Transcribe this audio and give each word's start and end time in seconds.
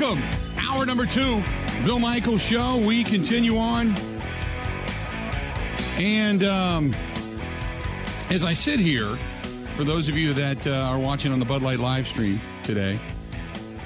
Welcome. 0.00 0.24
Hour 0.66 0.86
number 0.86 1.04
two, 1.04 1.42
Bill 1.84 1.98
Michaels 1.98 2.40
Show. 2.40 2.82
We 2.86 3.04
continue 3.04 3.58
on. 3.58 3.94
And 5.98 6.42
um, 6.42 6.94
as 8.30 8.42
I 8.42 8.52
sit 8.52 8.80
here, 8.80 9.04
for 9.76 9.84
those 9.84 10.08
of 10.08 10.16
you 10.16 10.32
that 10.32 10.66
uh, 10.66 10.70
are 10.70 10.98
watching 10.98 11.32
on 11.32 11.38
the 11.38 11.44
Bud 11.44 11.60
Light 11.60 11.80
live 11.80 12.08
stream 12.08 12.40
today, 12.64 12.98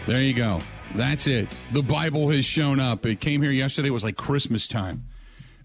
there 0.06 0.22
you 0.22 0.34
go. 0.34 0.60
That's 0.94 1.26
it. 1.26 1.48
The 1.72 1.82
Bible 1.82 2.30
has 2.30 2.44
shown 2.44 2.78
up. 2.78 3.04
It 3.04 3.18
came 3.18 3.42
here 3.42 3.50
yesterday. 3.50 3.88
It 3.88 3.92
was 3.92 4.04
like 4.04 4.16
Christmas 4.16 4.68
time. 4.68 5.06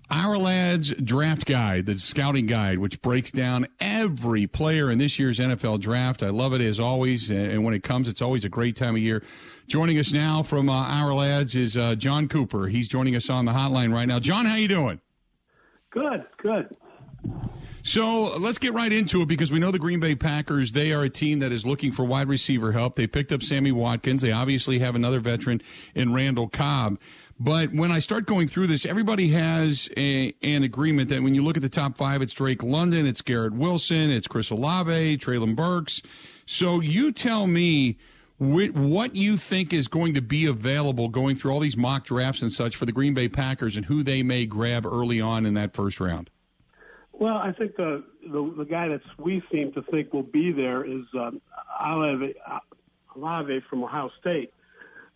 Ourlads 0.10 1.06
Draft 1.06 1.46
Guide, 1.46 1.86
the 1.86 2.00
scouting 2.00 2.48
guide, 2.48 2.80
which 2.80 3.00
breaks 3.04 3.30
down 3.30 3.68
every 3.80 4.48
player 4.48 4.90
in 4.90 4.98
this 4.98 5.20
year's 5.20 5.38
NFL 5.38 5.82
draft. 5.82 6.24
I 6.24 6.30
love 6.30 6.54
it 6.54 6.62
as 6.62 6.80
always. 6.80 7.30
And 7.30 7.64
when 7.64 7.76
it 7.76 7.84
comes, 7.84 8.08
it's 8.08 8.22
always 8.22 8.44
a 8.44 8.50
great 8.50 8.76
time 8.76 8.96
of 8.96 9.02
year. 9.02 9.22
Joining 9.70 10.00
us 10.00 10.12
now 10.12 10.42
from 10.42 10.68
uh, 10.68 10.88
Ourlads 10.88 11.56
is 11.56 11.78
uh, 11.78 11.94
Jon 11.94 12.28
Cooper. 12.28 12.66
He's 12.70 12.88
joining 12.88 13.16
us 13.16 13.30
on 13.30 13.46
the 13.46 13.52
hotline 13.52 13.94
right 13.94 14.08
now. 14.08 14.18
Jon, 14.18 14.48
how 14.48 14.56
you 14.56 14.68
doing? 14.68 15.00
Good, 15.92 16.26
good. 16.42 16.76
So 17.84 18.36
let's 18.40 18.58
get 18.58 18.74
right 18.74 18.92
into 18.92 19.22
it 19.22 19.28
because 19.28 19.52
we 19.52 19.60
know 19.60 19.70
the 19.70 19.78
Green 19.78 20.00
Bay 20.00 20.16
Packers, 20.16 20.72
they 20.72 20.92
are 20.92 21.04
a 21.04 21.10
team 21.10 21.38
that 21.40 21.52
is 21.52 21.68
looking 21.68 21.92
for 21.92 22.04
wide 22.04 22.28
receiver 22.28 22.72
help. 22.72 22.96
They 22.96 23.06
picked 23.06 23.32
up 23.32 23.44
Sammy 23.44 23.72
Watkins. 23.72 24.24
They 24.24 24.32
obviously 24.32 24.80
have 24.80 24.96
another 24.96 25.20
veteran 25.20 25.62
in 25.94 26.16
Randall 26.16 26.50
Cobb. 26.50 27.00
But 27.40 27.72
when 27.72 27.92
I 27.92 28.00
start 28.00 28.26
going 28.26 28.48
through 28.48 28.68
this, 28.68 28.88
everybody 28.88 29.28
has 29.30 29.88
a, 29.96 30.34
an 30.42 30.64
agreement 30.64 31.10
that 31.10 31.22
when 31.22 31.36
you 31.36 31.44
look 31.44 31.58
at 31.58 31.62
the 31.62 31.70
top 31.70 31.96
five, 31.96 32.24
it's 32.24 32.34
Drake 32.34 32.64
London, 32.64 33.06
it's 33.06 33.22
Garrett 33.22 33.54
Wilson, 33.54 34.10
it's 34.10 34.28
Chris 34.28 34.50
Olave, 34.50 35.20
Treylon 35.20 35.56
Burks. 35.56 36.02
So 36.48 36.80
you 36.80 37.12
tell 37.12 37.46
me 37.46 38.00
what 38.40 39.16
you 39.16 39.38
think 39.38 39.74
is 39.74 39.88
going 39.88 40.14
to 40.14 40.22
be 40.22 40.46
available 40.46 41.10
going 41.10 41.36
through 41.36 41.52
all 41.52 41.60
these 41.60 41.76
mock 41.76 42.06
drafts 42.06 42.42
and 42.42 42.52
such 42.52 42.76
for 42.76 42.86
the 42.86 42.92
Green 42.92 43.14
Bay 43.14 43.28
Packers 43.28 43.76
and 43.76 43.86
who 43.86 44.02
they 44.02 44.24
may 44.24 44.46
grab 44.46 44.86
early 44.86 45.20
on 45.20 45.46
in 45.46 45.54
that 45.56 45.74
first 45.74 46.00
round. 46.00 46.30
Well, 47.12 47.36
I 47.36 47.52
think 47.52 47.76
the 47.76 48.04
the, 48.24 48.54
the 48.58 48.66
guy 48.66 48.88
that 48.88 49.02
we 49.18 49.44
seem 49.52 49.74
to 49.74 49.82
think 49.84 50.14
will 50.14 50.24
be 50.24 50.54
there 50.54 50.86
is 50.86 51.04
um, 51.16 51.42
Olave, 51.86 52.34
Olave 53.16 53.60
from 53.70 53.84
Ohio 53.84 54.10
State. 54.22 54.54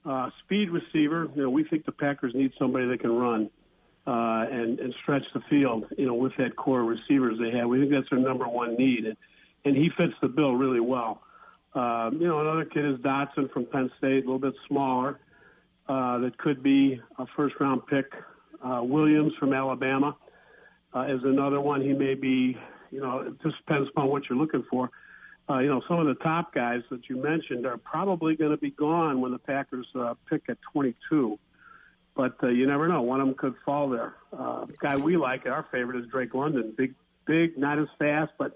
Uh, 0.05 0.29
speed 0.43 0.69
receiver, 0.69 1.29
you 1.33 1.43
know, 1.43 1.49
we 1.49 1.63
think 1.63 1.85
the 1.85 1.93
Packers 1.93 2.33
need 2.35 2.51
somebody 2.59 2.87
that 2.87 2.99
can 2.99 3.15
run 3.15 3.49
uh, 4.05 4.45
and 4.51 4.79
and 4.79 4.93
stretch 5.01 5.23
the 5.33 5.39
field. 5.49 5.85
You 5.97 6.07
know, 6.07 6.13
with 6.13 6.33
that 6.39 6.57
core 6.57 6.81
of 6.81 6.87
receivers 6.87 7.39
they 7.39 7.57
have, 7.57 7.69
we 7.69 7.79
think 7.79 7.91
that's 7.91 8.09
their 8.09 8.19
number 8.19 8.49
one 8.49 8.75
need, 8.75 9.05
and 9.05 9.15
and 9.63 9.77
he 9.77 9.89
fits 9.95 10.13
the 10.21 10.27
bill 10.27 10.55
really 10.55 10.81
well. 10.81 11.21
Um, 11.75 12.17
you 12.19 12.27
know, 12.27 12.39
another 12.39 12.65
kid 12.65 12.85
is 12.85 12.99
Dotson 12.99 13.51
from 13.51 13.65
Penn 13.65 13.89
State, 13.97 14.25
a 14.25 14.27
little 14.27 14.39
bit 14.39 14.53
smaller. 14.67 15.19
Uh, 15.87 16.19
that 16.19 16.37
could 16.37 16.63
be 16.63 17.01
a 17.17 17.25
first 17.35 17.55
round 17.59 17.85
pick. 17.87 18.05
Uh, 18.63 18.81
Williams 18.83 19.33
from 19.39 19.53
Alabama 19.53 20.15
uh, 20.95 21.01
is 21.01 21.21
another 21.23 21.59
one. 21.59 21.81
He 21.81 21.93
may 21.93 22.13
be, 22.13 22.57
you 22.91 23.01
know, 23.01 23.19
it 23.19 23.41
just 23.41 23.57
depends 23.57 23.89
upon 23.89 24.07
what 24.09 24.23
you're 24.29 24.37
looking 24.37 24.63
for 24.69 24.91
uh, 25.49 25.59
you 25.59 25.69
know, 25.69 25.81
some 25.87 25.99
of 25.99 26.07
the 26.07 26.15
top 26.23 26.53
guys 26.53 26.81
that 26.89 27.09
you 27.09 27.17
mentioned 27.17 27.65
are 27.65 27.77
probably 27.77 28.35
going 28.35 28.51
to 28.51 28.57
be 28.57 28.71
gone 28.71 29.19
when 29.19 29.31
the 29.31 29.39
Packers 29.39 29.87
uh, 29.95 30.13
pick 30.29 30.43
at 30.49 30.57
22. 30.71 31.37
But 32.15 32.35
uh, 32.43 32.47
you 32.47 32.67
never 32.67 32.87
know; 32.87 33.01
one 33.01 33.19
of 33.19 33.27
them 33.27 33.35
could 33.35 33.55
fall 33.65 33.89
there. 33.89 34.13
Uh, 34.31 34.65
guy 34.79 34.95
we 34.95 35.17
like, 35.17 35.45
our 35.47 35.65
favorite 35.71 35.99
is 35.99 36.09
Drake 36.09 36.33
London. 36.33 36.73
Big, 36.77 36.93
big, 37.25 37.57
not 37.57 37.79
as 37.79 37.87
fast, 37.97 38.31
but 38.37 38.55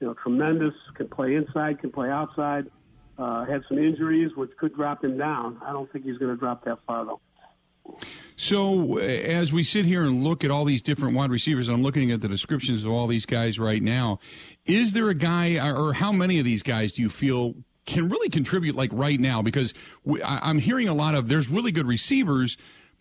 you 0.00 0.06
know, 0.06 0.14
tremendous. 0.14 0.74
Can 0.94 1.08
play 1.08 1.34
inside, 1.34 1.80
can 1.80 1.90
play 1.90 2.10
outside. 2.10 2.66
Uh, 3.18 3.44
had 3.44 3.62
some 3.68 3.78
injuries, 3.78 4.30
which 4.36 4.50
could 4.58 4.74
drop 4.74 5.02
him 5.02 5.18
down. 5.18 5.58
I 5.64 5.72
don't 5.72 5.90
think 5.92 6.04
he's 6.04 6.18
going 6.18 6.30
to 6.30 6.38
drop 6.38 6.64
that 6.64 6.78
far 6.86 7.04
though. 7.04 7.20
So, 8.36 8.98
as 8.98 9.52
we 9.52 9.64
sit 9.64 9.84
here 9.84 10.04
and 10.04 10.22
look 10.22 10.44
at 10.44 10.50
all 10.50 10.64
these 10.64 10.82
different 10.82 11.16
wide 11.16 11.30
receivers, 11.30 11.68
I'm 11.68 11.82
looking 11.82 12.12
at 12.12 12.20
the 12.20 12.28
descriptions 12.28 12.84
of 12.84 12.92
all 12.92 13.08
these 13.08 13.26
guys 13.26 13.58
right 13.58 13.82
now. 13.82 14.20
Is 14.66 14.92
there 14.92 15.08
a 15.08 15.14
guy, 15.14 15.58
or 15.58 15.94
how 15.94 16.12
many 16.12 16.38
of 16.38 16.44
these 16.44 16.62
guys 16.62 16.92
do 16.92 17.02
you 17.02 17.08
feel 17.08 17.54
can 17.86 18.08
really 18.08 18.28
contribute 18.28 18.76
like 18.76 18.90
right 18.92 19.18
now? 19.18 19.42
Because 19.42 19.74
I'm 20.24 20.58
hearing 20.58 20.88
a 20.88 20.94
lot 20.94 21.14
of 21.14 21.28
there's 21.28 21.48
really 21.48 21.72
good 21.72 21.86
receivers, 21.86 22.56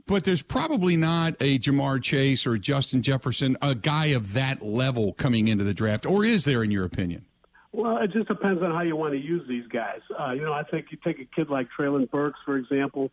but 0.07 0.23
there's 0.23 0.41
probably 0.41 0.97
not 0.97 1.35
a 1.39 1.59
Ja'Marr 1.59 2.01
Chase 2.01 2.47
or 2.47 2.57
Justin 2.57 3.01
Jefferson, 3.01 3.57
a 3.61 3.75
guy 3.75 4.07
of 4.07 4.33
that 4.33 4.61
level 4.61 5.13
coming 5.13 5.47
into 5.47 5.63
the 5.63 5.73
draft, 5.73 6.05
or 6.05 6.25
is 6.25 6.45
there, 6.45 6.63
in 6.63 6.71
your 6.71 6.85
opinion? 6.85 7.25
Well, 7.73 7.97
it 7.97 8.11
just 8.11 8.27
depends 8.27 8.63
on 8.63 8.71
how 8.71 8.81
you 8.81 8.95
want 8.95 9.13
to 9.13 9.19
use 9.19 9.47
these 9.47 9.67
guys. 9.67 9.99
Uh, 10.17 10.31
you 10.31 10.41
know, 10.41 10.53
I 10.53 10.63
think 10.63 10.87
you 10.89 10.97
take 11.03 11.19
a 11.19 11.25
kid 11.25 11.49
like 11.49 11.67
Treylon 11.77 12.09
Burks, 12.09 12.39
for 12.45 12.57
example 12.57 13.11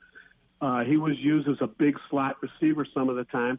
uh, 0.65 0.83
he 0.83 0.97
was 0.97 1.15
used 1.19 1.47
as 1.47 1.57
a 1.61 1.67
big 1.67 1.99
slot 2.09 2.37
receiver 2.41 2.87
some 2.95 3.11
of 3.11 3.17
the 3.17 3.25
time. 3.25 3.59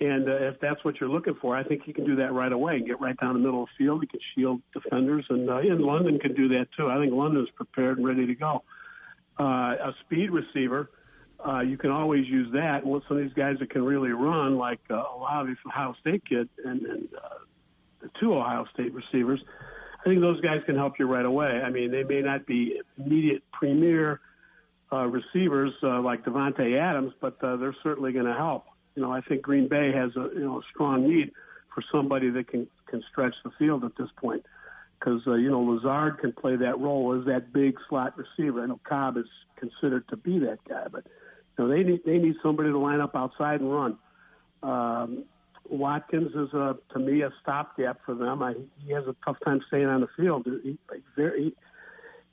And 0.00 0.28
uh, 0.28 0.32
if 0.32 0.60
that's 0.60 0.82
what 0.84 0.98
you're 1.00 1.10
looking 1.10 1.34
for, 1.34 1.54
I 1.54 1.62
think 1.64 1.82
he 1.84 1.92
can 1.92 2.06
do 2.06 2.16
that 2.16 2.32
right 2.32 2.52
away 2.52 2.76
and 2.76 2.86
get 2.86 3.00
right 3.00 3.16
down 3.18 3.34
the 3.34 3.40
middle 3.40 3.64
of 3.64 3.68
the 3.68 3.84
field. 3.84 4.00
He 4.00 4.06
can 4.06 4.20
shield 4.34 4.62
defenders, 4.72 5.26
and, 5.28 5.50
uh, 5.50 5.58
and 5.58 5.80
London 5.80 6.18
can 6.18 6.34
do 6.34 6.48
that 6.48 6.68
too. 6.76 6.88
I 6.88 6.98
think 6.98 7.12
London's 7.12 7.50
prepared 7.50 7.98
and 7.98 8.06
ready 8.06 8.26
to 8.26 8.34
go. 8.34 8.62
Uh, 9.38 9.44
a 9.44 9.94
speed 10.04 10.30
receiver, 10.30 10.90
uh, 11.46 11.60
you 11.60 11.76
can 11.76 11.90
always 11.90 12.26
use 12.26 12.52
that. 12.52 12.84
With 12.84 13.02
some 13.08 13.16
of 13.16 13.22
these 13.22 13.32
guys 13.32 13.56
that 13.60 13.70
can 13.70 13.84
really 13.84 14.10
run, 14.10 14.56
like 14.56 14.80
uh, 14.90 15.02
Olave 15.14 15.54
from 15.62 15.70
Ohio 15.70 15.94
State 16.00 16.24
kid 16.28 16.48
and, 16.64 16.82
and 16.82 17.08
uh, 17.14 17.38
the 18.00 18.10
two 18.20 18.34
Ohio 18.34 18.66
State 18.74 18.92
receivers, 18.92 19.40
I 20.00 20.04
think 20.04 20.20
those 20.20 20.40
guys 20.40 20.60
can 20.66 20.76
help 20.76 20.98
you 20.98 21.06
right 21.06 21.24
away. 21.24 21.62
I 21.64 21.70
mean, 21.70 21.90
they 21.90 22.02
may 22.02 22.22
not 22.22 22.46
be 22.46 22.80
immediate 22.96 23.42
premier 23.52 24.20
uh, 24.92 25.06
receivers 25.06 25.72
uh, 25.82 26.00
like 26.00 26.24
Davante 26.24 26.78
Adams, 26.78 27.12
but 27.20 27.42
uh, 27.42 27.56
they're 27.56 27.76
certainly 27.82 28.12
going 28.12 28.26
to 28.26 28.34
help. 28.34 28.64
You 28.94 29.02
know, 29.02 29.12
I 29.12 29.20
think 29.20 29.42
Green 29.42 29.68
Bay 29.68 29.92
has 29.92 30.10
a 30.16 30.30
you 30.34 30.40
know 30.40 30.58
a 30.58 30.62
strong 30.72 31.08
need 31.08 31.30
for 31.74 31.84
somebody 31.92 32.30
that 32.30 32.48
can 32.48 32.66
can 32.86 33.02
stretch 33.10 33.34
the 33.44 33.50
field 33.58 33.84
at 33.84 33.92
this 33.96 34.08
point 34.16 34.44
because 34.98 35.20
uh, 35.26 35.34
you 35.34 35.50
know 35.50 35.60
Lazard 35.60 36.18
can 36.18 36.32
play 36.32 36.56
that 36.56 36.78
role 36.80 37.18
as 37.18 37.26
that 37.26 37.52
big 37.52 37.76
slot 37.88 38.14
receiver. 38.16 38.62
I 38.62 38.66
know 38.66 38.80
Cobb 38.88 39.16
is 39.16 39.26
considered 39.56 40.08
to 40.08 40.16
be 40.16 40.38
that 40.40 40.58
guy, 40.68 40.86
but 40.90 41.04
you 41.06 41.12
know 41.58 41.68
they 41.68 41.82
need 41.82 42.00
they 42.04 42.18
need 42.18 42.36
somebody 42.42 42.70
to 42.70 42.78
line 42.78 43.00
up 43.00 43.14
outside 43.14 43.60
and 43.60 43.72
run. 43.72 43.98
Um, 44.62 45.24
Watkins 45.68 46.32
is 46.34 46.52
a 46.54 46.76
to 46.92 46.98
me 46.98 47.22
a 47.22 47.30
stopgap 47.42 48.00
for 48.04 48.14
them. 48.14 48.42
I, 48.42 48.54
he 48.84 48.92
has 48.92 49.04
a 49.06 49.14
tough 49.24 49.36
time 49.44 49.60
staying 49.68 49.86
on 49.86 50.00
the 50.00 50.08
field. 50.16 50.46
He, 50.62 50.78
very, 51.16 51.44
he, 51.44 51.54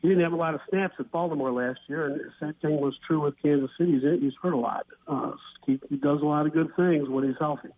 he 0.02 0.09
didn't 0.09 0.24
have 0.24 0.34
a 0.34 0.38
lot 0.38 0.53
of 0.53 0.62
snaps 0.69 0.96
at 1.00 1.12
Baltimore 1.12 1.52
last 1.52 1.80
year, 1.88 2.06
and 2.06 2.19
the 2.19 2.31
same 2.40 2.53
thing 2.62 2.80
was 2.80 2.96
true 3.06 3.22
with 3.22 3.35
Kansas 3.41 3.69
City. 3.78 3.94
He's, 3.94 4.22
he's 4.22 4.34
hurt 4.41 4.53
a 4.53 4.58
lot. 4.58 4.85
Uh, 5.08 5.31
he, 5.66 5.80
he 5.90 5.97
does 5.97 6.22
a 6.22 6.25
lot 6.25 6.46
of 6.46 6.53
good 6.53 6.75
things 6.75 7.09
when 7.09 7.25
he's 7.25 7.38
healthy. 7.40 7.69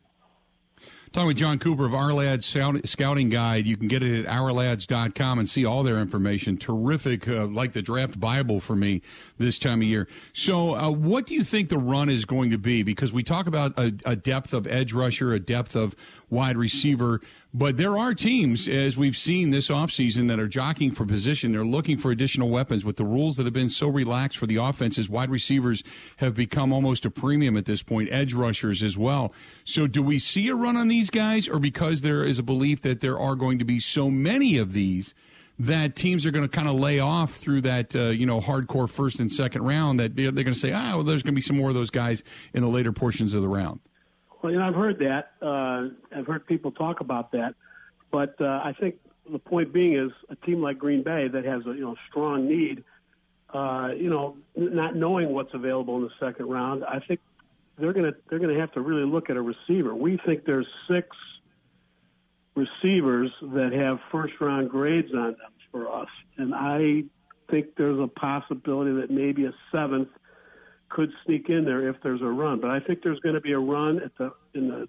Talking 1.13 1.27
with 1.27 1.37
Jon 1.37 1.57
Cooper 1.57 1.85
of 1.85 1.93
Ourlads 1.93 2.87
Scouting 2.87 3.29
Guide. 3.29 3.65
You 3.65 3.77
can 3.77 3.87
get 3.87 4.03
it 4.03 4.25
at 4.25 4.31
ourlads.com 4.31 5.39
and 5.39 5.49
see 5.49 5.65
all 5.65 5.83
their 5.83 5.99
information. 5.99 6.57
Terrific, 6.57 7.27
uh, 7.27 7.45
like 7.47 7.71
the 7.71 7.81
draft 7.81 8.19
Bible 8.19 8.59
for 8.59 8.75
me 8.75 9.01
this 9.37 9.57
time 9.57 9.81
of 9.81 9.87
year. 9.87 10.07
So, 10.33 10.75
uh, 10.75 10.91
what 10.91 11.25
do 11.25 11.33
you 11.33 11.45
think 11.45 11.69
the 11.69 11.77
run 11.77 12.09
is 12.09 12.25
going 12.25 12.51
to 12.51 12.57
be? 12.57 12.83
Because 12.83 13.13
we 13.13 13.23
talk 13.23 13.47
about 13.47 13.71
a, 13.79 13.93
a 14.05 14.15
depth 14.17 14.53
of 14.53 14.67
edge 14.67 14.91
rusher, 14.91 15.33
a 15.33 15.39
depth 15.39 15.75
of 15.75 15.95
wide 16.29 16.57
receiver. 16.57 17.21
But 17.53 17.77
there 17.77 17.97
are 17.97 18.13
teams, 18.13 18.67
as 18.67 18.97
we've 18.97 19.15
seen 19.15 19.49
this 19.51 19.69
offseason, 19.69 20.27
that 20.27 20.37
are 20.37 20.49
jockeying 20.49 20.91
for 20.91 21.05
position. 21.05 21.53
They're 21.53 21.65
looking 21.65 21.97
for 21.97 22.11
additional 22.11 22.49
weapons 22.49 22.83
with 22.83 22.97
the 22.97 23.05
rules 23.05 23.37
that 23.37 23.45
have 23.45 23.53
been 23.53 23.69
so 23.69 23.87
relaxed 23.87 24.37
for 24.37 24.45
the 24.45 24.57
offenses. 24.57 25.09
Wide 25.09 25.29
receivers 25.29 25.81
have 26.17 26.35
become 26.35 26.73
almost 26.73 27.05
a 27.05 27.09
premium 27.09 27.55
at 27.55 27.65
this 27.65 27.81
point, 27.81 28.09
edge 28.11 28.33
rushers 28.33 28.83
as 28.83 28.97
well. 28.97 29.33
So, 29.63 29.87
do 29.87 30.03
we 30.03 30.19
see 30.19 30.49
a 30.49 30.55
run 30.55 30.75
on 30.75 30.87
these 30.97 31.09
guys, 31.09 31.47
or 31.47 31.59
because 31.59 32.01
there 32.01 32.23
is 32.23 32.39
a 32.39 32.43
belief 32.43 32.81
that 32.81 32.99
there 32.99 33.19
are 33.19 33.35
going 33.35 33.59
to 33.59 33.65
be 33.65 33.79
so 33.79 34.09
many 34.09 34.57
of 34.57 34.73
these? 34.73 35.13
that 35.59 35.95
teams 35.95 36.23
are 36.23 36.29
going 36.29 36.47
to 36.47 36.55
kind 36.55 36.67
of 36.67 36.75
lay 36.75 36.99
off 36.99 37.33
through 37.33 37.59
that 37.59 37.95
uh, 37.95 38.09
you 38.09 38.27
know 38.27 38.39
hardcore 38.39 38.87
first 38.87 39.19
and 39.19 39.31
second 39.31 39.63
round 39.63 39.99
that 39.99 40.15
they're, 40.15 40.31
going 40.31 40.45
to 40.45 40.53
say 40.53 40.71
ah 40.71 40.91
well 40.93 41.03
there's 41.03 41.23
going 41.23 41.33
to 41.33 41.35
be 41.35 41.41
some 41.41 41.57
more 41.57 41.69
of 41.69 41.73
those 41.73 41.89
guys 41.89 42.21
in 42.53 42.61
the 42.61 42.69
later 42.69 42.91
portions 42.91 43.33
of 43.33 43.41
the 43.41 43.47
round 43.47 43.79
well, 44.41 44.51
you 44.51 44.59
know, 44.59 44.67
I've 44.67 44.75
heard 44.75 44.99
that. 44.99 45.31
Uh, 45.41 45.89
I've 46.15 46.27
heard 46.27 46.45
people 46.45 46.71
talk 46.71 46.99
about 46.99 47.31
that, 47.31 47.55
but 48.11 48.39
uh, 48.39 48.45
I 48.45 48.73
think 48.79 48.95
the 49.29 49.39
point 49.39 49.73
being 49.73 49.95
is 49.97 50.11
a 50.29 50.35
team 50.45 50.61
like 50.61 50.77
Green 50.77 51.03
Bay 51.03 51.27
that 51.27 51.43
has 51.43 51.65
a 51.65 51.73
you 51.73 51.81
know 51.81 51.95
strong 52.09 52.47
need. 52.47 52.83
Uh, 53.53 53.89
you 53.95 54.09
know, 54.09 54.35
not 54.55 54.95
knowing 54.95 55.33
what's 55.33 55.53
available 55.53 55.95
in 55.97 56.03
the 56.03 56.11
second 56.19 56.47
round, 56.47 56.83
I 56.83 56.99
think 56.99 57.21
they're 57.77 57.93
gonna 57.93 58.13
they're 58.29 58.39
gonna 58.39 58.59
have 58.59 58.71
to 58.73 58.81
really 58.81 59.09
look 59.09 59.29
at 59.29 59.37
a 59.37 59.41
receiver. 59.41 59.93
We 59.93 60.19
think 60.25 60.45
there's 60.45 60.67
six 60.89 61.07
receivers 62.55 63.31
that 63.41 63.71
have 63.73 63.99
first 64.11 64.33
round 64.41 64.69
grades 64.69 65.13
on 65.13 65.31
them 65.31 65.53
for 65.71 65.93
us, 65.93 66.09
and 66.37 66.53
I 66.55 67.03
think 67.49 67.75
there's 67.77 67.99
a 67.99 68.07
possibility 68.07 68.93
that 69.01 69.11
maybe 69.11 69.45
a 69.45 69.53
seventh 69.71 70.09
could 70.89 71.11
sneak 71.25 71.49
in 71.49 71.65
there 71.65 71.87
if 71.89 71.97
there's 72.01 72.21
a 72.21 72.25
run. 72.25 72.59
But 72.59 72.71
I 72.71 72.79
think 72.79 73.03
there's 73.03 73.19
going 73.19 73.35
to 73.35 73.41
be 73.41 73.51
a 73.51 73.59
run 73.59 74.01
at 74.03 74.11
the 74.17 74.31
in 74.53 74.69
the 74.69 74.87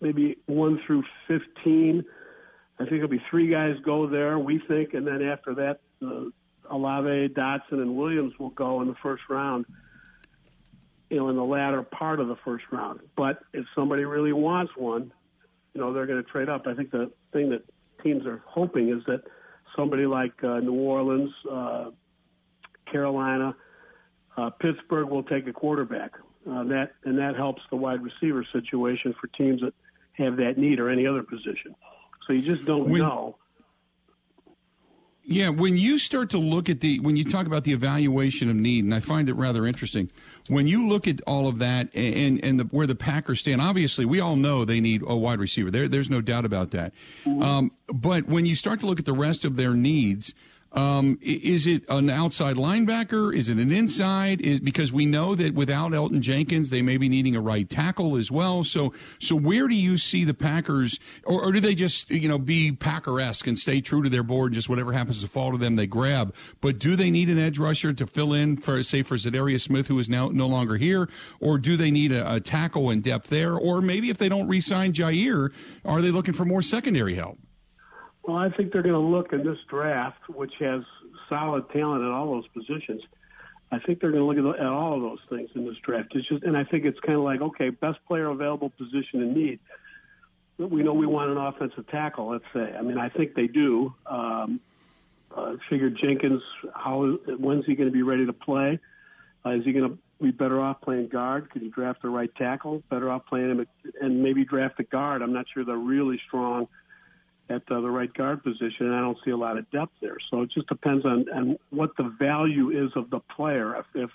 maybe 0.00 0.38
one 0.46 0.80
through 0.86 1.02
fifteen. 1.26 2.04
I 2.76 2.84
think 2.84 2.90
there'll 2.90 3.08
be 3.08 3.22
three 3.30 3.48
guys 3.48 3.76
go 3.84 4.08
there. 4.08 4.38
We 4.38 4.60
think, 4.66 4.94
and 4.94 5.06
then 5.06 5.22
after 5.22 5.54
that, 5.54 5.80
the 6.00 6.32
Olave, 6.70 7.28
Dotson, 7.34 7.80
and 7.80 7.96
Williams 7.96 8.32
will 8.38 8.50
go 8.50 8.80
in 8.80 8.88
the 8.88 8.96
first 9.02 9.22
round. 9.28 9.64
You 11.10 11.18
know, 11.18 11.28
in 11.28 11.36
the 11.36 11.44
latter 11.44 11.82
part 11.82 12.18
of 12.18 12.28
the 12.28 12.36
first 12.44 12.64
round. 12.72 13.00
But 13.16 13.40
if 13.52 13.66
somebody 13.74 14.04
really 14.04 14.32
wants 14.32 14.72
one, 14.76 15.12
you 15.74 15.80
know, 15.80 15.92
they're 15.92 16.06
going 16.06 16.22
to 16.22 16.28
trade 16.28 16.48
up. 16.48 16.66
I 16.66 16.74
think 16.74 16.90
the 16.90 17.10
thing 17.32 17.50
that 17.50 17.62
teams 18.02 18.26
are 18.26 18.42
hoping 18.46 18.88
is 18.88 19.04
that 19.06 19.22
somebody 19.76 20.06
like 20.06 20.32
uh, 20.42 20.60
New 20.60 20.74
Orleans, 20.74 21.30
uh, 21.50 21.90
Carolina, 22.90 23.54
uh, 24.36 24.50
Pittsburgh 24.50 25.08
will 25.08 25.22
take 25.22 25.46
a 25.46 25.52
quarterback. 25.52 26.12
Uh, 26.48 26.62
that 26.64 26.92
and 27.04 27.18
that 27.18 27.36
helps 27.36 27.62
the 27.70 27.76
wide 27.76 28.00
receiver 28.02 28.44
situation 28.52 29.14
for 29.20 29.28
teams 29.28 29.62
that 29.62 29.72
have 30.12 30.36
that 30.36 30.58
need 30.58 30.78
or 30.78 30.90
any 30.90 31.06
other 31.06 31.22
position. 31.22 31.74
So 32.26 32.32
you 32.32 32.42
just 32.42 32.64
don't 32.64 32.88
when, 32.88 33.00
know. 33.00 33.36
Yeah, 35.26 35.48
when 35.48 35.78
you 35.78 35.98
start 35.98 36.30
to 36.30 36.38
look 36.38 36.68
at 36.68 36.80
the 36.80 37.00
when 37.00 37.16
you 37.16 37.24
talk 37.24 37.46
about 37.46 37.64
the 37.64 37.72
evaluation 37.72 38.50
of 38.50 38.56
need, 38.56 38.84
and 38.84 38.94
I 38.94 39.00
find 39.00 39.28
it 39.30 39.34
rather 39.34 39.66
interesting. 39.66 40.10
When 40.48 40.66
you 40.66 40.86
look 40.86 41.08
at 41.08 41.22
all 41.26 41.48
of 41.48 41.58
that 41.60 41.88
and 41.94 42.44
and 42.44 42.60
the, 42.60 42.64
where 42.64 42.86
the 42.86 42.94
Packers 42.94 43.40
stand, 43.40 43.62
obviously 43.62 44.04
we 44.04 44.20
all 44.20 44.36
know 44.36 44.66
they 44.66 44.80
need 44.80 45.02
a 45.06 45.16
wide 45.16 45.38
receiver. 45.38 45.70
There, 45.70 45.88
there's 45.88 46.10
no 46.10 46.20
doubt 46.20 46.44
about 46.44 46.72
that. 46.72 46.92
Mm-hmm. 47.24 47.42
Um, 47.42 47.70
but 47.86 48.28
when 48.28 48.44
you 48.44 48.54
start 48.54 48.80
to 48.80 48.86
look 48.86 48.98
at 48.98 49.06
the 49.06 49.14
rest 49.14 49.46
of 49.46 49.56
their 49.56 49.72
needs, 49.72 50.34
um, 50.74 51.18
is 51.22 51.66
it 51.66 51.84
an 51.88 52.10
outside 52.10 52.56
linebacker? 52.56 53.34
Is 53.34 53.48
it 53.48 53.58
an 53.58 53.70
inside? 53.70 54.40
Is, 54.40 54.58
because 54.60 54.92
we 54.92 55.06
know 55.06 55.34
that 55.36 55.54
without 55.54 55.92
Elgton 55.92 56.20
Jenkins, 56.20 56.70
they 56.70 56.82
may 56.82 56.96
be 56.96 57.08
needing 57.08 57.36
a 57.36 57.40
right 57.40 57.68
tackle 57.68 58.16
as 58.16 58.30
well. 58.30 58.64
So, 58.64 58.92
so 59.20 59.36
where 59.36 59.68
do 59.68 59.76
you 59.76 59.96
see 59.96 60.24
the 60.24 60.34
Packers, 60.34 60.98
or, 61.24 61.44
or 61.44 61.52
do 61.52 61.60
they 61.60 61.76
just 61.76 62.10
you 62.10 62.28
know 62.28 62.38
be 62.38 62.72
Packer-esque 62.72 63.46
and 63.46 63.58
stay 63.58 63.80
true 63.80 64.02
to 64.02 64.10
their 64.10 64.24
board 64.24 64.48
and 64.48 64.54
just 64.56 64.68
whatever 64.68 64.92
happens 64.92 65.22
to 65.22 65.28
fall 65.28 65.52
to 65.52 65.58
them 65.58 65.76
they 65.76 65.86
grab? 65.86 66.34
But 66.60 66.80
do 66.80 66.96
they 66.96 67.10
need 67.10 67.30
an 67.30 67.38
edge 67.38 67.58
rusher 67.58 67.92
to 67.92 68.06
fill 68.06 68.32
in 68.32 68.56
for 68.56 68.82
say 68.82 69.02
for 69.02 69.14
Za'Darius 69.14 69.62
Smith 69.62 69.86
who 69.86 69.98
is 70.00 70.08
now 70.08 70.28
no 70.28 70.48
longer 70.48 70.76
here, 70.76 71.08
or 71.38 71.56
do 71.58 71.76
they 71.76 71.92
need 71.92 72.10
a, 72.10 72.34
a 72.34 72.40
tackle 72.40 72.90
in 72.90 73.00
depth 73.00 73.30
there, 73.30 73.54
or 73.54 73.80
maybe 73.80 74.10
if 74.10 74.18
they 74.18 74.28
don't 74.28 74.48
re-sign 74.48 74.92
Jaire, 74.92 75.52
are 75.84 76.02
they 76.02 76.10
looking 76.10 76.34
for 76.34 76.44
more 76.44 76.62
secondary 76.62 77.14
help? 77.14 77.38
Well, 78.26 78.38
I 78.38 78.48
think 78.50 78.72
they're 78.72 78.82
going 78.82 78.94
to 78.94 78.98
look 78.98 79.32
in 79.32 79.44
this 79.44 79.58
draft, 79.68 80.28
which 80.28 80.52
has 80.60 80.82
solid 81.28 81.68
talent 81.70 82.04
at 82.04 82.10
all 82.10 82.32
those 82.32 82.48
positions. 82.48 83.02
I 83.70 83.78
think 83.80 84.00
they're 84.00 84.12
going 84.12 84.22
to 84.22 84.42
look 84.42 84.56
at, 84.56 84.66
all 84.66 84.94
of 84.94 85.02
those 85.02 85.18
things 85.28 85.50
in 85.54 85.66
this 85.66 85.76
draft. 85.84 86.12
It's 86.14 86.28
just, 86.28 86.42
and 86.44 86.56
I 86.56 86.64
think 86.64 86.84
it's 86.84 86.98
kind 87.00 87.18
of 87.18 87.24
like, 87.24 87.40
okay, 87.40 87.70
best 87.70 87.98
player 88.06 88.28
available, 88.28 88.70
position 88.70 89.20
in 89.20 89.34
need. 89.34 89.58
We 90.56 90.82
know 90.82 90.94
we 90.94 91.06
want 91.06 91.30
an 91.30 91.36
offensive 91.36 91.86
tackle. 91.88 92.30
Let's 92.30 92.44
say. 92.54 92.74
I 92.78 92.80
mean, 92.82 92.96
I 92.96 93.08
think 93.08 93.34
they 93.34 93.48
do. 93.48 93.92
Um, 94.06 94.60
uh, 95.36 95.56
figured 95.68 95.98
Jenkins, 96.00 96.42
how 96.72 97.18
when's 97.38 97.66
he 97.66 97.74
going 97.74 97.88
to 97.88 97.92
be 97.92 98.02
ready 98.02 98.24
to 98.24 98.32
play? 98.32 98.78
Uh, 99.44 99.50
is 99.50 99.64
he 99.64 99.72
going 99.72 99.90
to 99.90 99.98
be 100.22 100.30
better 100.30 100.60
off 100.60 100.80
playing 100.80 101.08
guard? 101.08 101.50
Could 101.50 101.62
you 101.62 101.70
draft 101.70 102.02
the 102.02 102.08
right 102.08 102.32
tackle? 102.36 102.84
Better 102.88 103.10
off 103.10 103.26
playing 103.26 103.50
him 103.50 103.60
at, 103.60 103.66
and 104.00 104.22
maybe 104.22 104.44
draft 104.44 104.78
a 104.78 104.84
guard. 104.84 105.22
I'm 105.22 105.32
not 105.32 105.46
sure 105.52 105.64
they're 105.64 105.76
really 105.76 106.20
strong 106.28 106.68
at 107.50 107.62
uh, 107.70 107.80
the 107.80 107.90
right 107.90 108.12
guard 108.14 108.42
position, 108.42 108.86
and 108.86 108.94
I 108.94 109.00
don't 109.00 109.18
see 109.24 109.30
a 109.30 109.36
lot 109.36 109.58
of 109.58 109.70
depth 109.70 109.92
there. 110.00 110.16
So 110.30 110.42
it 110.42 110.50
just 110.50 110.66
depends 110.68 111.04
on, 111.04 111.26
on 111.34 111.58
what 111.70 111.90
the 111.96 112.14
value 112.18 112.70
is 112.70 112.90
of 112.96 113.10
the 113.10 113.20
player. 113.36 113.76
If, 113.76 113.86
if 113.94 114.10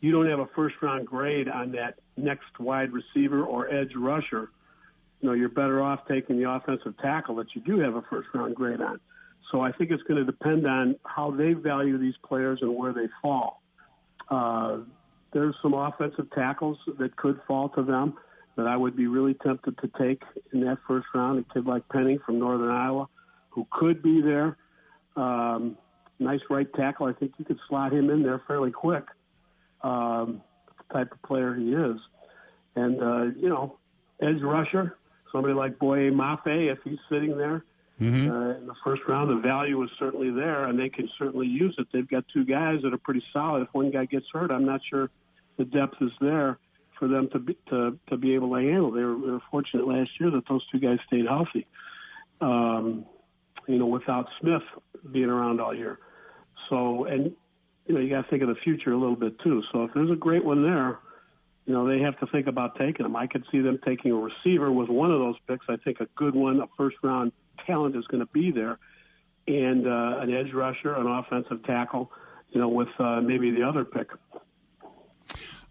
you 0.00 0.12
don't 0.12 0.28
have 0.28 0.38
a 0.38 0.48
first 0.54 0.76
round 0.82 1.06
grade 1.06 1.48
on 1.48 1.72
that 1.72 1.98
next 2.16 2.58
wide 2.60 2.90
receiver 2.92 3.42
or 3.42 3.72
edge 3.72 3.92
rusher, 3.96 4.50
you 5.20 5.28
know 5.28 5.32
you're 5.32 5.48
better 5.48 5.82
off 5.82 6.00
taking 6.06 6.38
the 6.38 6.48
offensive 6.48 6.94
tackle 6.98 7.36
that 7.36 7.46
you 7.54 7.62
do 7.62 7.78
have 7.80 7.96
a 7.96 8.02
first 8.02 8.28
round 8.34 8.54
grade 8.54 8.80
on. 8.80 9.00
So 9.50 9.62
I 9.62 9.72
think 9.72 9.90
it's 9.90 10.02
going 10.02 10.24
to 10.24 10.30
depend 10.30 10.66
on 10.66 10.96
how 11.04 11.30
they 11.30 11.54
value 11.54 11.98
these 11.98 12.14
players 12.22 12.58
and 12.60 12.76
where 12.76 12.92
they 12.92 13.08
fall. 13.22 13.62
Uh, 14.30 14.78
there's 15.32 15.54
some 15.62 15.72
offensive 15.74 16.30
tackles 16.34 16.76
that 16.98 17.16
could 17.16 17.40
fall 17.46 17.70
to 17.70 17.82
them 17.82 18.14
that 18.58 18.66
I 18.66 18.76
would 18.76 18.96
be 18.96 19.06
really 19.06 19.34
tempted 19.34 19.78
to 19.78 19.90
take 19.96 20.20
in 20.52 20.60
that 20.64 20.78
first 20.86 21.06
round. 21.14 21.38
A 21.38 21.54
kid 21.54 21.64
like 21.64 21.88
Penning 21.88 22.18
from 22.26 22.40
Northern 22.40 22.70
Iowa, 22.70 23.08
who 23.50 23.66
could 23.70 24.02
be 24.02 24.20
there. 24.20 24.56
Um, 25.16 25.78
nice 26.18 26.40
right 26.50 26.66
tackle. 26.74 27.06
I 27.06 27.12
think 27.12 27.34
you 27.38 27.44
could 27.44 27.60
slot 27.68 27.92
him 27.92 28.10
in 28.10 28.24
there 28.24 28.42
fairly 28.48 28.72
quick. 28.72 29.04
Um, 29.82 30.42
the 30.76 30.92
type 30.92 31.12
of 31.12 31.22
player 31.22 31.54
he 31.54 31.72
is, 31.72 31.98
and 32.74 33.00
uh, 33.00 33.22
you 33.36 33.48
know, 33.48 33.76
edge 34.20 34.42
rusher, 34.42 34.98
somebody 35.30 35.54
like 35.54 35.78
Boye 35.78 36.10
Mafe, 36.10 36.72
if 36.72 36.78
he's 36.82 36.98
sitting 37.08 37.38
there. 37.38 37.64
Mm-hmm. 38.00 38.30
Uh, 38.30 38.50
in 38.58 38.66
the 38.66 38.74
first 38.82 39.02
round, 39.08 39.30
the 39.30 39.40
value 39.40 39.80
is 39.84 39.90
certainly 40.00 40.30
there, 40.30 40.64
and 40.64 40.76
they 40.76 40.88
can 40.88 41.08
certainly 41.16 41.46
use 41.46 41.76
it. 41.78 41.86
They've 41.92 42.08
got 42.08 42.24
two 42.34 42.44
guys 42.44 42.80
that 42.82 42.92
are 42.92 42.98
pretty 42.98 43.22
solid. 43.32 43.62
If 43.62 43.68
one 43.72 43.92
guy 43.92 44.06
gets 44.06 44.26
hurt, 44.32 44.50
I'm 44.50 44.66
not 44.66 44.80
sure 44.90 45.10
the 45.58 45.64
depth 45.64 45.96
is 46.00 46.10
there 46.20 46.58
for 46.98 47.08
them 47.08 47.28
to 47.32 47.38
be 47.38 47.56
to, 47.70 47.98
to 48.08 48.16
be 48.16 48.34
able 48.34 48.50
to 48.50 48.62
handle. 48.62 48.90
They 48.90 49.02
were, 49.02 49.14
they 49.14 49.30
were 49.32 49.42
fortunate 49.50 49.86
last 49.86 50.10
year 50.20 50.30
that 50.30 50.48
those 50.48 50.66
two 50.70 50.78
guys 50.78 50.98
stayed 51.06 51.26
healthy. 51.26 51.66
Um, 52.40 53.04
you 53.66 53.78
know, 53.78 53.86
without 53.86 54.26
Smith 54.40 54.62
being 55.12 55.28
around 55.28 55.60
all 55.60 55.74
year. 55.74 55.98
So, 56.68 57.04
and 57.04 57.32
you 57.86 57.94
know, 57.94 58.00
you 58.00 58.08
got 58.08 58.22
to 58.22 58.30
think 58.30 58.42
of 58.42 58.48
the 58.48 58.56
future 58.64 58.92
a 58.92 58.96
little 58.96 59.16
bit 59.16 59.38
too. 59.40 59.62
So, 59.72 59.84
if 59.84 59.94
there's 59.94 60.10
a 60.10 60.16
great 60.16 60.44
one 60.44 60.62
there, 60.62 60.98
you 61.66 61.74
know, 61.74 61.86
they 61.86 62.02
have 62.02 62.18
to 62.20 62.26
think 62.26 62.46
about 62.46 62.78
taking 62.78 63.04
them. 63.04 63.14
I 63.14 63.26
could 63.26 63.44
see 63.52 63.60
them 63.60 63.78
taking 63.84 64.10
a 64.10 64.16
receiver 64.16 64.72
with 64.72 64.88
one 64.88 65.10
of 65.10 65.18
those 65.18 65.36
picks. 65.46 65.66
I 65.68 65.76
think 65.76 66.00
a 66.00 66.06
good 66.16 66.34
one, 66.34 66.60
a 66.60 66.66
first 66.76 66.96
round 67.02 67.32
talent 67.66 67.94
is 67.94 68.06
going 68.06 68.24
to 68.24 68.32
be 68.32 68.50
there, 68.50 68.78
and 69.46 69.86
uh, 69.86 70.20
an 70.20 70.34
edge 70.34 70.52
rusher, 70.54 70.94
an 70.94 71.06
offensive 71.06 71.62
tackle. 71.64 72.10
You 72.50 72.62
know, 72.62 72.68
with 72.68 72.88
uh, 72.98 73.20
maybe 73.20 73.50
the 73.50 73.62
other 73.62 73.84
pick. 73.84 74.08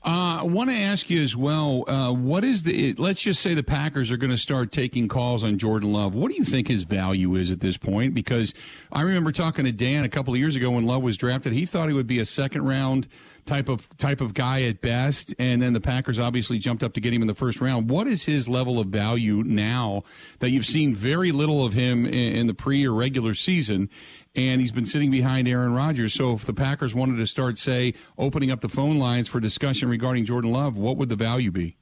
Uh, 0.07 0.39
I 0.39 0.43
want 0.43 0.69
to 0.69 0.75
ask 0.77 1.09
you 1.09 1.21
as 1.21 1.35
well. 1.35 1.83
Uh, 1.85 2.13
what 2.13 2.45
is 2.45 2.63
the? 2.63 2.93
Let's 2.93 3.19
just 3.19 3.41
say 3.41 3.53
the 3.53 3.61
Packers 3.61 4.09
are 4.09 4.15
going 4.15 4.31
to 4.31 4.37
start 4.37 4.71
taking 4.71 5.09
calls 5.09 5.43
on 5.43 5.57
Jordan 5.57 5.91
Love. 5.91 6.15
What 6.15 6.31
do 6.31 6.37
you 6.37 6.45
think 6.45 6.69
his 6.69 6.85
value 6.85 7.35
is 7.35 7.51
at 7.51 7.59
this 7.59 7.75
point? 7.75 8.13
Because 8.13 8.53
I 8.89 9.01
remember 9.01 9.33
talking 9.33 9.65
to 9.65 9.73
Dan 9.73 10.05
a 10.05 10.09
couple 10.09 10.33
of 10.33 10.39
years 10.39 10.55
ago 10.55 10.71
when 10.71 10.85
Love 10.85 11.03
was 11.03 11.17
drafted. 11.17 11.51
He 11.51 11.65
thought 11.65 11.89
he 11.89 11.93
would 11.93 12.07
be 12.07 12.19
a 12.19 12.25
second 12.25 12.65
round 12.65 13.09
type 13.47 13.69
of 13.69 13.87
type 13.97 14.21
of 14.21 14.33
guy 14.33 14.63
at 14.63 14.81
best, 14.81 15.33
and 15.39 15.61
then 15.61 15.73
the 15.73 15.81
Packers 15.81 16.19
obviously 16.19 16.59
jumped 16.59 16.83
up 16.83 16.93
to 16.93 17.01
get 17.01 17.13
him 17.13 17.21
in 17.21 17.27
the 17.27 17.33
first 17.33 17.59
round. 17.61 17.89
What 17.89 18.07
is 18.07 18.25
his 18.25 18.47
level 18.47 18.79
of 18.79 18.87
value 18.87 19.43
now 19.43 20.03
that 20.39 20.49
you've 20.49 20.65
seen 20.65 20.93
very 20.93 21.31
little 21.31 21.65
of 21.65 21.73
him 21.73 22.05
in, 22.05 22.13
in 22.13 22.47
the 22.47 22.53
pre 22.53 22.85
or 22.85 22.93
regular 22.93 23.33
season? 23.33 23.89
and 24.35 24.61
he's 24.61 24.71
been 24.71 24.85
sitting 24.85 25.09
behind 25.09 25.47
Aaron 25.47 25.73
Rodgers. 25.73 26.13
So 26.13 26.33
if 26.33 26.45
the 26.45 26.53
Packers 26.53 26.93
wanted 26.93 27.17
to 27.17 27.25
start, 27.25 27.57
say, 27.57 27.95
opening 28.19 28.51
up 28.51 28.61
the 28.61 28.69
phone 28.69 28.97
lines 28.97 29.27
for 29.27 29.39
discussion 29.39 29.89
regarding 29.89 30.25
Jordan 30.25 30.51
Love, 30.51 30.77
what 30.77 30.95
would 30.97 31.09
the 31.09 31.15
value 31.15 31.49
be? 31.49 31.75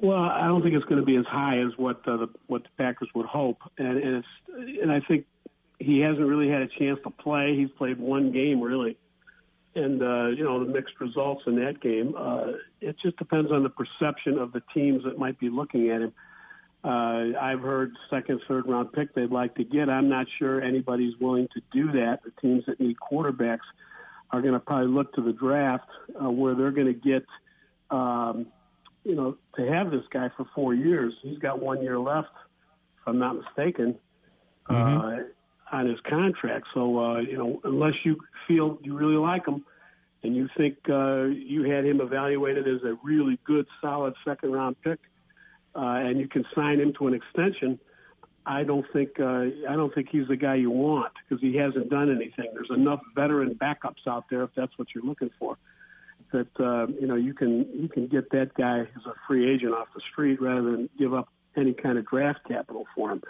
Well, 0.00 0.22
I 0.22 0.46
don't 0.46 0.62
think 0.62 0.76
it's 0.76 0.84
going 0.84 1.00
to 1.00 1.04
be 1.04 1.16
as 1.16 1.26
high 1.26 1.58
as 1.58 1.76
what 1.76 2.06
uh, 2.06 2.18
the 2.18 2.28
what 2.46 2.62
the 2.62 2.68
Packers 2.78 3.08
would 3.16 3.26
hope, 3.26 3.58
and, 3.78 3.98
and 3.98 4.16
it's 4.18 4.80
and 4.80 4.92
I 4.92 5.00
think 5.00 5.26
he 5.80 5.98
hasn't 5.98 6.24
really 6.24 6.48
had 6.48 6.62
a 6.62 6.68
chance 6.68 7.00
to 7.02 7.10
play. 7.10 7.56
He's 7.56 7.70
played 7.70 7.98
one 7.98 8.30
game 8.30 8.60
really, 8.60 8.96
and 9.74 10.02
uh, 10.02 10.26
you 10.28 10.44
know 10.44 10.64
the 10.64 10.72
mixed 10.72 11.00
results 11.00 11.42
in 11.46 11.56
that 11.56 11.80
game. 11.80 12.14
Uh, 12.16 12.52
it 12.80 12.96
just 13.02 13.16
depends 13.16 13.50
on 13.52 13.62
the 13.62 13.70
perception 13.70 14.38
of 14.38 14.52
the 14.52 14.62
teams 14.74 15.04
that 15.04 15.18
might 15.18 15.38
be 15.38 15.48
looking 15.48 15.90
at 15.90 16.02
him. 16.02 16.12
Uh, 16.84 17.38
I've 17.40 17.60
heard 17.60 17.92
second, 18.08 18.40
third 18.46 18.68
round 18.68 18.92
pick 18.92 19.14
they'd 19.14 19.30
like 19.30 19.56
to 19.56 19.64
get. 19.64 19.88
I'm 19.88 20.08
not 20.08 20.26
sure 20.38 20.62
anybody's 20.62 21.14
willing 21.18 21.48
to 21.54 21.60
do 21.72 21.92
that. 21.92 22.20
The 22.24 22.30
teams 22.40 22.64
that 22.66 22.78
need 22.78 22.96
quarterbacks 22.98 23.66
are 24.30 24.40
going 24.40 24.54
to 24.54 24.60
probably 24.60 24.88
look 24.88 25.12
to 25.14 25.22
the 25.22 25.32
draft 25.32 25.88
uh, 26.22 26.30
where 26.30 26.54
they're 26.54 26.70
going 26.70 26.86
to 26.86 26.92
get, 26.92 27.24
um, 27.90 28.46
you 29.04 29.16
know, 29.16 29.36
to 29.56 29.66
have 29.66 29.90
this 29.90 30.04
guy 30.12 30.30
for 30.36 30.46
four 30.54 30.74
years. 30.74 31.14
He's 31.22 31.38
got 31.38 31.60
one 31.60 31.82
year 31.82 31.98
left, 31.98 32.28
if 33.00 33.08
I'm 33.08 33.18
not 33.18 33.36
mistaken, 33.36 33.96
mm-hmm. 34.68 35.20
uh, 35.20 35.24
on 35.72 35.86
his 35.86 35.98
contract. 36.08 36.66
So, 36.74 36.98
uh, 36.98 37.18
you 37.20 37.36
know, 37.36 37.60
unless 37.64 37.94
you 38.04 38.16
feel 38.46 38.78
you 38.82 38.96
really 38.96 39.16
like 39.16 39.46
him 39.46 39.64
and 40.22 40.34
you 40.34 40.48
think 40.56 40.76
uh, 40.88 41.24
you 41.24 41.64
had 41.64 41.84
him 41.84 42.00
evaluated 42.00 42.66
as 42.66 42.82
a 42.84 42.96
really 43.04 43.38
good, 43.44 43.66
solid 43.80 44.14
second 44.24 44.52
round 44.52 44.76
pick– 44.82 44.98
uh, 45.78 45.80
and 45.80 46.18
you 46.18 46.26
can 46.26 46.44
sign 46.54 46.80
him 46.80 46.92
to 46.98 47.06
an 47.06 47.14
extension, 47.14 47.78
I 48.44 48.64
don't 48.64 48.86
think 48.92 49.20
uh, 49.20 49.44
I 49.68 49.76
don't 49.76 49.94
think 49.94 50.08
he's 50.10 50.26
the 50.26 50.36
guy 50.36 50.54
you 50.56 50.70
want 50.70 51.12
because 51.28 51.40
he 51.40 51.56
hasn't 51.56 51.90
done 51.90 52.10
anything. 52.10 52.46
There's 52.54 52.70
enough 52.74 53.00
veteran 53.14 53.54
backups 53.54 54.06
out 54.06 54.24
there 54.30 54.42
if 54.42 54.50
that's 54.56 54.72
what 54.76 54.88
you're 54.94 55.04
looking 55.04 55.30
for. 55.38 55.56
That 56.32 56.48
uh, 56.58 56.86
you 56.98 57.06
know 57.06 57.14
you 57.14 57.34
can 57.34 57.66
you 57.74 57.88
can 57.88 58.06
get 58.08 58.30
that 58.30 58.54
guy 58.54 58.80
as 58.80 59.06
a 59.06 59.12
free 59.26 59.52
agent 59.52 59.74
off 59.74 59.88
the 59.94 60.00
street 60.10 60.40
rather 60.40 60.72
than 60.72 60.88
give 60.98 61.14
up 61.14 61.28
any 61.56 61.74
kind 61.74 61.98
of 61.98 62.06
draft 62.06 62.40
capital 62.48 62.86
for 62.94 63.12
him. 63.12 63.22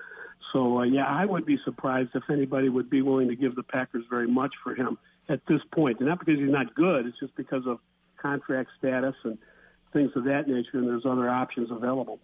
So 0.53 0.79
uh, 0.79 0.83
yeah, 0.85 1.07
I 1.07 1.25
would 1.25 1.45
be 1.45 1.59
surprised 1.65 2.11
if 2.15 2.25
anybody 2.31 2.69
would 2.69 2.89
be 2.89 3.03
willing 3.03 3.29
to 3.29 3.37
give 3.37 3.55
the 3.55 3.63
Packers 3.63 4.05
very 4.09 4.27
much 4.27 4.55
for 4.63 4.75
him 4.75 4.99
at 5.29 5.41
this 5.47 5.61
point. 5.73 5.99
and 5.99 6.09
not 6.09 6.19
because 6.19 6.39
he's 6.39 6.51
not 6.51 6.75
good. 6.75 7.07
It's 7.07 7.19
just 7.21 7.37
because 7.37 7.67
of 7.67 7.79
contract 8.17 8.71
status 8.79 9.15
and 9.25 9.39
things 9.93 10.11
of 10.17 10.25
that 10.25 10.49
nature, 10.49 10.79
and 10.79 10.89
there's 10.89 11.07
other 11.07 11.29
options 11.29 11.71
available. 11.71 12.19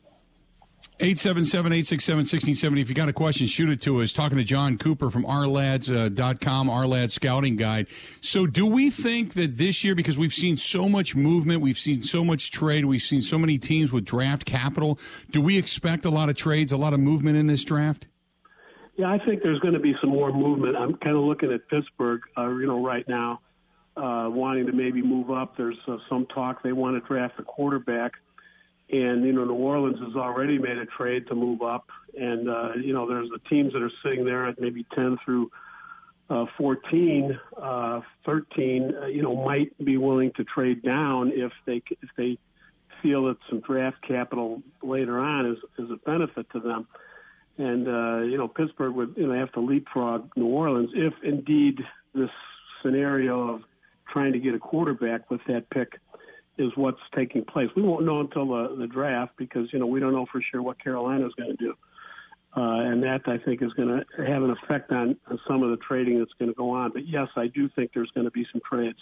877-867-1670. 1.01 2.81
If 2.81 2.89
you 2.89 2.95
got 2.95 3.09
a 3.09 3.13
question, 3.13 3.47
shoot 3.47 3.69
it 3.69 3.81
to 3.83 4.01
us. 4.03 4.13
Talking 4.13 4.39
to 4.39 4.45
Jon 4.45 4.79
Cooper 4.79 5.11
from 5.11 5.25
ourlads.com, 5.25 6.71
uh, 6.71 6.73
Ourlads 6.73 7.13
Scouting 7.13 7.57
Guide. 7.57 7.89
So 8.21 8.47
do 8.47 8.67
we 8.67 8.91
think 8.91 9.33
that 9.33 9.59
this 9.59 9.83
year, 9.83 9.95
because 9.95 10.17
we've 10.17 10.33
seen 10.33 10.57
so 10.57 10.89
much 10.89 11.17
movement, 11.17 11.63
we've 11.63 11.79
seen 11.79 12.03
so 12.03 12.23
much 12.23 12.51
trade, 12.51 12.85
we've 12.85 13.03
seen 13.03 13.23
so 13.23 13.39
many 13.39 13.59
teams 13.59 13.91
with 13.93 14.05
draft 14.05 14.45
capital, 14.45 14.99
do 15.31 15.41
we 15.41 15.59
expect 15.59 16.05
a 16.05 16.11
lot 16.11 16.29
of 16.29 16.37
trades, 16.37 16.71
a 16.71 16.77
lot 16.77 16.93
of 16.93 17.01
movement 17.01 17.39
in 17.39 17.49
this 17.49 17.65
draft? 17.65 18.07
Yeah, 18.97 19.11
I 19.11 19.19
think 19.25 19.43
there's 19.43 19.59
going 19.61 19.75
to 19.75 19.81
be 19.81 19.95
some 20.01 20.11
more 20.11 20.33
movement. 20.33 20.77
I'm 20.77 20.95
kind 20.97 21.17
of 21.17 21.23
looking 21.25 21.53
at 21.53 21.69
Pittsburgh, 21.69 22.21
uh, 22.39 22.49
you 22.51 22.67
know, 22.67 22.85
right 22.85 23.07
now, 23.09 23.41
uh, 23.97 24.29
wanting 24.31 24.67
to 24.67 24.73
maybe 24.73 25.03
move 25.03 25.31
up. 25.31 25.57
There's 25.57 25.79
uh, 25.89 25.97
some 26.09 26.27
talk 26.27 26.63
they 26.63 26.73
want 26.73 27.03
to 27.03 27.07
draft 27.07 27.35
a 27.39 27.43
quarterback 27.43 28.13
and 28.91 29.25
you 29.25 29.33
know 29.33 29.45
New 29.45 29.55
Orleans 29.55 29.99
has 30.01 30.15
already 30.15 30.59
made 30.59 30.77
a 30.77 30.87
trade 30.87 31.27
to 31.29 31.35
move 31.35 31.63
up, 31.63 31.89
and 32.19 32.49
uh, 32.49 32.75
you 32.75 32.93
know 32.93 33.09
there's 33.09 33.29
the 33.31 33.41
teams 33.49 33.73
that 33.73 33.83
are 33.83 33.91
sitting 34.03 34.25
there 34.25 34.47
at 34.47 34.61
maybe 34.61 34.87
10 34.95 35.19
through 35.25 35.51
uh, 36.31 36.47
14, 36.57 37.39
uh, 37.61 38.01
13, 38.27 38.95
uh, 38.95 39.07
you 39.07 39.23
know 39.23 39.35
might 39.35 39.73
be 39.85 39.97
willing 39.97 40.33
to 40.37 40.45
trade 40.45 40.83
down 40.83 41.33
if 41.35 41.53
they 41.67 41.83
if 42.03 42.11
they 42.17 42.39
feel 43.03 43.25
that 43.27 43.37
some 43.49 43.61
draft 43.61 43.97
capital 44.07 44.63
later 44.83 45.19
on 45.19 45.47
is 45.47 45.59
is 45.79 45.91
a 45.91 45.97
benefit 46.05 46.47
to 46.53 46.61
them. 46.61 46.87
And 47.57 47.87
uh, 47.87 48.23
you 48.23 48.37
know 48.37 48.49
Pittsburgh 48.49 48.95
would 48.95 49.15
you 49.17 49.27
know 49.27 49.35
have 49.35 49.53
to 49.53 49.61
leapfrog 49.61 50.31
New 50.37 50.47
Orleans 50.47 50.91
if 50.95 51.15
indeed 51.23 51.79
this 52.15 52.31
scenario 52.83 53.55
of 53.55 53.63
trying 54.13 54.33
to 54.33 54.39
get 54.39 54.55
a 54.55 54.59
quarterback 54.59 55.31
with 55.31 55.41
that 55.49 55.71
pick 55.71 56.01
is 56.59 56.71
what's 56.77 57.01
taking 57.15 57.45
place. 57.45 57.69
We 57.75 57.83
won't 57.83 58.05
know 58.05 58.21
until 58.21 58.47
the, 58.47 58.77
the 58.79 58.87
draft 58.87 59.33
because 59.37 59.73
you 59.73 59.79
know 59.79 59.87
we 59.87 60.01
don't 60.01 60.13
know 60.13 60.27
for 60.31 60.43
sure 60.51 60.63
what 60.63 60.83
Carolina 60.83 61.27
is 61.27 61.33
going 61.35 61.51
to 61.51 61.57
do, 61.57 61.75
uh, 62.57 62.91
and 62.91 63.03
that 63.03 63.23
I 63.27 63.39
think 63.39 63.63
is 63.63 63.73
going 63.73 63.89
to 63.89 64.25
have 64.25 64.43
an 64.43 64.51
effect 64.51 64.93
on, 64.93 65.17
on 65.29 65.39
some 65.49 65.63
of 65.63 65.71
the 65.71 65.77
trading 65.77 66.19
that's 66.19 66.33
going 66.39 66.51
to 66.51 66.55
go 66.55 66.71
on. 66.71 66.93
But 66.93 67.09
yes, 67.09 67.29
I 67.37 67.49
do 67.49 67.69
think 67.69 67.91
there's 67.95 68.11
going 68.13 68.25
to 68.25 68.31
be 68.31 68.47
some 68.53 68.61
trades. 68.69 68.99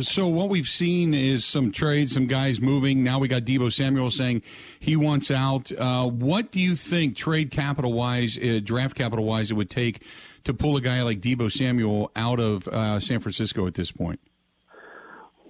So 0.00 0.26
what 0.26 0.48
we've 0.48 0.68
seen 0.68 1.14
is 1.14 1.44
some 1.44 1.72
trades, 1.72 2.12
some 2.12 2.26
guys 2.26 2.60
moving. 2.60 3.02
Now 3.02 3.18
we 3.18 3.28
got 3.28 3.42
Deebo 3.42 3.72
Samuel 3.72 4.10
saying 4.10 4.42
he 4.78 4.96
wants 4.96 5.30
out. 5.30 5.72
Uh, 5.72 6.08
what 6.08 6.50
do 6.52 6.60
you 6.60 6.76
think, 6.76 7.16
trade 7.16 7.50
capital 7.50 7.92
wise, 7.92 8.38
uh, 8.38 8.60
draft 8.62 8.96
capital 8.96 9.24
wise, 9.24 9.50
it 9.50 9.54
would 9.54 9.70
take 9.70 10.02
to 10.44 10.54
pull 10.54 10.76
a 10.76 10.80
guy 10.80 11.02
like 11.02 11.20
Deebo 11.20 11.50
Samuel 11.50 12.10
out 12.14 12.40
of 12.40 12.68
uh, 12.68 13.00
San 13.00 13.20
Francisco 13.20 13.66
at 13.66 13.74
this 13.74 13.90
point? 13.90 14.20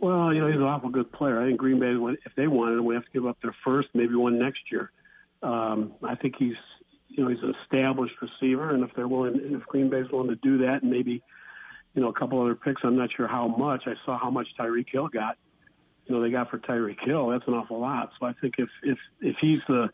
Well, 0.00 0.32
you 0.32 0.40
know, 0.40 0.46
he's 0.46 0.56
an 0.56 0.62
awful 0.62 0.90
good 0.90 1.10
player. 1.10 1.40
I 1.40 1.46
think 1.46 1.58
Green 1.58 1.80
Bay, 1.80 1.94
if 2.24 2.34
they 2.36 2.46
wanted 2.46 2.78
him, 2.78 2.84
we 2.84 2.94
have 2.94 3.04
to 3.04 3.10
give 3.12 3.26
up 3.26 3.38
their 3.42 3.54
first, 3.64 3.88
maybe 3.94 4.14
one 4.14 4.38
next 4.38 4.60
year. 4.70 4.90
Um, 5.42 5.94
I 6.02 6.14
think 6.14 6.34
he's, 6.38 6.56
you 7.08 7.24
know, 7.24 7.30
he's 7.30 7.42
an 7.42 7.54
established 7.62 8.14
receiver, 8.20 8.74
and 8.74 8.84
if 8.84 8.90
they're 8.94 9.08
willing, 9.08 9.40
if 9.42 9.66
Green 9.66 9.88
Bay's 9.88 10.10
willing 10.10 10.28
to 10.28 10.36
do 10.36 10.58
that, 10.58 10.82
and 10.82 10.90
maybe, 10.90 11.22
you 11.96 12.02
know, 12.02 12.08
a 12.08 12.12
couple 12.12 12.40
other 12.40 12.54
picks, 12.54 12.82
I'm 12.84 12.96
not 12.96 13.08
sure 13.16 13.26
how 13.26 13.48
much. 13.48 13.84
I 13.86 13.94
saw 14.04 14.18
how 14.18 14.30
much 14.30 14.46
Tyreek 14.60 14.86
Hill 14.92 15.08
got. 15.08 15.38
You 16.04 16.14
know, 16.14 16.22
they 16.22 16.30
got 16.30 16.50
for 16.50 16.58
Tyreek 16.58 17.02
Hill. 17.04 17.30
That's 17.30 17.48
an 17.48 17.54
awful 17.54 17.80
lot. 17.80 18.10
So 18.20 18.26
I 18.26 18.34
think 18.34 18.54
if 18.58 18.68
if 18.82 18.98
if 19.22 19.34
he's 19.40 19.60
the 19.66 19.88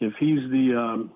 if 0.00 0.12
he's 0.18 0.50
the 0.50 0.76
um, 0.76 1.12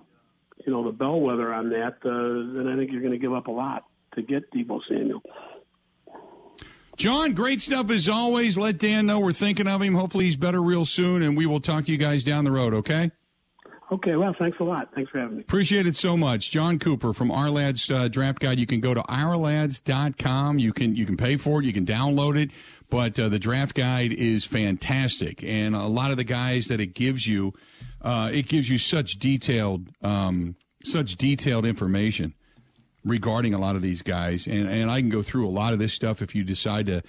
you 0.65 0.71
know 0.71 0.83
the 0.85 0.93
bellwether 0.93 1.53
on 1.53 1.69
that, 1.69 1.97
uh, 2.05 2.57
then 2.57 2.71
I 2.71 2.77
think 2.77 2.91
you're 2.91 3.01
going 3.01 3.13
to 3.13 3.19
give 3.19 3.33
up 3.33 3.47
a 3.47 3.51
lot 3.51 3.83
to 4.15 4.21
get 4.21 4.49
Deebo 4.51 4.79
Samuel. 4.87 5.21
Jon, 6.95 7.33
great 7.33 7.59
stuff 7.61 7.91
as 7.91 8.07
always. 8.09 8.57
Let 8.57 8.77
Dan 8.77 9.05
know 9.05 9.19
we're 9.19 9.33
thinking 9.33 9.67
of 9.67 9.81
him. 9.81 9.93
Hopefully 9.93 10.25
he's 10.25 10.37
better 10.37 10.61
real 10.61 10.85
soon, 10.85 11.21
and 11.21 11.37
we 11.37 11.45
will 11.45 11.61
talk 11.61 11.85
to 11.85 11.91
you 11.91 11.97
guys 11.97 12.23
down 12.23 12.45
the 12.45 12.51
road, 12.51 12.73
okay? 12.73 13.11
Okay, 13.91 14.15
well, 14.15 14.35
thanks 14.37 14.59
a 14.59 14.63
lot. 14.63 14.89
Thanks 14.93 15.09
for 15.09 15.19
having 15.19 15.37
me. 15.37 15.41
Appreciate 15.41 15.87
it 15.87 15.95
so 15.95 16.15
much. 16.15 16.51
Jon 16.51 16.77
Cooper 16.77 17.11
from 17.11 17.29
Ourlads 17.29 17.93
uh, 17.93 18.07
Draft 18.07 18.39
Guide. 18.39 18.59
You 18.59 18.67
can 18.67 18.81
go 18.81 18.93
to 18.93 19.01
ourlads.com. 19.01 20.59
You 20.59 20.73
can 20.73 20.95
you 20.95 21.07
can 21.07 21.17
pay 21.17 21.37
for 21.37 21.59
it. 21.59 21.65
You 21.65 21.73
can 21.73 21.85
download 21.85 22.39
it. 22.39 22.51
But 22.89 23.19
uh, 23.19 23.29
the 23.29 23.39
draft 23.39 23.75
guide 23.75 24.11
is 24.13 24.45
fantastic, 24.45 25.43
and 25.43 25.75
a 25.75 25.85
lot 25.85 26.09
of 26.09 26.17
the 26.17 26.23
guys 26.23 26.67
that 26.67 26.79
it 26.81 26.95
gives 26.95 27.27
you, 27.27 27.53
uh, 28.01 28.31
it 28.33 28.47
gives 28.47 28.67
you 28.67 28.79
such 28.79 29.19
detailed, 29.19 29.89
um, 30.01 30.55
such 30.83 31.15
detailed 31.15 31.67
information 31.67 32.33
regarding 33.05 33.53
a 33.53 33.59
lot 33.59 33.75
of 33.75 33.83
these 33.83 34.01
guys, 34.01 34.47
and 34.47 34.67
and 34.67 34.89
I 34.89 35.01
can 35.01 35.09
go 35.09 35.21
through 35.21 35.47
a 35.47 35.51
lot 35.51 35.73
of 35.73 35.79
this 35.79 35.93
stuff 35.93 36.21
if 36.21 36.33
you 36.33 36.43
decide 36.43 36.87
to. 36.87 37.01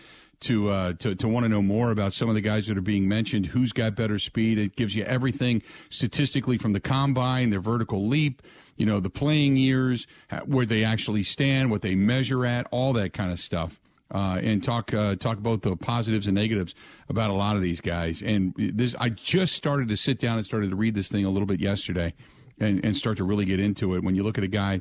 To, 0.44 0.70
uh, 0.70 0.92
to 0.94 1.14
to 1.14 1.28
want 1.28 1.44
to 1.44 1.50
know 1.50 1.60
more 1.60 1.90
about 1.90 2.14
some 2.14 2.30
of 2.30 2.34
the 2.34 2.40
guys 2.40 2.66
that 2.68 2.78
are 2.78 2.80
being 2.80 3.06
mentioned, 3.06 3.44
who's 3.44 3.74
got 3.74 3.94
better 3.94 4.18
speed? 4.18 4.58
It 4.58 4.74
gives 4.74 4.94
you 4.94 5.04
everything 5.04 5.62
statistically 5.90 6.56
from 6.56 6.72
the 6.72 6.80
combine, 6.80 7.50
their 7.50 7.60
vertical 7.60 8.08
leap, 8.08 8.40
you 8.78 8.86
know, 8.86 9.00
the 9.00 9.10
playing 9.10 9.56
years, 9.56 10.06
where 10.46 10.64
they 10.64 10.82
actually 10.82 11.24
stand, 11.24 11.70
what 11.70 11.82
they 11.82 11.94
measure 11.94 12.46
at, 12.46 12.66
all 12.70 12.94
that 12.94 13.12
kind 13.12 13.30
of 13.30 13.38
stuff. 13.38 13.78
Uh, 14.10 14.40
and 14.42 14.64
talk 14.64 14.94
uh, 14.94 15.14
talk 15.14 15.36
about 15.36 15.60
the 15.60 15.76
positives 15.76 16.26
and 16.26 16.36
negatives 16.36 16.74
about 17.10 17.28
a 17.28 17.34
lot 17.34 17.54
of 17.54 17.60
these 17.60 17.82
guys. 17.82 18.22
And 18.22 18.54
this, 18.56 18.96
I 18.98 19.10
just 19.10 19.54
started 19.54 19.88
to 19.88 19.96
sit 19.96 20.18
down 20.18 20.38
and 20.38 20.46
started 20.46 20.70
to 20.70 20.76
read 20.76 20.94
this 20.94 21.10
thing 21.10 21.26
a 21.26 21.30
little 21.30 21.46
bit 21.46 21.60
yesterday, 21.60 22.14
and, 22.58 22.82
and 22.82 22.96
start 22.96 23.18
to 23.18 23.24
really 23.24 23.44
get 23.44 23.60
into 23.60 23.94
it. 23.94 24.02
When 24.02 24.14
you 24.14 24.22
look 24.22 24.38
at 24.38 24.44
a 24.44 24.48
guy 24.48 24.80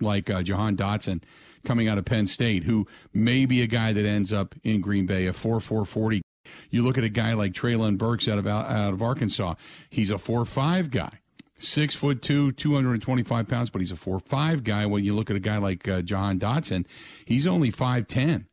like 0.00 0.30
uh, 0.30 0.42
Jahan 0.42 0.76
Dotson 0.76 1.22
coming 1.64 1.88
out 1.88 1.98
of 1.98 2.04
Penn 2.04 2.26
State, 2.26 2.64
who 2.64 2.86
may 3.12 3.46
be 3.46 3.62
a 3.62 3.66
guy 3.66 3.92
that 3.92 4.06
ends 4.06 4.32
up 4.32 4.54
in 4.62 4.80
Green 4.80 5.06
Bay, 5.06 5.26
a 5.26 5.32
4 5.32 5.60
4 5.60 5.84
40. 5.84 6.22
You 6.70 6.82
look 6.82 6.96
at 6.96 7.04
a 7.04 7.08
guy 7.08 7.34
like 7.34 7.52
Treylon 7.52 7.98
Burks 7.98 8.28
out 8.28 8.38
of 8.38 8.46
out 8.46 8.92
of 8.92 9.02
Arkansas. 9.02 9.54
He's 9.90 10.10
a 10.10 10.18
4 10.18 10.44
5 10.44 10.90
guy. 10.90 11.20
Six 11.60 11.96
foot 11.96 12.22
two, 12.22 12.52
225 12.52 13.48
pounds, 13.48 13.70
but 13.70 13.80
he's 13.80 13.90
a 13.90 13.96
4 13.96 14.20
5 14.20 14.64
guy. 14.64 14.86
When 14.86 15.04
you 15.04 15.14
look 15.14 15.28
at 15.28 15.36
a 15.36 15.40
guy 15.40 15.58
like 15.58 15.88
uh, 15.88 16.02
Jahan 16.02 16.38
Dotson, 16.38 16.86
he's 17.24 17.48
only 17.48 17.72
5'10 17.72 18.46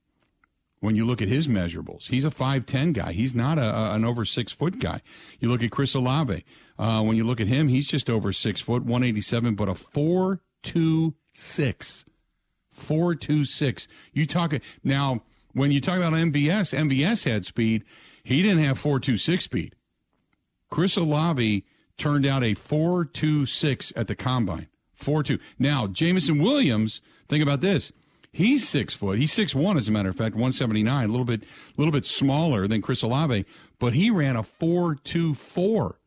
when 0.80 0.96
you 0.96 1.06
look 1.06 1.22
at 1.22 1.28
his 1.28 1.48
measurables. 1.48 2.08
He's 2.08 2.26
a 2.26 2.32
5'10 2.32 2.94
guy. 2.94 3.12
He's 3.12 3.36
not 3.36 3.60
a, 3.60 3.62
a, 3.62 3.94
an 3.94 4.06
over 4.06 4.26
six 4.26 4.52
foot 4.52 4.80
guy. 4.80 5.02
You 5.40 5.50
look 5.50 5.62
at 5.62 5.70
Chris 5.72 5.94
Olave. 5.94 6.44
Uh, 6.80 7.04
when 7.04 7.16
you 7.16 7.24
look 7.24 7.40
at 7.40 7.48
him, 7.48 7.68
he's 7.68 7.88
just 7.88 8.10
over 8.10 8.34
six 8.34 8.60
foot, 8.60 8.84
187, 8.84 9.54
but 9.54 9.70
a 9.70 9.76
4 11.36 11.42
2 11.42 11.42
six. 11.42 12.06
Four 12.72 13.16
two 13.16 13.46
six. 13.46 13.88
You 14.12 14.26
talk 14.26 14.54
now 14.84 15.22
when 15.54 15.72
you 15.72 15.80
talk 15.80 15.98
about 15.98 16.14
MVS, 16.14 16.78
MVS 16.78 17.24
had 17.24 17.46
speed. 17.46 17.84
He 18.24 18.42
didn't 18.42 18.64
have 18.64 18.78
four 18.78 19.00
two 19.00 19.18
six 19.18 19.46
speed. 19.46 19.76
Chris 20.70 20.98
Olave 20.98 21.64
turned 21.98 22.26
out 22.26 22.44
a 22.44 22.54
four 22.54 23.06
two 23.06 23.46
six 23.46 23.94
at 23.96 24.08
the 24.08 24.16
combine. 24.16 24.68
Four 24.94 25.24
two. 25.24 25.40
Now 25.58 25.88
Jameson 25.88 26.40
Williams. 26.40 27.02
Think 27.30 27.42
about 27.42 27.62
this. 27.62 27.94
He's 28.32 28.68
six 28.68 28.94
foot. 28.94 29.18
He's 29.18 29.32
six 29.32 29.56
one, 29.56 29.78
as 29.78 29.88
a 29.88 29.92
matter 29.94 30.10
of 30.10 30.18
fact, 30.18 30.36
one 30.36 30.52
seventy 30.52 30.84
nine. 30.84 31.06
A 31.06 31.12
little 31.12 31.26
bit, 31.26 31.44
little 31.78 31.94
bit 31.94 32.06
smaller 32.06 32.68
than 32.68 32.82
Chris 32.82 33.04
Olave, 33.04 33.46
but 33.80 33.94
he 33.94 34.12
ran 34.12 34.36
a 34.36 34.44
four 34.44 34.96
two 34.96 35.34
four, 35.34 36.00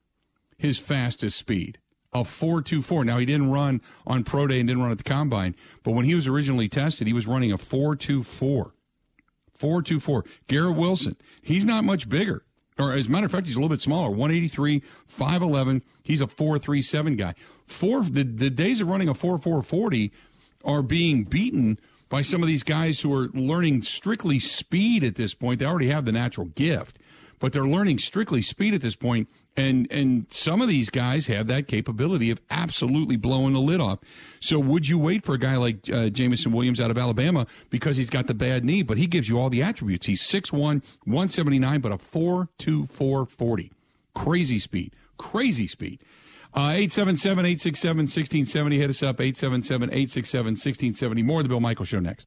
his 0.58 0.78
fastest 0.78 1.38
speed 1.38 1.78
a 2.12 2.20
4.24. 2.20 3.04
Now, 3.04 3.18
he 3.18 3.26
didn't 3.26 3.50
run 3.50 3.80
on 4.06 4.24
Pro 4.24 4.46
Day 4.46 4.60
and 4.60 4.68
didn't 4.68 4.82
run 4.82 4.92
at 4.92 4.98
the 4.98 5.04
Combine, 5.04 5.54
but 5.82 5.92
when 5.92 6.04
he 6.04 6.14
was 6.14 6.26
originally 6.26 6.68
tested, 6.68 7.06
he 7.06 7.12
was 7.12 7.26
running 7.26 7.52
a 7.52 7.58
4.24. 7.58 8.72
4.24. 9.58 10.26
Garrett 10.46 10.76
Wilson, 10.76 11.16
he's 11.42 11.64
not 11.64 11.84
much 11.84 12.08
bigger. 12.08 12.44
Or 12.78 12.92
as 12.92 13.06
a 13.06 13.10
matter 13.10 13.26
of 13.26 13.32
fact, 13.32 13.46
he's 13.46 13.56
a 13.56 13.58
little 13.58 13.74
bit 13.74 13.80
smaller. 13.80 14.10
183, 14.10 14.82
5'11. 15.18 15.82
He's 16.02 16.20
a 16.20 16.26
4.37 16.26 17.16
guy. 17.18 17.34
Four, 17.66 18.02
the, 18.02 18.22
the 18.22 18.50
days 18.50 18.80
of 18.80 18.88
running 18.88 19.08
a 19.08 19.14
4.440 19.14 20.12
are 20.64 20.82
being 20.82 21.24
beaten 21.24 21.78
by 22.08 22.22
some 22.22 22.42
of 22.42 22.48
these 22.48 22.62
guys 22.62 23.00
who 23.00 23.12
are 23.12 23.28
learning 23.34 23.82
strictly 23.82 24.38
speed 24.38 25.04
at 25.04 25.16
this 25.16 25.34
point. 25.34 25.58
They 25.58 25.66
already 25.66 25.88
have 25.88 26.04
the 26.04 26.12
natural 26.12 26.46
gift, 26.46 26.98
but 27.38 27.52
they're 27.52 27.66
learning 27.66 27.98
strictly 27.98 28.42
speed 28.42 28.74
at 28.74 28.80
this 28.80 28.96
point 28.96 29.28
and 29.58 29.86
and 29.90 30.26
some 30.30 30.62
of 30.62 30.68
these 30.68 30.88
guys 30.88 31.26
have 31.26 31.48
that 31.48 31.66
capability 31.66 32.30
of 32.30 32.40
absolutely 32.48 33.16
blowing 33.16 33.54
the 33.54 33.60
lid 33.60 33.80
off. 33.80 33.98
So 34.40 34.60
would 34.60 34.88
you 34.88 34.98
wait 34.98 35.24
for 35.24 35.34
a 35.34 35.38
guy 35.38 35.56
like 35.56 35.90
uh, 35.92 36.10
Jameson 36.10 36.52
Williams 36.52 36.78
out 36.80 36.92
of 36.92 36.96
Alabama 36.96 37.44
because 37.68 37.96
he's 37.96 38.08
got 38.08 38.28
the 38.28 38.34
bad 38.34 38.64
knee, 38.64 38.84
but 38.84 38.98
he 38.98 39.08
gives 39.08 39.28
you 39.28 39.36
all 39.38 39.50
the 39.50 39.62
attributes. 39.62 40.06
He's 40.06 40.22
6'1", 40.22 40.52
179, 40.52 41.80
but 41.80 41.90
a 41.92 41.98
4'2", 41.98 43.28
40. 43.28 43.72
Crazy 44.14 44.60
speed. 44.60 44.94
Crazy 45.18 45.66
speed. 45.66 46.00
Uh, 46.54 46.70
877-867-1670. 46.70 48.76
Hit 48.76 48.90
us 48.90 49.02
up, 49.02 49.16
877-867-1670. 49.18 51.24
More 51.24 51.40
of 51.40 51.44
the 51.44 51.48
Bill 51.48 51.60
Michael 51.60 51.84
Show 51.84 52.00
next. 52.00 52.26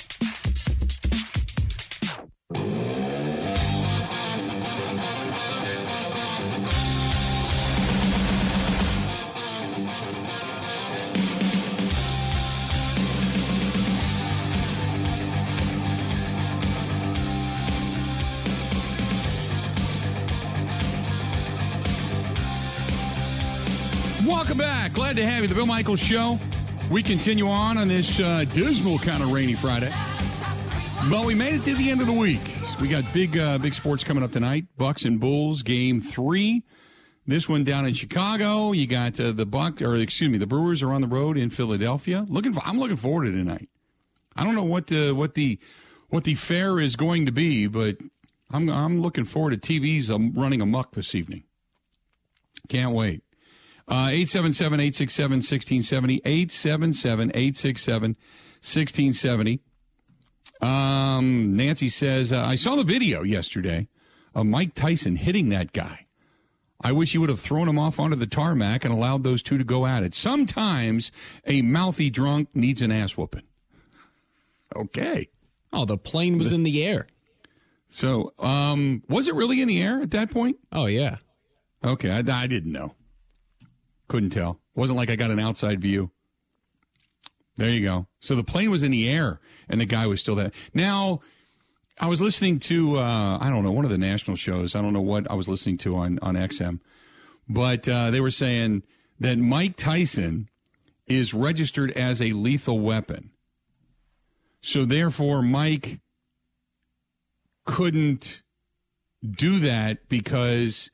Back. 24.91 24.95
Glad 24.95 25.15
to 25.17 25.25
have 25.25 25.41
you. 25.41 25.47
The 25.47 25.55
Bill 25.55 25.65
Michaels 25.65 25.99
Show. 25.99 26.39
We 26.89 27.01
continue 27.03 27.47
on 27.47 27.77
on 27.77 27.87
this 27.87 28.19
uh, 28.19 28.45
dismal 28.53 28.99
kind 28.99 29.23
of 29.23 29.31
rainy 29.31 29.53
Friday. 29.53 29.93
But 31.09 31.25
we 31.25 31.33
made 31.33 31.55
it 31.55 31.63
to 31.63 31.75
the 31.75 31.89
end 31.89 32.01
of 32.01 32.07
the 32.07 32.13
week. 32.13 32.41
We 32.79 32.87
got 32.87 33.03
big, 33.13 33.37
uh, 33.37 33.57
big 33.57 33.73
sports 33.73 34.03
coming 34.03 34.23
up 34.23 34.31
tonight. 34.31 34.65
Bucks 34.77 35.03
and 35.03 35.19
Bulls 35.19 35.61
game 35.61 36.01
three. 36.01 36.63
This 37.25 37.47
one 37.47 37.63
down 37.63 37.85
in 37.85 37.93
Chicago. 37.93 38.71
You 38.71 38.87
got 38.87 39.19
uh, 39.19 39.31
the 39.31 39.45
Buck, 39.45 39.81
or 39.81 39.95
excuse 39.95 40.29
me, 40.29 40.37
the 40.37 40.47
Brewers 40.47 40.83
are 40.83 40.93
on 40.93 41.01
the 41.01 41.07
road 41.07 41.37
in 41.37 41.49
Philadelphia. 41.49 42.25
Looking, 42.27 42.53
for, 42.53 42.61
I'm 42.65 42.79
looking 42.79 42.97
forward 42.97 43.25
to 43.25 43.31
tonight. 43.31 43.69
I 44.35 44.43
don't 44.43 44.55
know 44.55 44.63
what 44.63 44.87
the 44.87 45.11
what 45.11 45.35
the 45.35 45.59
what 46.09 46.23
the 46.23 46.35
fare 46.35 46.79
is 46.79 46.95
going 46.95 47.25
to 47.25 47.31
be, 47.31 47.67
but 47.67 47.97
I'm 48.49 48.69
I'm 48.69 49.01
looking 49.01 49.25
forward 49.25 49.61
to 49.61 49.79
TVs 49.79 50.09
um, 50.09 50.33
running 50.33 50.61
amok 50.61 50.93
this 50.93 51.13
evening. 51.15 51.43
Can't 52.67 52.93
wait. 52.93 53.23
Uh, 53.87 54.07
877 54.09 54.79
867 54.79 55.37
1670. 55.37 56.21
877 56.23 57.29
867 57.29 58.15
1670. 58.61 59.61
Um, 60.61 61.55
Nancy 61.55 61.89
says, 61.89 62.31
uh, 62.31 62.39
I 62.39 62.55
saw 62.55 62.75
the 62.75 62.83
video 62.83 63.23
yesterday 63.23 63.87
of 64.35 64.45
Mike 64.45 64.75
Tyson 64.75 65.15
hitting 65.15 65.49
that 65.49 65.73
guy. 65.73 66.05
I 66.83 66.91
wish 66.91 67.11
he 67.11 67.17
would 67.17 67.29
have 67.29 67.39
thrown 67.39 67.67
him 67.67 67.77
off 67.77 67.99
onto 67.99 68.15
the 68.15 68.27
tarmac 68.27 68.83
and 68.83 68.93
allowed 68.93 69.23
those 69.23 69.43
two 69.43 69.57
to 69.57 69.63
go 69.63 69.85
at 69.85 70.03
it. 70.03 70.13
Sometimes 70.13 71.11
a 71.45 71.61
mouthy 71.61 72.09
drunk 72.09 72.49
needs 72.53 72.81
an 72.81 72.91
ass 72.91 73.17
whooping. 73.17 73.43
Okay. 74.75 75.29
Oh, 75.73 75.85
the 75.85 75.97
plane 75.97 76.37
was 76.37 76.51
in 76.51 76.63
the 76.63 76.83
air. 76.83 77.07
So, 77.89 78.33
um, 78.39 79.03
was 79.09 79.27
it 79.27 79.35
really 79.35 79.61
in 79.61 79.67
the 79.67 79.81
air 79.81 80.01
at 80.01 80.11
that 80.11 80.31
point? 80.31 80.57
Oh, 80.71 80.85
yeah. 80.85 81.17
Okay. 81.83 82.09
I, 82.09 82.19
I 82.19 82.47
didn't 82.47 82.71
know. 82.71 82.95
Couldn't 84.11 84.31
tell. 84.31 84.59
Wasn't 84.75 84.97
like 84.97 85.09
I 85.09 85.15
got 85.15 85.31
an 85.31 85.39
outside 85.39 85.79
view. 85.79 86.11
There 87.55 87.69
you 87.69 87.81
go. 87.81 88.07
So 88.19 88.35
the 88.35 88.43
plane 88.43 88.69
was 88.69 88.83
in 88.83 88.91
the 88.91 89.07
air 89.07 89.39
and 89.69 89.79
the 89.79 89.85
guy 89.85 90.05
was 90.05 90.19
still 90.19 90.35
there. 90.35 90.51
Now, 90.73 91.21
I 91.97 92.09
was 92.09 92.21
listening 92.21 92.59
to, 92.59 92.97
uh, 92.97 93.37
I 93.39 93.49
don't 93.49 93.63
know, 93.63 93.71
one 93.71 93.85
of 93.85 93.89
the 93.89 93.97
national 93.97 94.35
shows. 94.35 94.75
I 94.75 94.81
don't 94.81 94.91
know 94.91 94.99
what 94.99 95.31
I 95.31 95.35
was 95.35 95.47
listening 95.47 95.77
to 95.77 95.95
on, 95.95 96.19
on 96.21 96.35
XM, 96.35 96.81
but 97.47 97.87
uh, 97.87 98.11
they 98.11 98.19
were 98.19 98.31
saying 98.31 98.83
that 99.21 99.37
Mike 99.37 99.77
Tyson 99.77 100.49
is 101.07 101.33
registered 101.33 101.91
as 101.91 102.21
a 102.21 102.33
lethal 102.33 102.81
weapon. 102.81 103.29
So 104.59 104.83
therefore, 104.83 105.41
Mike 105.41 106.01
couldn't 107.63 108.41
do 109.25 109.57
that 109.59 110.09
because 110.09 110.91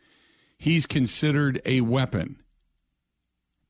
he's 0.60 0.86
considered 0.86 1.64
a 1.66 1.82
weapon 1.82 2.44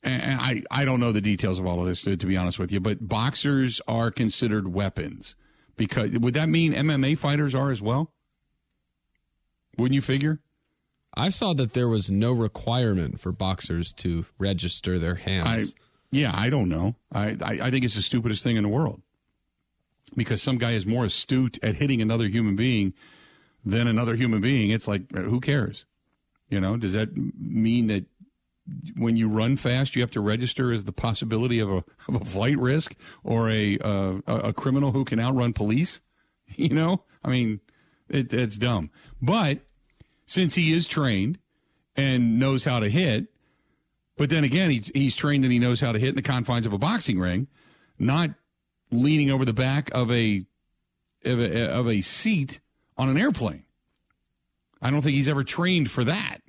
and 0.03 0.39
I, 0.39 0.61
I 0.71 0.85
don't 0.85 0.99
know 0.99 1.11
the 1.11 1.21
details 1.21 1.59
of 1.59 1.65
all 1.65 1.81
of 1.81 1.87
this 1.87 2.01
to, 2.03 2.15
to, 2.15 2.25
be 2.25 2.37
honest 2.37 2.59
with 2.59 2.71
you, 2.71 2.79
but 2.79 3.07
boxers 3.07 3.81
are 3.87 4.11
considered 4.11 4.73
weapons 4.73 5.35
because 5.75 6.11
would 6.11 6.33
that 6.35 6.49
mean 6.49 6.73
MMA 6.73 7.17
fighters 7.17 7.55
are 7.55 7.71
as 7.71 7.81
well? 7.81 8.11
Wouldn't 9.77 9.95
you 9.95 10.01
figure? 10.01 10.39
I 11.15 11.29
saw 11.29 11.53
that 11.53 11.73
there 11.73 11.87
was 11.87 12.11
no 12.11 12.31
requirement 12.31 13.19
for 13.19 13.31
boxers 13.31 13.91
to 13.93 14.25
register 14.37 14.99
their 14.99 15.15
hands. 15.15 15.73
I, 15.75 15.81
yeah, 16.11 16.31
I 16.33 16.49
don't 16.49 16.69
know. 16.69 16.95
I, 17.11 17.37
I, 17.41 17.59
I 17.63 17.71
think 17.71 17.85
it's 17.85 17.95
the 17.95 18.01
stupidest 18.01 18.43
thing 18.43 18.55
in 18.55 18.63
the 18.63 18.69
world 18.69 19.01
because 20.15 20.41
some 20.41 20.57
guy 20.57 20.73
is 20.73 20.85
more 20.85 21.05
astute 21.05 21.59
at 21.63 21.75
hitting 21.75 22.01
another 22.01 22.27
human 22.27 22.55
being 22.55 22.93
than 23.65 23.87
another 23.87 24.15
human 24.15 24.41
being. 24.41 24.69
It's 24.69 24.87
like, 24.87 25.11
who 25.11 25.41
cares? 25.41 25.85
You 26.49 26.61
know, 26.61 26.77
does 26.77 26.93
that 26.93 27.15
mean 27.15 27.87
that 27.87 28.05
when 28.95 29.15
you 29.15 29.29
run 29.29 29.57
fast, 29.57 29.95
you 29.95 30.01
have 30.01 30.11
to 30.11 30.21
register 30.21 30.73
as 30.73 30.83
the 30.85 30.91
possibility 30.91 31.59
of 31.59 31.69
a 31.69 31.83
of 32.07 32.21
a 32.21 32.25
flight 32.25 32.57
risk 32.57 32.95
or 33.23 33.49
a 33.49 33.77
uh, 33.79 34.19
a 34.27 34.53
criminal 34.53 34.91
who 34.91 35.05
can 35.05 35.19
outrun 35.19 35.53
police. 35.53 36.01
You 36.55 36.69
know, 36.69 37.03
I 37.25 37.29
mean, 37.29 37.59
it, 38.07 38.33
it's 38.33 38.57
dumb. 38.57 38.89
But 39.21 39.59
since 40.25 40.55
he 40.55 40.71
is 40.71 40.87
trained 40.87 41.39
and 41.97 42.39
knows 42.39 42.63
how 42.63 42.79
to 42.79 42.89
hit, 42.89 43.27
but 44.15 44.29
then 44.29 44.45
again, 44.45 44.69
he's 44.69 44.89
he's 44.93 45.15
trained 45.15 45.43
and 45.43 45.51
he 45.51 45.59
knows 45.59 45.81
how 45.81 45.91
to 45.91 45.99
hit 45.99 46.09
in 46.09 46.15
the 46.15 46.21
confines 46.21 46.65
of 46.65 46.71
a 46.71 46.77
boxing 46.77 47.19
ring, 47.19 47.47
not 47.99 48.31
leaning 48.91 49.29
over 49.29 49.43
the 49.43 49.53
back 49.53 49.89
of 49.93 50.09
a 50.09 50.45
of 51.25 51.39
a, 51.39 51.69
of 51.69 51.87
a 51.89 52.01
seat 52.01 52.59
on 52.97 53.09
an 53.09 53.17
airplane. 53.17 53.63
I 54.81 54.89
don't 54.89 55.01
think 55.01 55.15
he's 55.15 55.27
ever 55.27 55.43
trained 55.43 55.91
for 55.91 56.03
that. 56.03 56.41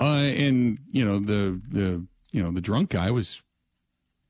Uh, 0.00 0.24
and 0.24 0.78
you 0.90 1.04
know 1.04 1.18
the 1.18 1.60
the 1.68 2.04
you 2.32 2.42
know 2.42 2.50
the 2.50 2.60
drunk 2.60 2.90
guy 2.90 3.10
was 3.10 3.42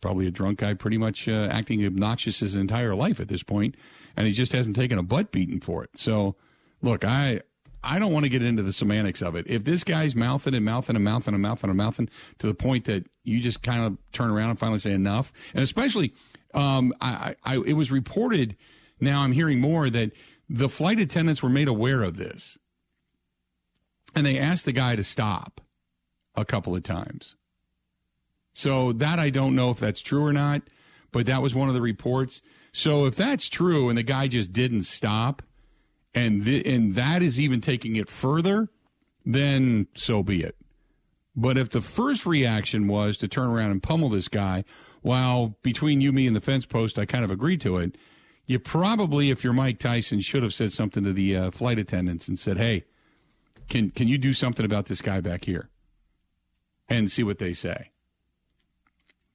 probably 0.02 0.26
a 0.26 0.30
drunk 0.30 0.58
guy, 0.58 0.74
pretty 0.74 0.98
much 0.98 1.28
uh, 1.28 1.48
acting 1.50 1.86
obnoxious 1.86 2.40
his 2.40 2.56
entire 2.56 2.94
life 2.94 3.20
at 3.20 3.28
this 3.28 3.42
point, 3.42 3.76
and 4.16 4.26
he 4.26 4.32
just 4.34 4.52
hasn't 4.52 4.76
taken 4.76 4.98
a 4.98 5.02
butt 5.02 5.32
beating 5.32 5.60
for 5.60 5.82
it. 5.84 5.90
So, 5.94 6.36
look, 6.82 7.04
I 7.04 7.40
I 7.82 7.98
don't 7.98 8.12
want 8.12 8.24
to 8.24 8.28
get 8.28 8.42
into 8.42 8.62
the 8.62 8.72
semantics 8.72 9.22
of 9.22 9.34
it. 9.34 9.46
If 9.48 9.64
this 9.64 9.84
guy's 9.84 10.14
mouthing 10.14 10.54
and 10.54 10.64
mouthing 10.64 10.96
and 10.96 11.04
mouthing 11.04 11.32
and 11.32 11.42
mouthing 11.42 11.70
and 11.70 11.76
mouthing 11.76 12.08
to 12.38 12.46
the 12.46 12.54
point 12.54 12.84
that 12.84 13.06
you 13.24 13.40
just 13.40 13.62
kind 13.62 13.84
of 13.84 13.98
turn 14.12 14.30
around 14.30 14.50
and 14.50 14.58
finally 14.58 14.80
say 14.80 14.92
enough, 14.92 15.32
and 15.54 15.62
especially, 15.62 16.12
um, 16.52 16.92
I, 17.00 17.36
I 17.44 17.58
it 17.64 17.74
was 17.74 17.90
reported. 17.90 18.56
Now 19.00 19.22
I'm 19.22 19.32
hearing 19.32 19.60
more 19.60 19.88
that 19.88 20.12
the 20.48 20.68
flight 20.68 21.00
attendants 21.00 21.42
were 21.42 21.48
made 21.48 21.68
aware 21.68 22.02
of 22.02 22.16
this 22.16 22.58
and 24.14 24.26
they 24.26 24.38
asked 24.38 24.64
the 24.64 24.72
guy 24.72 24.96
to 24.96 25.04
stop 25.04 25.60
a 26.34 26.44
couple 26.44 26.74
of 26.74 26.82
times. 26.82 27.36
So 28.52 28.92
that 28.92 29.18
I 29.18 29.30
don't 29.30 29.54
know 29.54 29.70
if 29.70 29.78
that's 29.78 30.00
true 30.00 30.24
or 30.24 30.32
not, 30.32 30.62
but 31.10 31.26
that 31.26 31.42
was 31.42 31.54
one 31.54 31.68
of 31.68 31.74
the 31.74 31.80
reports. 31.80 32.42
So 32.72 33.06
if 33.06 33.16
that's 33.16 33.48
true 33.48 33.88
and 33.88 33.96
the 33.96 34.02
guy 34.02 34.28
just 34.28 34.52
didn't 34.52 34.82
stop, 34.82 35.42
and 36.14 36.44
th- 36.44 36.66
and 36.66 36.94
that 36.94 37.22
is 37.22 37.40
even 37.40 37.60
taking 37.60 37.96
it 37.96 38.08
further, 38.08 38.68
then 39.24 39.88
so 39.94 40.22
be 40.22 40.42
it. 40.42 40.56
But 41.34 41.56
if 41.56 41.70
the 41.70 41.80
first 41.80 42.26
reaction 42.26 42.88
was 42.88 43.16
to 43.18 43.28
turn 43.28 43.48
around 43.48 43.70
and 43.70 43.82
pummel 43.82 44.10
this 44.10 44.28
guy, 44.28 44.64
while 45.00 45.56
between 45.62 46.00
you, 46.02 46.12
me, 46.12 46.26
and 46.26 46.36
the 46.36 46.40
fence 46.40 46.66
post, 46.66 46.98
I 46.98 47.06
kind 47.06 47.24
of 47.24 47.30
agreed 47.30 47.60
to 47.62 47.78
it. 47.78 47.96
You 48.44 48.58
probably, 48.58 49.30
if 49.30 49.42
you're 49.42 49.52
Mike 49.52 49.78
Tyson, 49.78 50.20
should 50.20 50.42
have 50.42 50.52
said 50.52 50.72
something 50.72 51.04
to 51.04 51.12
the 51.12 51.36
uh, 51.36 51.50
flight 51.50 51.78
attendants 51.78 52.28
and 52.28 52.38
said, 52.38 52.58
"Hey, 52.58 52.84
can 53.68 53.90
can 53.90 54.08
you 54.08 54.18
do 54.18 54.32
something 54.32 54.64
about 54.64 54.86
this 54.86 55.00
guy 55.00 55.20
back 55.20 55.44
here? 55.44 55.68
And 56.88 57.10
see 57.10 57.22
what 57.22 57.38
they 57.38 57.52
say. 57.52 57.90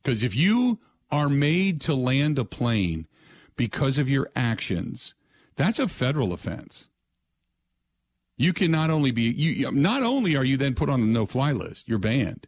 Because 0.02 0.24
if 0.24 0.36
you 0.36 0.80
are 1.12 1.30
made 1.30 1.82
to 1.82 1.96
land 1.96 2.38
a 2.38 2.46
plane 2.46 3.08
because 3.56 3.98
of 3.98 4.10
your 4.10 4.30
actions, 4.36 5.16
that's 5.56 5.80
a 5.80 5.88
federal 5.88 6.34
offense. 6.34 6.88
You 8.38 8.54
can 8.54 8.70
not 8.70 8.90
only 8.90 9.12
be 9.12 9.24
you 9.24 9.72
not 9.72 10.04
only 10.04 10.36
are 10.36 10.44
you 10.44 10.58
then 10.58 10.76
put 10.76 10.90
on 10.90 11.02
the 11.02 11.08
no 11.08 11.26
fly 11.26 11.52
list, 11.52 11.88
you're 11.88 11.98
banned, 11.98 12.48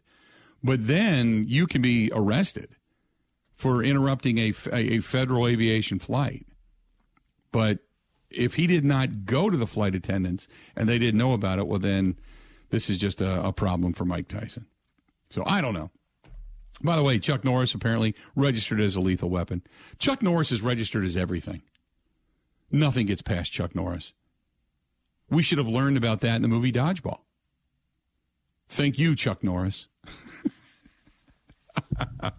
but 0.62 0.86
then 0.86 1.44
you 1.48 1.66
can 1.66 1.82
be 1.82 2.10
arrested 2.14 2.76
for 3.56 3.82
interrupting 3.82 4.38
a, 4.38 4.54
a 4.72 5.00
federal 5.00 5.46
aviation 5.46 5.98
flight. 5.98 6.46
But 7.52 7.80
if 8.30 8.54
he 8.54 8.66
did 8.66 8.84
not 8.84 9.24
go 9.24 9.50
to 9.50 9.56
the 9.56 9.66
flight 9.66 9.94
attendants 9.94 10.48
and 10.76 10.88
they 10.88 10.98
didn't 10.98 11.18
know 11.18 11.32
about 11.32 11.58
it, 11.58 11.66
well, 11.66 11.78
then 11.80 12.16
this 12.70 12.88
is 12.88 12.98
just 12.98 13.20
a, 13.20 13.46
a 13.46 13.52
problem 13.52 13.92
for 13.92 14.04
Mike 14.04 14.28
Tyson. 14.28 14.66
So 15.30 15.42
I 15.46 15.60
don't 15.60 15.74
know. 15.74 15.90
By 16.82 16.96
the 16.96 17.02
way, 17.02 17.18
Chuck 17.18 17.44
Norris 17.44 17.74
apparently 17.74 18.14
registered 18.34 18.80
as 18.80 18.96
a 18.96 19.00
lethal 19.00 19.28
weapon. 19.28 19.62
Chuck 19.98 20.22
Norris 20.22 20.50
is 20.50 20.62
registered 20.62 21.04
as 21.04 21.16
everything. 21.16 21.62
Nothing 22.70 23.06
gets 23.06 23.22
past 23.22 23.52
Chuck 23.52 23.74
Norris. 23.74 24.12
We 25.28 25.42
should 25.42 25.58
have 25.58 25.68
learned 25.68 25.96
about 25.96 26.20
that 26.20 26.36
in 26.36 26.42
the 26.42 26.48
movie 26.48 26.72
Dodgeball. 26.72 27.20
Thank 28.68 28.98
you, 28.98 29.14
Chuck 29.14 29.44
Norris. 29.44 29.88
uh, 32.00 32.30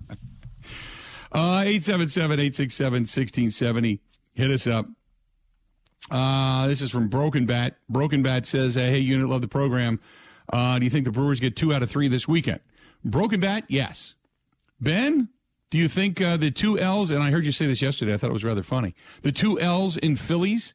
877 1.32 2.32
867 2.40 2.94
1670. 3.02 4.02
Hit 4.34 4.52
us 4.52 4.66
up. 4.66 4.88
Uh, 6.12 6.68
this 6.68 6.82
is 6.82 6.92
from 6.92 7.08
Broken 7.08 7.46
Bat. 7.46 7.78
Broken 7.90 8.22
Bat 8.22 8.46
says, 8.46 8.78
uh, 8.78 8.82
"Hey, 8.82 9.00
unit, 9.00 9.30
love 9.30 9.42
the 9.42 9.48
program. 9.48 10.00
Uh, 10.52 10.78
do 10.78 10.84
you 10.84 10.92
think 10.92 11.06
the 11.06 11.12
Brewers 11.12 11.40
get 11.40 11.56
two 11.56 11.74
out 11.74 11.82
of 11.82 11.90
three 11.90 12.08
this 12.08 12.28
weekend?" 12.28 12.60
Broken 13.04 13.40
Bat, 13.40 13.66
yes. 13.68 14.16
Ben, 14.80 15.30
do 15.70 15.78
you 15.78 15.88
think 15.88 16.22
uh, 16.22 16.38
the 16.38 16.52
two 16.52 16.78
L's? 16.78 17.12
And 17.12 17.24
I 17.24 17.32
heard 17.32 17.46
you 17.46 17.52
say 17.52 17.66
this 17.66 17.82
yesterday. 17.82 18.14
I 18.14 18.18
thought 18.18 18.30
it 18.30 18.34
was 18.34 18.44
rather 18.44 18.64
funny. 18.64 18.94
The 19.22 19.32
two 19.32 19.60
L's 19.60 19.98
in 19.98 20.16
Phillies 20.18 20.74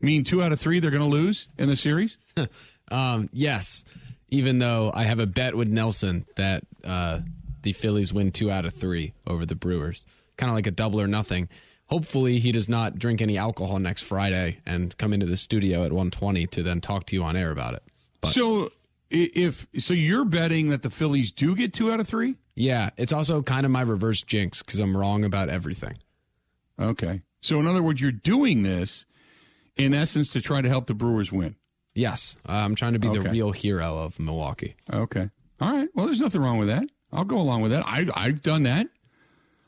mean 0.00 0.24
two 0.24 0.42
out 0.42 0.52
of 0.52 0.60
three 0.60 0.80
they're 0.80 0.90
going 0.90 1.02
to 1.02 1.08
lose 1.08 1.48
in 1.58 1.68
the 1.68 1.76
series. 1.76 2.16
um, 2.90 3.28
yes, 3.32 3.84
even 4.30 4.58
though 4.58 4.90
I 4.94 5.04
have 5.04 5.18
a 5.18 5.26
bet 5.26 5.56
with 5.56 5.68
Nelson 5.68 6.26
that 6.36 6.62
uh, 6.84 7.20
the 7.62 7.72
Phillies 7.72 8.12
win 8.12 8.30
two 8.30 8.50
out 8.50 8.64
of 8.64 8.72
three 8.72 9.14
over 9.26 9.44
the 9.44 9.56
Brewers, 9.56 10.06
kind 10.36 10.48
of 10.48 10.54
like 10.54 10.66
a 10.66 10.70
double 10.70 11.00
or 11.00 11.06
nothing 11.06 11.48
hopefully 11.90 12.38
he 12.38 12.52
does 12.52 12.68
not 12.68 12.98
drink 12.98 13.20
any 13.20 13.36
alcohol 13.36 13.78
next 13.78 14.02
Friday 14.02 14.58
and 14.64 14.96
come 14.96 15.12
into 15.12 15.26
the 15.26 15.36
studio 15.36 15.84
at 15.84 15.92
120 15.92 16.46
to 16.46 16.62
then 16.62 16.80
talk 16.80 17.04
to 17.06 17.16
you 17.16 17.22
on 17.22 17.36
air 17.36 17.50
about 17.50 17.74
it. 17.74 17.82
But. 18.20 18.32
So 18.32 18.70
if 19.10 19.66
so, 19.78 19.92
you're 19.92 20.24
betting 20.24 20.68
that 20.68 20.82
the 20.82 20.90
Phillies 20.90 21.32
do 21.32 21.56
get 21.56 21.74
two 21.74 21.90
out 21.90 22.00
of 22.00 22.06
three. 22.06 22.36
Yeah, 22.54 22.90
it's 22.96 23.12
also 23.12 23.42
kind 23.42 23.66
of 23.66 23.72
my 23.72 23.80
reverse 23.80 24.22
jinx 24.22 24.62
because 24.62 24.78
I'm 24.78 24.96
wrong 24.96 25.24
about 25.24 25.48
everything. 25.48 25.98
Okay, 26.78 27.22
so 27.40 27.58
in 27.58 27.66
other 27.66 27.82
words, 27.82 28.00
you're 28.00 28.12
doing 28.12 28.62
this 28.62 29.06
in 29.76 29.94
essence 29.94 30.30
to 30.30 30.40
try 30.40 30.62
to 30.62 30.68
help 30.68 30.86
the 30.86 30.94
Brewers 30.94 31.32
win. 31.32 31.56
Yes, 31.94 32.36
uh, 32.48 32.52
I'm 32.52 32.76
trying 32.76 32.92
to 32.92 32.98
be 33.00 33.08
the 33.08 33.20
real 33.20 33.50
hero 33.50 33.98
of 33.98 34.20
Milwaukee. 34.20 34.76
Okay, 34.92 35.28
all 35.60 35.72
right. 35.72 35.88
Well, 35.94 36.06
there's 36.06 36.20
nothing 36.20 36.40
wrong 36.40 36.58
with 36.58 36.68
that. 36.68 36.84
I'll 37.12 37.24
go 37.24 37.38
along 37.38 37.62
with 37.62 37.72
that. 37.72 37.84
I 37.86 38.06
I've 38.14 38.42
done 38.42 38.62
that. 38.62 38.86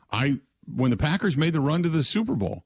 I 0.09 0.39
when 0.67 0.91
the 0.91 0.97
Packers 0.97 1.37
made 1.37 1.53
the 1.53 1.61
run 1.61 1.83
to 1.83 1.89
the 1.89 2.03
Super 2.03 2.35
Bowl, 2.35 2.63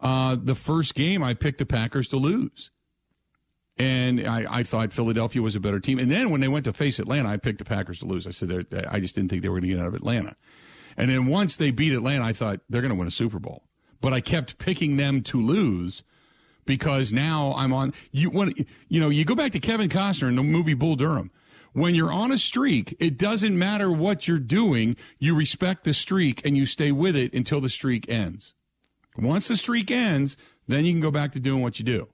uh, 0.00 0.36
the 0.40 0.54
first 0.54 0.94
game 0.94 1.22
I 1.22 1.34
picked 1.34 1.58
the 1.58 1.66
Packers 1.66 2.08
to 2.08 2.16
lose. 2.16 2.70
And 3.78 4.26
I, 4.26 4.46
I 4.48 4.62
thought 4.62 4.92
Philadelphia 4.92 5.42
was 5.42 5.54
a 5.54 5.60
better 5.60 5.80
team. 5.80 5.98
And 5.98 6.10
then 6.10 6.30
when 6.30 6.40
they 6.40 6.48
went 6.48 6.64
to 6.64 6.72
face 6.72 6.98
Atlanta, 6.98 7.28
I 7.28 7.36
picked 7.36 7.58
the 7.58 7.64
Packers 7.64 7.98
to 7.98 8.06
lose. 8.06 8.26
I 8.26 8.30
said, 8.30 8.66
I 8.88 9.00
just 9.00 9.14
didn't 9.14 9.28
think 9.28 9.42
they 9.42 9.50
were 9.50 9.60
going 9.60 9.70
to 9.70 9.76
get 9.76 9.80
out 9.80 9.88
of 9.88 9.94
Atlanta. 9.94 10.34
And 10.96 11.10
then 11.10 11.26
once 11.26 11.58
they 11.58 11.70
beat 11.70 11.92
Atlanta, 11.92 12.24
I 12.24 12.32
thought 12.32 12.60
they're 12.70 12.80
going 12.80 12.92
to 12.92 12.98
win 12.98 13.08
a 13.08 13.10
Super 13.10 13.38
Bowl. 13.38 13.64
But 14.00 14.14
I 14.14 14.20
kept 14.20 14.56
picking 14.58 14.96
them 14.96 15.20
to 15.22 15.40
lose 15.40 16.04
because 16.64 17.12
now 17.12 17.54
I'm 17.56 17.72
on. 17.72 17.94
You 18.12 18.30
when 18.30 18.52
you 18.88 19.00
know 19.00 19.08
you 19.08 19.24
go 19.24 19.34
back 19.34 19.52
to 19.52 19.60
Kevin 19.60 19.88
Costner 19.88 20.28
in 20.28 20.36
the 20.36 20.42
movie 20.42 20.74
Bull 20.74 20.96
Durham. 20.96 21.30
When 21.76 21.94
you're 21.94 22.10
on 22.10 22.32
a 22.32 22.38
streak, 22.38 22.96
it 22.98 23.18
doesn't 23.18 23.58
matter 23.58 23.92
what 23.92 24.26
you're 24.26 24.38
doing. 24.38 24.96
You 25.18 25.36
respect 25.36 25.84
the 25.84 25.92
streak 25.92 26.40
and 26.42 26.56
you 26.56 26.64
stay 26.64 26.90
with 26.90 27.14
it 27.14 27.34
until 27.34 27.60
the 27.60 27.68
streak 27.68 28.08
ends. 28.08 28.54
Once 29.18 29.48
the 29.48 29.58
streak 29.58 29.90
ends, 29.90 30.38
then 30.66 30.86
you 30.86 30.92
can 30.94 31.02
go 31.02 31.10
back 31.10 31.32
to 31.32 31.38
doing 31.38 31.60
what 31.60 31.78
you 31.78 31.84
do. 31.84 32.08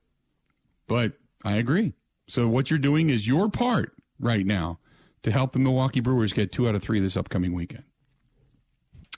But 0.89 1.13
I 1.45 1.59
agree. 1.59 1.93
So 2.27 2.49
what 2.49 2.71
you're 2.71 2.79
doing 2.81 3.09
is 3.09 3.29
your 3.29 3.49
part 3.49 3.93
right 4.19 4.45
now 4.45 4.81
to 5.23 5.31
help 5.31 5.53
the 5.53 5.61
Milwaukee 5.61 6.01
Brewers 6.01 6.33
get 6.33 6.51
two 6.51 6.69
out 6.69 6.75
of 6.75 6.83
three 6.83 6.99
this 6.99 7.17
upcoming 7.17 7.53
weekend. 7.53 7.85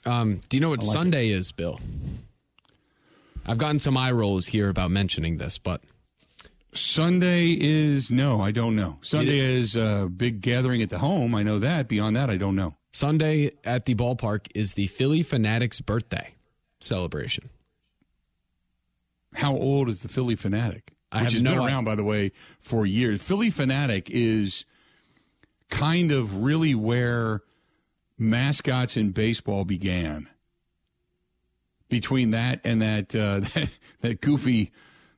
Um, 0.05 0.41
do 0.49 0.57
you 0.57 0.61
know 0.61 0.69
what 0.69 0.83
like 0.83 0.93
Sunday 0.93 1.29
is, 1.29 1.51
Bill? 1.51 1.79
I've 3.47 3.57
gotten 3.57 3.79
some 3.79 3.97
eye 3.97 4.11
rolls 4.11 4.45
here 4.45 4.69
about 4.69 4.91
mentioning 4.91 5.37
this, 5.37 5.57
but 5.57 5.81
Sunday 6.77 7.51
is 7.59 8.11
no, 8.11 8.41
I 8.41 8.51
don't 8.51 8.75
know. 8.75 8.97
Sunday 9.01 9.39
is 9.39 9.75
a 9.75 10.09
big 10.15 10.41
gathering 10.41 10.81
at 10.81 10.89
the 10.89 10.99
home. 10.99 11.33
I 11.35 11.43
know 11.43 11.59
that. 11.59 11.87
Beyond 11.87 12.15
that, 12.15 12.29
I 12.29 12.37
don't 12.37 12.55
know. 12.55 12.75
Sunday 12.91 13.51
at 13.63 13.85
the 13.85 13.95
ballpark 13.95 14.47
is 14.55 14.73
the 14.73 14.87
Phillie 14.87 15.23
Phanatics 15.23 15.83
birthday 15.85 16.35
celebration. 16.79 17.49
How 19.33 19.53
old 19.53 19.89
is 19.89 19.99
the 19.99 20.07
Phillie 20.07 20.35
Phanatic? 20.37 20.81
I 21.11 21.17
Which 21.17 21.23
have 21.25 21.33
has 21.33 21.41
no 21.41 21.51
been 21.51 21.59
idea. 21.59 21.73
around, 21.75 21.85
by 21.85 21.95
the 21.95 22.03
way, 22.03 22.31
for 22.59 22.85
years. 22.85 23.21
Phillie 23.21 23.51
Phanatic 23.51 24.09
is 24.09 24.65
kind 25.69 26.11
of 26.11 26.41
really 26.43 26.73
where 26.75 27.41
mascots 28.17 28.95
in 28.95 29.11
baseball 29.11 29.65
began. 29.65 30.29
Between 31.89 32.31
that 32.31 32.61
and 32.63 32.81
that 32.81 33.15
uh, 33.15 33.41
that, 33.41 33.69
that 34.01 34.21
goofy 34.21 34.71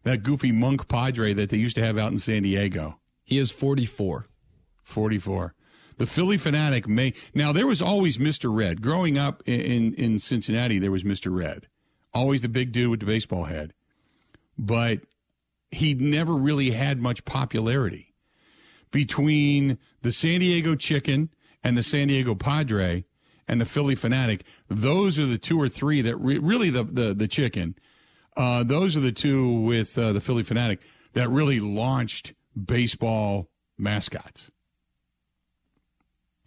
that 0.07 0.23
goofy 0.23 0.51
monk 0.51 0.87
padre 0.87 1.33
that 1.33 1.49
they 1.49 1.57
used 1.57 1.75
to 1.75 1.85
have 1.85 1.97
out 1.97 2.11
in 2.11 2.17
San 2.17 2.43
Diego. 2.43 2.99
He 3.23 3.37
is 3.37 3.51
44. 3.51 4.27
44. 4.83 5.53
The 5.97 6.05
Phillie 6.05 6.37
Phanatic 6.37 6.87
may 6.87 7.13
now 7.33 7.51
there 7.51 7.67
was 7.67 7.81
always 7.81 8.17
Mr. 8.17 8.55
Red. 8.55 8.81
Growing 8.81 9.17
up 9.17 9.43
in, 9.45 9.59
in 9.59 9.93
in 9.95 10.19
Cincinnati, 10.19 10.79
there 10.79 10.91
was 10.91 11.03
Mr. 11.03 11.35
Red. 11.35 11.67
Always 12.13 12.41
the 12.41 12.49
big 12.49 12.71
dude 12.71 12.89
with 12.89 12.99
the 12.99 13.05
baseball 13.05 13.45
head. 13.45 13.73
But 14.57 15.01
he 15.71 15.93
never 15.93 16.33
really 16.33 16.71
had 16.71 17.01
much 17.01 17.25
popularity. 17.25 18.13
Between 18.91 19.77
the 20.01 20.11
San 20.11 20.39
Diego 20.39 20.75
Chicken 20.75 21.29
and 21.63 21.77
the 21.77 21.83
San 21.83 22.07
Diego 22.07 22.35
Padre 22.35 23.03
and 23.47 23.59
the 23.59 23.65
Phillie 23.65 23.95
Phanatic, 23.95 24.41
those 24.69 25.19
are 25.19 25.25
the 25.25 25.37
two 25.37 25.59
or 25.59 25.67
three 25.67 26.01
that 26.01 26.15
re- 26.17 26.37
really 26.37 26.69
the 26.69 26.83
the, 26.83 27.13
the 27.13 27.27
chicken. 27.27 27.75
Uh, 28.37 28.63
those 28.63 28.95
are 28.95 28.99
the 28.99 29.11
two 29.11 29.51
with 29.61 29.97
uh, 29.97 30.13
the 30.13 30.21
Phillie 30.21 30.43
Phanatic 30.43 30.77
that 31.13 31.27
really 31.27 31.59
launched 31.59 32.35
baseball 32.55 33.49
mascots. 33.79 34.51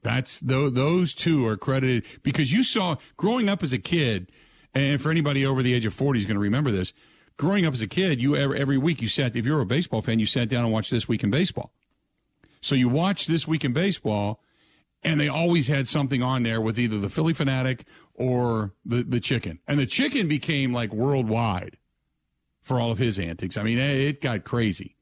That's 0.02 0.38
tho- 0.38 0.70
those 0.70 1.12
two 1.12 1.44
are 1.48 1.56
credited 1.56 2.04
because 2.22 2.52
you 2.52 2.62
saw 2.62 2.96
growing 3.16 3.48
up 3.48 3.64
as 3.64 3.72
a 3.72 3.78
kid, 3.78 4.30
and 4.72 5.02
for 5.02 5.10
anybody 5.10 5.44
over 5.44 5.64
the 5.64 5.74
age 5.74 5.84
of 5.84 5.92
forty 5.92 6.20
is 6.20 6.26
going 6.26 6.36
to 6.36 6.40
remember 6.40 6.70
this. 6.70 6.92
Growing 7.36 7.66
up 7.66 7.74
as 7.74 7.82
a 7.82 7.88
kid, 7.88 8.20
you 8.20 8.36
every 8.36 8.78
week 8.78 9.02
you 9.02 9.08
sat. 9.08 9.34
If 9.34 9.44
you're 9.44 9.60
a 9.60 9.66
baseball 9.66 10.00
fan, 10.00 10.20
you 10.20 10.26
sat 10.26 10.48
down 10.48 10.64
and 10.64 10.72
watched 10.72 10.92
this 10.92 11.08
week 11.08 11.24
in 11.24 11.30
baseball. 11.30 11.72
So 12.60 12.76
you 12.76 12.88
watched 12.88 13.26
this 13.26 13.48
week 13.48 13.64
in 13.64 13.72
baseball, 13.72 14.44
and 15.02 15.18
they 15.20 15.28
always 15.28 15.66
had 15.66 15.88
something 15.88 16.22
on 16.22 16.44
there 16.44 16.60
with 16.60 16.78
either 16.78 17.00
the 17.00 17.08
Phillie 17.08 17.34
Phanatic 17.34 17.80
or 18.14 18.74
the 18.84 19.02
the 19.02 19.18
chicken, 19.18 19.58
and 19.66 19.80
the 19.80 19.86
chicken 19.86 20.28
became 20.28 20.72
like 20.72 20.92
worldwide 20.92 21.78
for 22.70 22.78
all 22.78 22.92
of 22.92 22.98
his 22.98 23.18
antics. 23.18 23.56
I 23.56 23.64
mean, 23.64 23.78
it 23.78 24.20
got 24.20 24.44
crazy. 24.44 24.94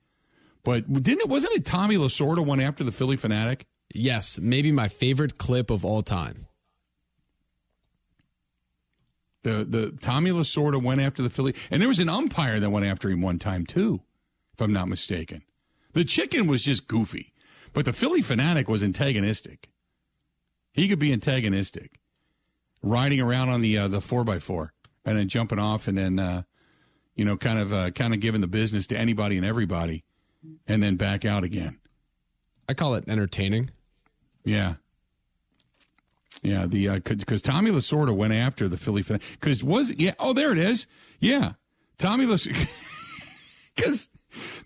But 0.64 0.90
didn't 0.90 1.20
it? 1.20 1.28
Wasn't 1.28 1.52
it 1.52 1.66
Tommy 1.66 1.96
Lasorda 1.96 2.42
went 2.42 2.62
after 2.62 2.83
the 2.83 2.90
Phillie 2.90 3.18
Phanatic? 3.18 3.64
Yes, 3.92 4.38
maybe 4.38 4.72
my 4.72 4.88
favorite 4.88 5.37
clip 5.37 5.68
of 5.68 5.85
all 5.85 6.02
time. 6.02 6.46
The 9.42 9.66
the 9.68 9.98
Tommy 10.00 10.31
Lasorda 10.31 10.83
went 10.83 11.02
after 11.02 11.22
the 11.22 11.28
Philly, 11.28 11.54
and 11.70 11.83
there 11.83 11.90
was 11.90 11.98
an 11.98 12.09
umpire 12.09 12.59
that 12.59 12.70
went 12.70 12.87
after 12.87 13.11
him 13.11 13.20
one 13.20 13.38
time 13.38 13.66
too, 13.66 14.00
if 14.54 14.62
I'm 14.62 14.72
not 14.72 14.88
mistaken. 14.88 15.42
The 15.92 16.04
chicken 16.04 16.46
was 16.46 16.62
just 16.62 16.88
goofy, 16.88 17.35
but 17.74 17.85
the 17.85 17.92
Phillie 17.92 18.22
Phanatic 18.22 18.66
was 18.66 18.83
antagonistic. 18.83 19.68
He 20.72 20.88
could 20.88 20.98
be 20.98 21.12
antagonistic, 21.12 22.00
riding 22.83 23.20
around 23.20 23.50
on 23.50 23.61
the 23.61 23.76
uh, 23.76 23.88
the 23.88 24.00
four 24.00 24.24
by 24.24 24.38
four 24.38 24.72
and 25.04 25.18
then 25.18 25.28
jumping 25.28 25.59
off, 25.59 25.87
and 25.87 25.98
then 25.98 26.18
uh, 26.18 26.44
you 27.18 27.24
know, 27.24 27.37
kind 27.37 27.59
of 27.59 27.72
uh, 27.72 27.90
kind 27.90 28.14
of 28.14 28.20
giving 28.20 28.40
the 28.40 28.46
business 28.46 28.87
to 28.87 28.96
anybody 28.96 29.37
and 29.37 29.44
everybody, 29.44 30.04
and 30.66 30.83
then 30.83 30.96
back 30.96 31.24
out 31.26 31.44
again. 31.44 31.78
I 32.68 32.74
call 32.74 32.94
it 32.94 33.04
entertaining. 33.09 33.70
Yeah. 34.44 34.74
Yeah, 36.42 36.66
the 36.66 37.00
because 37.00 37.42
Tommy 37.42 37.70
Lasorda 37.72 38.14
went 38.14 38.33
after 38.33 38.68
the 38.68 38.76
Philly 38.76 39.02
fan 39.02 39.20
because 39.33 39.64
was 39.64 39.90
yeah 39.96 40.12
oh 40.20 40.33
there 40.33 40.52
it 40.52 40.59
is 40.59 40.87
yeah 41.18 41.54
Tommy 41.98 42.26
Lasorda 42.26 42.68
because 43.74 44.09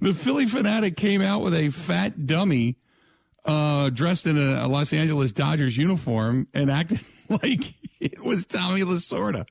the 0.01 0.13
Phillie 0.13 0.47
Phanatic 0.47 0.97
came 0.97 1.23
out 1.23 1.41
with 1.41 1.55
a 1.55 1.71
fat 1.71 2.27
dummy 2.27 2.77
uh, 3.47 3.89
dressed 3.89 4.27
in 4.27 4.37
a, 4.37 4.67
a 4.67 4.69
Los 4.69 4.93
Angeles 4.93 5.33
Dodgers 5.33 5.77
uniform 5.77 6.47
and 6.53 6.71
acted 6.71 7.01
like 7.29 7.75
it 8.01 8.23
was 8.23 8.45
Tommy 8.45 8.83
Lasorda, 8.83 9.47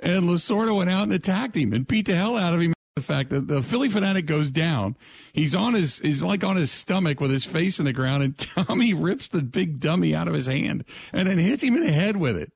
and 0.00 0.24
Lasorda 0.24 0.76
went 0.76 0.90
out 0.90 1.04
and 1.04 1.12
attacked 1.12 1.56
him 1.56 1.72
and 1.72 1.86
beat 1.86 2.06
the 2.06 2.14
hell 2.14 2.36
out 2.36 2.54
of 2.54 2.60
him. 2.60 2.72
The 2.96 3.02
fact 3.02 3.30
that 3.30 3.48
the 3.48 3.60
Phillie 3.60 3.88
Phanatic 3.88 4.26
goes 4.26 4.52
down, 4.52 4.96
he's 5.32 5.52
on 5.54 5.74
his 5.74 5.98
he's 5.98 6.22
like 6.22 6.44
on 6.44 6.54
his 6.56 6.70
stomach 6.70 7.20
with 7.20 7.30
his 7.32 7.44
face 7.44 7.78
in 7.80 7.84
the 7.84 7.92
ground, 7.92 8.22
and 8.22 8.38
Tommy 8.66 8.94
rips 8.94 9.28
the 9.28 9.42
big 9.42 9.80
dummy 9.80 10.14
out 10.14 10.28
of 10.28 10.34
his 10.34 10.46
hand 10.46 10.84
and 11.12 11.28
then 11.28 11.38
hits 11.38 11.62
him 11.64 11.74
in 11.74 11.80
the 11.84 11.90
head 11.92 12.16
with 12.16 12.36
it. 12.36 12.52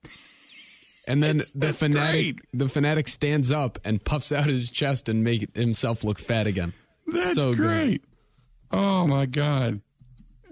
And 1.09 1.21
then 1.23 1.37
It's- 1.41 1.51
the 1.53 1.73
fanatic 1.75 2.37
great. 2.37 2.41
the 2.53 2.69
fanatic 2.69 3.09
stands 3.09 3.51
up 3.51 3.79
and 3.85 4.05
puffs 4.05 4.31
out 4.31 4.47
his 4.47 4.71
chest 4.71 5.09
and 5.09 5.25
make 5.25 5.57
himself 5.57 6.05
look 6.05 6.19
fat 6.21 6.47
again. 6.47 6.73
That's 7.07 7.35
so 7.35 7.55
great. 7.55 8.05
Oh 8.71 9.07
my 9.09 9.27
god. 9.27 9.81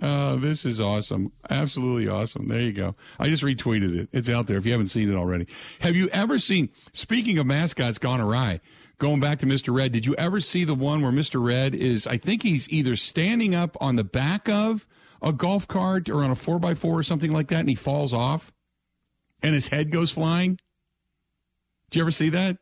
Oh, 0.03 0.37
this 0.37 0.65
is 0.65 0.81
awesome. 0.81 1.33
Absolutely 1.49 2.09
awesome. 2.09 2.49
There 2.49 2.61
you 2.61 2.73
go. 2.73 2.95
I 3.19 3.29
just 3.29 3.43
retweeted 3.43 3.97
it. 3.99 4.09
It's 4.13 4.29
out 4.29 4.47
there 4.47 4.59
if 4.59 4.67
you 4.67 4.73
haven't 4.73 4.89
seen 4.89 5.11
it 5.11 5.17
already. 5.17 5.47
Have 5.81 5.97
you 5.97 6.09
ever 6.09 6.39
seen 6.39 6.69
speaking 6.93 7.39
of 7.39 7.47
mascots 7.47 7.99
gone 7.99 8.21
awry, 8.21 8.61
going 8.99 9.21
back 9.21 9.39
to 9.39 9.47
Mr. 9.47 9.75
Red, 9.75 9.93
did 9.93 10.05
you 10.05 10.15
ever 10.17 10.41
see 10.41 10.65
the 10.65 10.75
one 10.75 11.01
where 11.01 11.13
Mr. 11.13 11.45
Red 11.45 11.75
is 11.75 12.07
I 12.07 12.19
think 12.19 12.43
he's 12.43 12.69
either 12.69 12.95
standing 12.97 13.55
up 13.55 13.77
on 13.81 13.97
the 13.97 14.05
back 14.05 14.49
of 14.49 14.87
a 15.23 15.33
golf 15.33 15.67
cart 15.67 16.11
or 16.11 16.23
on 16.23 16.31
a 16.31 16.37
four 16.37 16.59
by 16.59 16.75
four 16.75 16.99
or 16.99 17.03
something 17.03 17.33
like 17.33 17.49
that 17.49 17.61
and 17.61 17.69
he 17.71 17.75
falls 17.75 18.13
off 18.13 18.53
and 19.43 19.55
his 19.55 19.69
head 19.69 19.91
goes 19.91 20.11
flying? 20.11 20.59
Do 21.91 21.99
you 21.99 22.03
ever 22.03 22.11
see 22.11 22.31
that? 22.31 22.59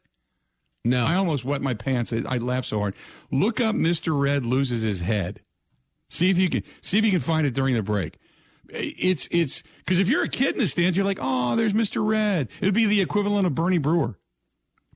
No. 0.85 1.05
I 1.05 1.15
almost 1.15 1.45
wet 1.45 1.63
my 1.63 1.75
pants. 1.75 2.13
I, 2.13 2.23
I 2.29 2.39
laughed 2.39 2.69
so 2.69 2.79
hard. 2.79 2.95
Look 3.31 3.61
up 3.61 3.75
Mr. 3.75 4.21
Red 4.21 4.45
loses 4.45 4.83
his 4.83 5.01
head. 5.01 5.41
See 6.15 6.31
if 6.31 6.39
you 6.39 6.49
can 6.49 6.63
see 6.81 6.97
if 6.99 7.05
you 7.05 7.11
can 7.11 7.21
find 7.21 7.47
it 7.47 7.55
during 7.55 7.75
the 7.75 7.83
break. 7.83 8.19
It's 8.69 9.29
it's 9.33 9.65
because 9.79 9.99
if 9.99 10.09
you're 10.09 10.23
a 10.23 10.29
kid 10.29 10.55
in 10.55 10.61
the 10.61 10.69
stands, 10.69 10.97
you're 10.97 11.05
like, 11.05 11.19
oh, 11.21 11.57
there's 11.57 11.73
Mr. 11.73 12.07
Red. 12.07 12.49
It'd 12.61 12.73
be 12.73 12.87
the 12.87 13.01
equivalent 13.01 13.47
of 13.47 13.55
Bernie 13.55 13.79
Brewer 13.79 14.17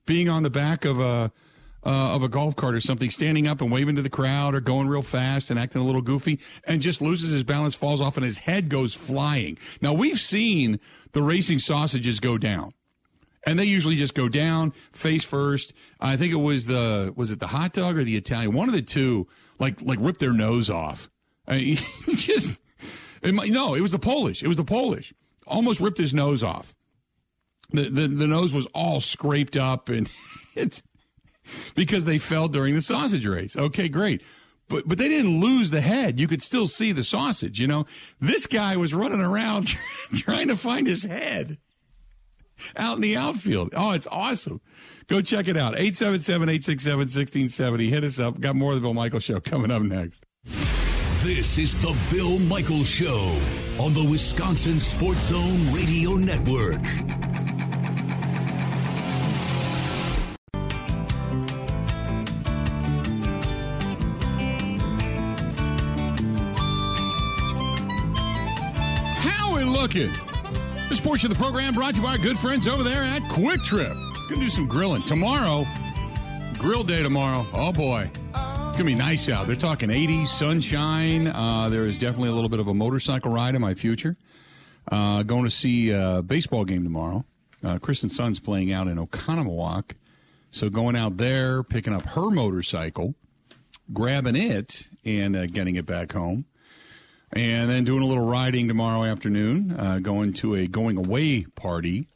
being 0.05 0.29
on 0.29 0.43
the 0.43 0.49
back 0.49 0.85
of 0.85 0.99
a 0.99 1.31
uh, 1.83 2.15
of 2.15 2.23
a 2.23 2.29
golf 2.29 2.55
cart 2.55 2.73
or 2.73 2.79
something, 2.79 3.09
standing 3.09 3.47
up 3.47 3.61
and 3.61 3.69
waving 3.69 3.97
to 3.97 4.01
the 4.01 4.09
crowd 4.09 4.55
or 4.55 4.61
going 4.61 4.87
real 4.87 5.01
fast 5.01 5.49
and 5.49 5.59
acting 5.59 5.81
a 5.81 5.85
little 5.85 6.01
goofy, 6.01 6.39
and 6.63 6.81
just 6.81 7.01
loses 7.01 7.31
his 7.31 7.43
balance, 7.43 7.75
falls 7.75 8.01
off, 8.01 8.15
and 8.15 8.25
his 8.25 8.39
head 8.39 8.69
goes 8.69 8.93
flying. 8.93 9.57
Now 9.81 9.93
we've 9.93 10.19
seen 10.19 10.79
the 11.11 11.21
racing 11.21 11.59
sausages 11.59 12.21
go 12.21 12.37
down 12.37 12.71
and 13.45 13.57
they 13.57 13.65
usually 13.65 13.95
just 13.95 14.13
go 14.13 14.29
down 14.29 14.73
face 14.91 15.23
first. 15.23 15.73
I 15.99 16.17
think 16.17 16.31
it 16.31 16.37
was 16.37 16.65
the 16.65 17.13
was 17.15 17.31
it 17.31 17.39
the 17.39 17.47
hot 17.47 17.73
dog 17.73 17.97
or 17.97 18.03
the 18.03 18.15
Italian, 18.15 18.53
one 18.53 18.69
of 18.69 18.75
the 18.75 18.81
two, 18.81 19.27
like 19.59 19.81
like 19.81 19.99
rip 20.01 20.17
their 20.17 20.33
nose 20.33 20.69
off. 20.69 21.09
I, 21.47 21.77
just 22.15 22.59
it, 23.21 23.33
no, 23.51 23.75
it 23.75 23.81
was 23.81 23.91
the 23.91 23.99
Polish. 23.99 24.43
It 24.43 24.47
was 24.47 24.57
the 24.57 24.63
Polish. 24.63 25.13
Almost 25.47 25.81
ripped 25.81 25.97
his 25.97 26.13
nose 26.13 26.43
off. 26.43 26.73
The 27.71 27.83
the, 27.83 28.07
the 28.07 28.27
nose 28.27 28.53
was 28.53 28.65
all 28.67 29.01
scraped 29.01 29.57
up 29.57 29.89
and 29.89 30.09
it's 30.55 30.81
because 31.75 32.05
they 32.05 32.17
fell 32.17 32.47
during 32.47 32.73
the 32.73 32.81
sausage 32.81 33.25
race. 33.25 33.55
Okay, 33.55 33.89
great. 33.89 34.23
But 34.67 34.87
but 34.87 34.97
they 34.97 35.09
didn't 35.09 35.39
lose 35.39 35.71
the 35.71 35.81
head. 35.81 36.19
You 36.19 36.27
could 36.27 36.43
still 36.43 36.67
see 36.67 36.91
the 36.91 37.03
sausage, 37.03 37.59
you 37.59 37.67
know. 37.67 37.85
This 38.21 38.47
guy 38.47 38.77
was 38.77 38.93
running 38.93 39.21
around 39.21 39.67
trying 40.13 40.47
to 40.47 40.55
find 40.55 40.87
his 40.87 41.03
head 41.03 41.57
out 42.75 42.95
in 42.95 43.01
the 43.01 43.17
outfield. 43.17 43.73
Oh, 43.75 43.91
it's 43.91 44.07
awesome. 44.11 44.61
Go 45.07 45.21
check 45.21 45.47
it 45.47 45.57
out. 45.57 45.75
877-867-1670. 45.75 47.89
Hit 47.89 48.03
us 48.03 48.19
up. 48.19 48.39
Got 48.39 48.55
more 48.55 48.71
of 48.71 48.75
the 48.75 48.81
Bill 48.81 48.93
Michael 48.93 49.19
show 49.19 49.39
coming 49.39 49.71
up 49.71 49.81
next. 49.81 50.23
This 50.45 51.57
is 51.57 51.73
the 51.81 51.97
Bill 52.09 52.39
Michael 52.39 52.83
Show 52.83 53.37
on 53.77 53.93
the 53.93 54.07
Wisconsin 54.09 54.79
Sports 54.79 55.27
Zone 55.27 55.73
Radio 55.73 56.13
Network. 56.13 56.85
How 69.17 69.53
we 69.53 69.63
looking? 69.63 70.09
This 70.89 70.99
portion 70.99 71.31
of 71.31 71.37
the 71.37 71.43
program 71.43 71.75
brought 71.75 71.91
to 71.91 71.97
you 71.97 72.01
by 72.01 72.13
our 72.13 72.17
good 72.17 72.39
friends 72.39 72.67
over 72.67 72.83
there 72.83 73.03
at 73.03 73.21
Kwik 73.29 73.63
Trip. 73.63 73.93
Gonna 74.27 74.41
do 74.41 74.49
some 74.49 74.67
grilling 74.67 75.03
tomorrow. 75.03 75.63
Grill 76.57 76.83
day 76.83 77.03
tomorrow. 77.03 77.45
Oh 77.53 77.71
boy, 77.71 78.09
it's 78.11 78.33
gonna 78.33 78.85
be 78.85 78.95
nice 78.95 79.29
out. 79.29 79.45
They're 79.45 79.55
talking 79.55 79.89
80s, 79.89 80.29
sunshine. 80.29 81.27
Uh, 81.27 81.69
there 81.69 81.85
is 81.85 81.99
definitely 81.99 82.29
a 82.29 82.31
little 82.31 82.49
bit 82.49 82.59
of 82.59 82.67
a 82.67 82.73
motorcycle 82.73 83.31
ride 83.31 83.53
in 83.53 83.61
my 83.61 83.75
future. 83.75 84.17
Uh, 84.91 85.21
going 85.21 85.43
to 85.43 85.51
see 85.51 85.91
a 85.91 86.23
baseball 86.23 86.65
game 86.65 86.83
tomorrow. 86.83 87.23
Uh, 87.63 87.77
Kristen 87.77 88.09
Sun's 88.09 88.39
playing 88.39 88.73
out 88.73 88.87
in 88.87 88.97
Oconomowoc, 88.97 89.91
so 90.49 90.71
going 90.71 90.95
out 90.95 91.17
there, 91.17 91.61
picking 91.61 91.93
up 91.93 92.01
her 92.07 92.31
motorcycle, 92.31 93.13
grabbing 93.93 94.35
it, 94.35 94.89
and 95.05 95.35
uh, 95.35 95.45
getting 95.45 95.75
it 95.75 95.85
back 95.85 96.13
home 96.13 96.45
and 97.31 97.69
then 97.69 97.83
doing 97.83 98.01
a 98.01 98.05
little 98.05 98.25
riding 98.25 98.67
tomorrow 98.67 99.03
afternoon, 99.03 99.75
uh, 99.77 99.99
going 99.99 100.33
to 100.33 100.55
a 100.55 100.67
going 100.67 100.97
away 100.97 101.43
party, 101.55 102.07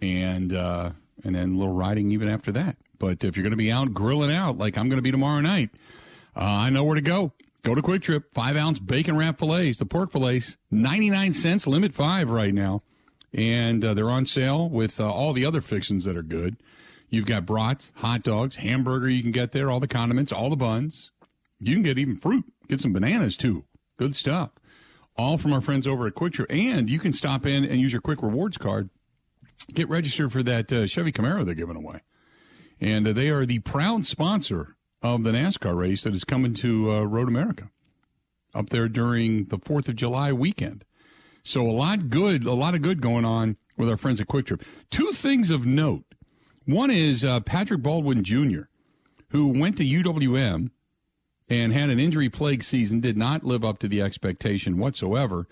and 0.00 0.52
uh, 0.52 0.90
and 1.24 1.34
then 1.34 1.54
a 1.54 1.58
little 1.58 1.74
riding 1.74 2.12
even 2.12 2.28
after 2.28 2.52
that. 2.52 2.76
But 2.98 3.24
if 3.24 3.36
you're 3.36 3.42
going 3.42 3.52
to 3.52 3.56
be 3.56 3.72
out 3.72 3.92
grilling 3.94 4.32
out 4.32 4.58
like 4.58 4.76
I'm 4.76 4.88
going 4.88 4.98
to 4.98 5.02
be 5.02 5.10
tomorrow 5.10 5.40
night, 5.40 5.70
uh, 6.36 6.42
I 6.42 6.70
know 6.70 6.84
where 6.84 6.94
to 6.94 7.00
go. 7.00 7.32
Go 7.62 7.74
to 7.74 7.82
Kwik 7.82 8.02
Trip, 8.02 8.32
five 8.32 8.56
ounce 8.56 8.78
bacon 8.78 9.18
wrap 9.18 9.38
fillets, 9.38 9.78
the 9.78 9.86
pork 9.86 10.12
fillets, 10.12 10.56
99 10.70 11.34
cents, 11.34 11.66
limit 11.66 11.92
five 11.92 12.30
right 12.30 12.54
now. 12.54 12.82
And 13.34 13.84
uh, 13.84 13.94
they're 13.94 14.08
on 14.08 14.26
sale 14.26 14.70
with 14.70 15.00
uh, 15.00 15.12
all 15.12 15.32
the 15.32 15.44
other 15.44 15.60
fixings 15.60 16.04
that 16.04 16.16
are 16.16 16.22
good. 16.22 16.56
You've 17.10 17.26
got 17.26 17.46
brats, 17.46 17.92
hot 17.96 18.22
dogs, 18.22 18.56
hamburger 18.56 19.08
you 19.08 19.22
can 19.22 19.32
get 19.32 19.52
there, 19.52 19.70
all 19.70 19.80
the 19.80 19.88
condiments, 19.88 20.32
all 20.32 20.50
the 20.50 20.56
buns. 20.56 21.10
You 21.58 21.74
can 21.74 21.82
get 21.82 21.98
even 21.98 22.16
fruit, 22.16 22.44
get 22.68 22.80
some 22.80 22.92
bananas 22.92 23.36
too. 23.36 23.64
Good 23.98 24.14
stuff. 24.14 24.50
All 25.16 25.36
from 25.36 25.52
our 25.52 25.60
friends 25.60 25.86
over 25.86 26.06
at 26.06 26.14
Kwik 26.14 26.34
Trip. 26.34 26.50
And 26.50 26.88
you 26.88 27.00
can 27.00 27.12
stop 27.12 27.44
in 27.44 27.64
and 27.64 27.80
use 27.80 27.92
your 27.92 28.00
Kwik 28.00 28.22
Rewards 28.22 28.56
card. 28.56 28.88
Get 29.74 29.88
registered 29.88 30.32
for 30.32 30.42
that 30.44 30.72
uh, 30.72 30.86
Chevy 30.86 31.12
Camaro 31.12 31.44
they're 31.44 31.54
giving 31.54 31.76
away. 31.76 32.00
And 32.80 33.08
uh, 33.08 33.12
they 33.12 33.28
are 33.28 33.44
the 33.44 33.58
proud 33.58 34.06
sponsor 34.06 34.76
of 35.02 35.24
the 35.24 35.32
NASCAR 35.32 35.76
race 35.76 36.04
that 36.04 36.14
is 36.14 36.22
coming 36.24 36.54
to 36.54 36.90
uh, 36.90 37.02
Road 37.02 37.28
America 37.28 37.70
up 38.54 38.70
there 38.70 38.88
during 38.88 39.46
the 39.46 39.58
4th 39.58 39.88
of 39.88 39.96
July 39.96 40.32
weekend. 40.32 40.84
So 41.42 41.62
a 41.62 41.72
lot 41.72 42.08
good, 42.08 42.44
a 42.44 42.52
lot 42.52 42.74
of 42.74 42.82
good 42.82 43.00
going 43.00 43.24
on 43.24 43.56
with 43.76 43.88
our 43.88 43.96
friends 43.96 44.20
at 44.20 44.28
Kwik 44.28 44.46
Trip. 44.46 44.62
Two 44.90 45.10
things 45.12 45.50
of 45.50 45.66
note. 45.66 46.04
One 46.64 46.90
is 46.90 47.24
uh, 47.24 47.40
Patrick 47.40 47.82
Baldwin 47.82 48.22
Jr., 48.22 48.62
who 49.30 49.48
went 49.48 49.76
to 49.78 49.84
UWM 49.84 50.70
and 51.48 51.72
had 51.72 51.90
an 51.90 51.98
injury 51.98 52.28
plagued 52.28 52.64
season, 52.64 53.00
did 53.00 53.16
not 53.16 53.44
live 53.44 53.64
up 53.64 53.78
to 53.80 53.88
the 53.88 54.02
expectation 54.02 54.78
whatsoever, 54.78 55.46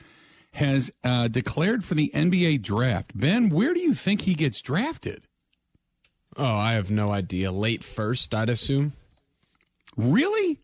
has 0.52 0.90
uh, 1.04 1.28
declared 1.28 1.85
for 1.85 1.94
the 1.94 2.11
NBA 2.14 2.62
draft. 2.62 3.12
Ben, 3.14 3.50
where 3.50 3.74
do 3.74 3.80
you 3.80 3.94
think 3.94 4.22
he 4.22 4.35
gets 4.35 4.61
drafted? 4.61 5.22
Oh, 6.37 6.44
I 6.44 6.74
have 6.74 6.90
no 6.90 7.11
idea. 7.11 7.50
Late 7.50 7.82
first, 7.82 8.35
I'd 8.35 8.50
assume. 8.50 8.92
Really? 9.96 10.61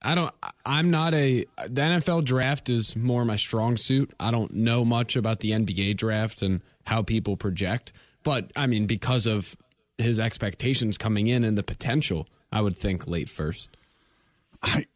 I 0.00 0.14
don't. 0.14 0.32
I'm 0.66 0.90
not 0.90 1.14
a. 1.14 1.44
The 1.68 1.80
NFL 1.80 2.24
draft 2.24 2.68
is 2.68 2.96
more 2.96 3.24
my 3.24 3.36
strong 3.36 3.76
suit. 3.76 4.12
I 4.18 4.30
don't 4.30 4.52
know 4.52 4.84
much 4.84 5.16
about 5.16 5.40
the 5.40 5.52
NBA 5.52 5.96
draft 5.96 6.42
and 6.42 6.60
how 6.84 7.02
people 7.02 7.36
project. 7.36 7.92
But 8.24 8.52
I 8.56 8.66
mean, 8.66 8.86
because 8.86 9.26
of 9.26 9.56
his 9.98 10.18
expectations 10.18 10.98
coming 10.98 11.28
in 11.28 11.44
and 11.44 11.56
the 11.56 11.62
potential, 11.62 12.28
I 12.50 12.60
would 12.62 12.76
think 12.76 13.06
late 13.06 13.28
first. 13.28 13.76
I, 14.62 14.86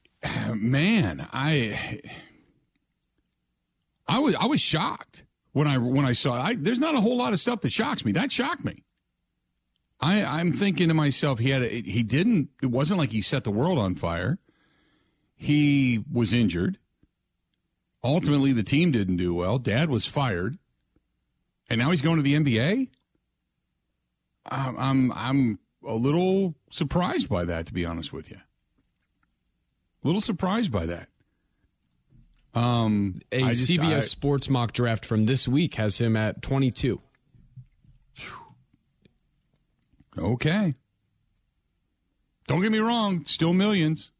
man, 0.55 1.26
I, 1.33 2.00
I 4.09 4.18
was 4.20 4.35
I 4.35 4.46
was 4.46 4.61
shocked 4.61 5.24
when 5.52 5.66
I 5.66 5.79
when 5.79 6.05
I 6.05 6.12
saw. 6.12 6.35
I, 6.35 6.55
there's 6.55 6.79
not 6.79 6.94
a 6.94 7.00
whole 7.00 7.16
lot 7.16 7.33
of 7.33 7.40
stuff 7.40 7.61
that 7.62 7.72
shocks 7.72 8.05
me. 8.05 8.12
That 8.12 8.31
shocked 8.31 8.64
me. 8.64 8.85
I 10.00 10.22
I'm 10.22 10.52
thinking 10.52 10.88
to 10.88 10.94
myself, 10.94 11.38
he 11.38 11.50
had 11.50 11.62
a, 11.62 11.68
he 11.68 12.02
didn't. 12.02 12.50
It 12.62 12.66
wasn't 12.66 12.98
like 12.98 13.11
he 13.11 13.22
set 13.22 13.44
the 13.44 13.50
world 13.50 13.79
on 13.79 13.94
fire. 13.94 14.38
He 15.35 16.05
was 16.11 16.33
injured. 16.33 16.79
Ultimately, 18.02 18.52
the 18.52 18.62
team 18.62 18.92
didn't 18.92 19.16
do 19.16 19.35
well. 19.35 19.59
Dad 19.59 19.90
was 19.90 20.07
fired, 20.07 20.59
and 21.68 21.79
now 21.81 21.90
he's 21.90 22.02
going 22.02 22.16
to 22.16 22.22
the 22.22 22.35
NBA. 22.35 22.88
I'm 24.46 24.79
I'm, 24.79 25.12
I'm 25.12 25.59
a 25.87 25.94
little 25.94 26.55
surprised 26.70 27.29
by 27.29 27.44
that, 27.44 27.66
to 27.66 27.72
be 27.72 27.85
honest 27.85 28.12
with 28.12 28.31
you. 28.31 28.38
A 30.07 30.14
little 30.14 30.21
surprised 30.21 30.71
by 30.71 30.87
that. 30.87 31.09
Um, 32.55 33.23
a 33.33 33.40
just, 33.40 33.69
CBS 33.69 33.97
I, 33.97 34.01
Sports 34.01 34.49
mock 34.49 34.71
draft 34.71 35.05
from 35.05 35.27
this 35.27 35.49
week 35.49 35.75
has 35.75 35.99
him 35.99 36.16
at 36.16 36.42
22. 36.42 37.01
Okay. 40.16 40.77
Don't 42.47 42.62
get 42.62 42.71
me 42.71 42.79
wrong, 42.79 43.25
still 43.25 43.53
millions, 43.53 44.12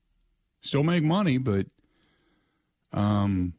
still 0.61 0.83
make 0.83 1.05
money, 1.05 1.39
but 1.39 1.67
um, 2.93 3.55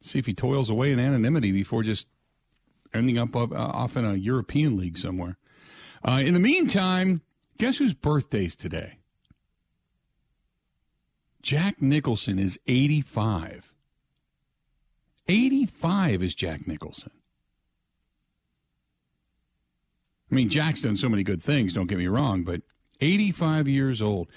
see 0.00 0.20
if 0.20 0.26
he 0.26 0.32
toils 0.32 0.70
away 0.70 0.92
in 0.92 1.00
anonymity 1.00 1.50
before 1.50 1.82
just 1.82 2.06
ending 2.94 3.18
up, 3.18 3.34
up 3.34 3.50
uh, 3.50 3.56
off 3.56 3.96
in 3.96 4.04
a 4.04 4.14
European 4.14 4.76
league 4.76 4.96
somewhere. 4.96 5.38
Uh, 6.06 6.22
in 6.24 6.34
the 6.34 6.40
meantime, 6.40 7.22
guess 7.58 7.78
whose 7.78 7.94
birthday's 7.94 8.54
today? 8.54 8.98
Jack 11.44 11.82
Nicholson 11.82 12.38
is 12.38 12.58
85. 12.66 13.70
85 15.28 16.22
is 16.22 16.34
Jack 16.34 16.66
Nicholson. 16.66 17.10
I 20.32 20.34
mean, 20.34 20.48
Jack's 20.48 20.80
done 20.80 20.96
so 20.96 21.10
many 21.10 21.22
good 21.22 21.42
things, 21.42 21.74
don't 21.74 21.86
get 21.86 21.98
me 21.98 22.06
wrong, 22.06 22.44
but 22.44 22.62
85 23.02 23.68
years 23.68 24.00
old. 24.00 24.28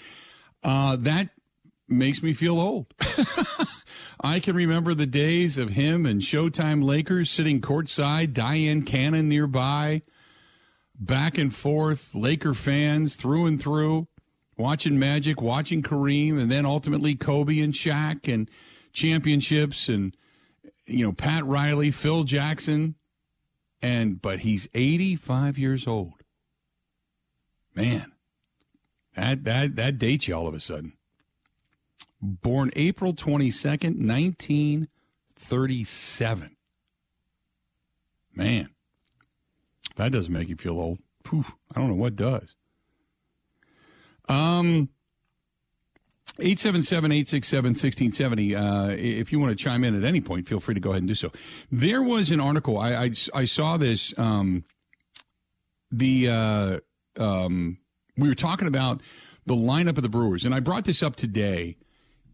Uh, 0.62 0.98
that 0.98 1.30
makes 1.88 2.22
me 2.22 2.34
feel 2.34 2.60
old. 2.60 2.93
I 4.20 4.41
can 4.41 4.58
remember 4.58 4.93
the 4.93 5.08
days 5.08 5.58
of 5.58 5.70
him 5.70 6.06
and 6.06 6.22
Showtime 6.22 6.84
Lakers 6.84 7.30
sitting 7.30 7.62
courtside, 7.62 8.34
Dyan 8.34 8.86
Cannon 8.86 9.30
nearby, 9.30 10.02
back 10.93 11.38
and 11.38 11.56
forth, 11.56 12.13
Laker 12.13 12.54
fans 12.54 13.15
through 13.15 13.46
and 13.46 13.62
through 13.62 14.10
watching 14.58 15.00
Magic, 15.00 15.41
watching 15.41 15.82
Kareem, 15.82 16.39
and 16.39 16.52
then 16.52 16.65
ultimately 16.65 17.15
Kobe 17.15 17.60
and 17.60 17.74
Shaq 17.74 18.32
and 18.32 18.50
championships 18.91 19.89
and 19.89 20.15
you 20.86 21.06
know 21.06 21.13
Pat 21.13 21.46
Riley, 21.46 21.91
Phil 21.91 22.24
Jackson, 22.24 22.96
and 23.82 24.22
but 24.22 24.39
he's 24.39 24.67
85 24.74 25.58
years 25.58 25.88
old. 25.88 26.13
Man, 27.76 28.13
that 29.15 29.43
that 29.43 29.76
that 29.76 30.00
dates 30.00 30.28
you 30.28 30.36
all 30.36 30.48
of 30.48 30.54
a 30.54 30.60
sudden. 30.60 30.93
Born 32.20 32.72
April 32.76 33.13
22nd, 33.13 34.04
1937. 34.04 36.56
Man, 38.34 38.70
that 39.96 40.12
doesn't 40.12 40.34
make 40.34 40.50
you 40.50 40.56
feel 40.56 40.80
old. 40.80 40.98
Whew, 41.30 41.46
I 41.76 41.80
don't 41.80 41.89
know 41.89 41.96
what 41.96 42.15
does. 42.15 42.56
Um, 44.28 44.90
877-867-1670. 46.40 48.56
Uh, 48.56 48.96
if 48.98 49.32
you 49.32 49.40
want 49.40 49.58
to 49.58 49.63
chime 49.63 49.84
in 49.84 49.96
at 49.96 50.04
any 50.04 50.22
point, 50.22 50.48
feel 50.48 50.60
free 50.60 50.76
to 50.76 50.80
go 50.80 50.92
ahead 50.92 51.02
and 51.02 51.08
do 51.08 51.16
so. 51.16 51.32
There 51.72 52.04
was 52.04 52.30
an 52.30 52.40
article. 52.40 52.78
I, 52.78 52.94
I, 52.94 53.12
I 53.34 53.46
saw 53.46 53.78
this. 53.78 54.13
Um, 54.18 54.63
the, 55.90 56.30
uh, 56.30 56.80
um, 57.18 57.80
we 58.18 58.28
were 58.28 58.36
talking 58.36 58.68
about 58.68 59.02
the 59.46 59.56
lineup 59.56 59.98
of 59.98 60.04
the 60.04 60.10
Brewers, 60.10 60.46
and 60.46 60.54
I 60.54 60.60
brought 60.60 60.86
this 60.86 61.02
up 61.02 61.16
today. 61.16 61.78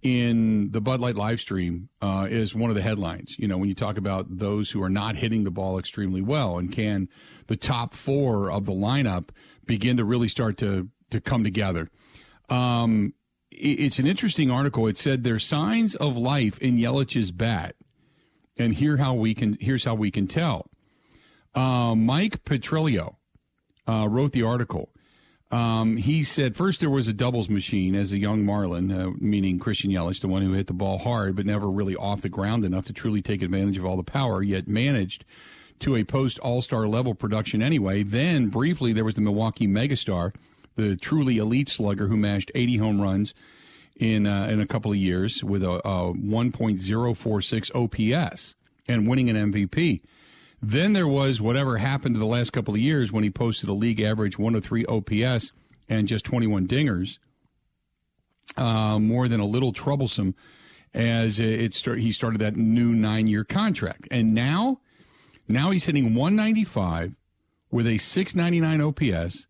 in 0.02 0.72
the 0.72 0.82
Bud 0.82 1.00
Light 1.00 1.16
live 1.16 1.40
stream 1.40 1.88
uh, 2.02 2.28
is 2.30 2.54
one 2.54 2.70
of 2.70 2.76
the 2.76 2.82
headlines. 2.82 3.38
You 3.40 3.48
know, 3.48 3.58
when 3.58 3.70
you 3.70 3.76
talk 3.76 3.98
about 3.98 4.26
those 4.38 4.72
who 4.72 4.84
are 4.84 4.90
not 4.90 5.16
hitting 5.16 5.46
the 5.46 5.52
ball 5.52 5.80
extremely 5.80 6.22
well, 6.22 6.58
and 6.58 6.70
can 6.72 7.08
the 7.48 7.56
top 7.56 7.94
four 7.94 8.52
of 8.52 8.66
the 8.66 8.74
lineup 8.74 9.30
begin 9.66 9.96
to 9.98 10.04
really 10.04 10.28
start 10.28 10.58
to 10.58 10.90
to 11.14 11.22
come 11.22 11.44
together? 11.44 11.90
Um, 12.50 13.14
it, 13.52 13.80
it's 13.80 14.00
an 14.00 14.08
interesting 14.08 14.52
article. 14.52 14.88
It 14.88 14.98
said 14.98 15.24
there's 15.24 15.46
signs 15.46 15.96
of 15.96 16.18
life 16.18 16.60
in 16.60 16.78
Yelich's 16.78 17.32
bat, 17.32 17.76
and 18.58 18.76
here 18.76 18.98
how 18.98 19.14
we 19.14 19.34
can 19.34 19.58
here's 19.60 19.86
how 19.86 19.96
we 19.96 20.12
can 20.12 20.28
tell. 20.28 20.70
Uh, 21.56 21.96
Mike 21.96 22.44
Petriello 22.44 23.16
uh, 23.88 24.08
wrote 24.10 24.32
the 24.32 24.44
article. 24.44 24.90
Um, 25.52 25.98
he 25.98 26.24
said 26.24 26.56
first 26.56 26.80
there 26.80 26.90
was 26.90 27.08
a 27.08 27.14
doubles 27.14 27.48
machine 27.48 27.94
as 27.94 28.12
a 28.12 28.18
young 28.18 28.44
Marlin, 28.44 28.92
uh, 28.92 29.12
meaning 29.20 29.60
Christian 29.60 29.92
Yelich, 29.92 30.20
the 30.20 30.28
one 30.28 30.42
who 30.42 30.54
hit 30.54 30.66
the 30.66 30.74
ball 30.74 30.98
hard 30.98 31.36
but 31.36 31.46
never 31.46 31.70
really 31.70 31.96
off 31.96 32.24
the 32.24 32.30
ground 32.30 32.66
enough 32.66 32.86
to 32.86 32.94
truly 32.94 33.22
take 33.22 33.44
advantage 33.44 33.78
of 33.78 33.86
all 33.86 33.96
the 33.96 34.04
power, 34.04 34.42
yet 34.42 34.68
managed 34.68 35.26
to 35.80 35.96
a 35.96 36.04
post 36.04 36.40
All 36.40 36.62
Star 36.62 36.88
level 36.88 37.14
production 37.14 37.62
anyway. 37.62 38.02
Then 38.02 38.48
briefly 38.48 38.94
there 38.94 39.06
was 39.06 39.14
the 39.16 39.22
Milwaukee 39.22 39.68
megastar, 39.68 40.34
the 40.76 40.96
truly 40.96 41.38
elite 41.38 41.70
slugger 41.70 42.08
who 42.08 42.18
mashed 42.18 42.52
80 42.56 42.78
home 42.78 43.02
runs 43.02 43.34
in 43.96 44.26
uh, 44.26 44.48
in 44.48 44.60
a 44.60 44.68
couple 44.68 44.92
of 44.92 44.98
years 44.98 45.44
with 45.44 45.64
a, 45.64 45.80
a 45.88 46.14
1.046 46.14 47.72
OPS 47.76 48.56
and 48.88 49.08
winning 49.08 49.30
an 49.30 49.52
MVP. 49.52 50.02
Then 50.62 50.94
there 50.94 51.08
was 51.08 51.42
whatever 51.42 51.78
happened 51.78 52.16
to 52.16 52.20
the 52.20 52.26
last 52.26 52.54
couple 52.54 52.74
of 52.74 52.80
years 52.80 53.12
when 53.12 53.24
he 53.24 53.30
posted 53.30 53.70
a 53.70 53.74
league 53.74 54.00
average 54.00 54.40
103 54.40 54.86
OPS 54.86 55.52
and 55.90 56.08
just 56.08 56.26
21 56.26 56.68
dingers. 56.68 57.18
Uh, 58.58 59.00
more 59.00 59.28
than 59.28 59.40
a 59.40 59.46
little 59.46 59.72
troublesome 59.74 60.36
as 60.94 61.40
it 61.40 61.74
start, 61.74 62.00
he 62.00 62.12
started 62.12 62.40
that 62.40 62.56
new 62.56 62.94
nine 62.94 63.28
year 63.28 63.44
contract. 63.44 64.08
And 64.12 64.34
now, 64.34 64.80
now 65.48 65.72
he's 65.72 65.86
hitting 65.86 66.14
195 66.14 67.16
with 67.72 67.88
a 67.88 67.98
699 67.98 68.82
OPS 68.82 69.48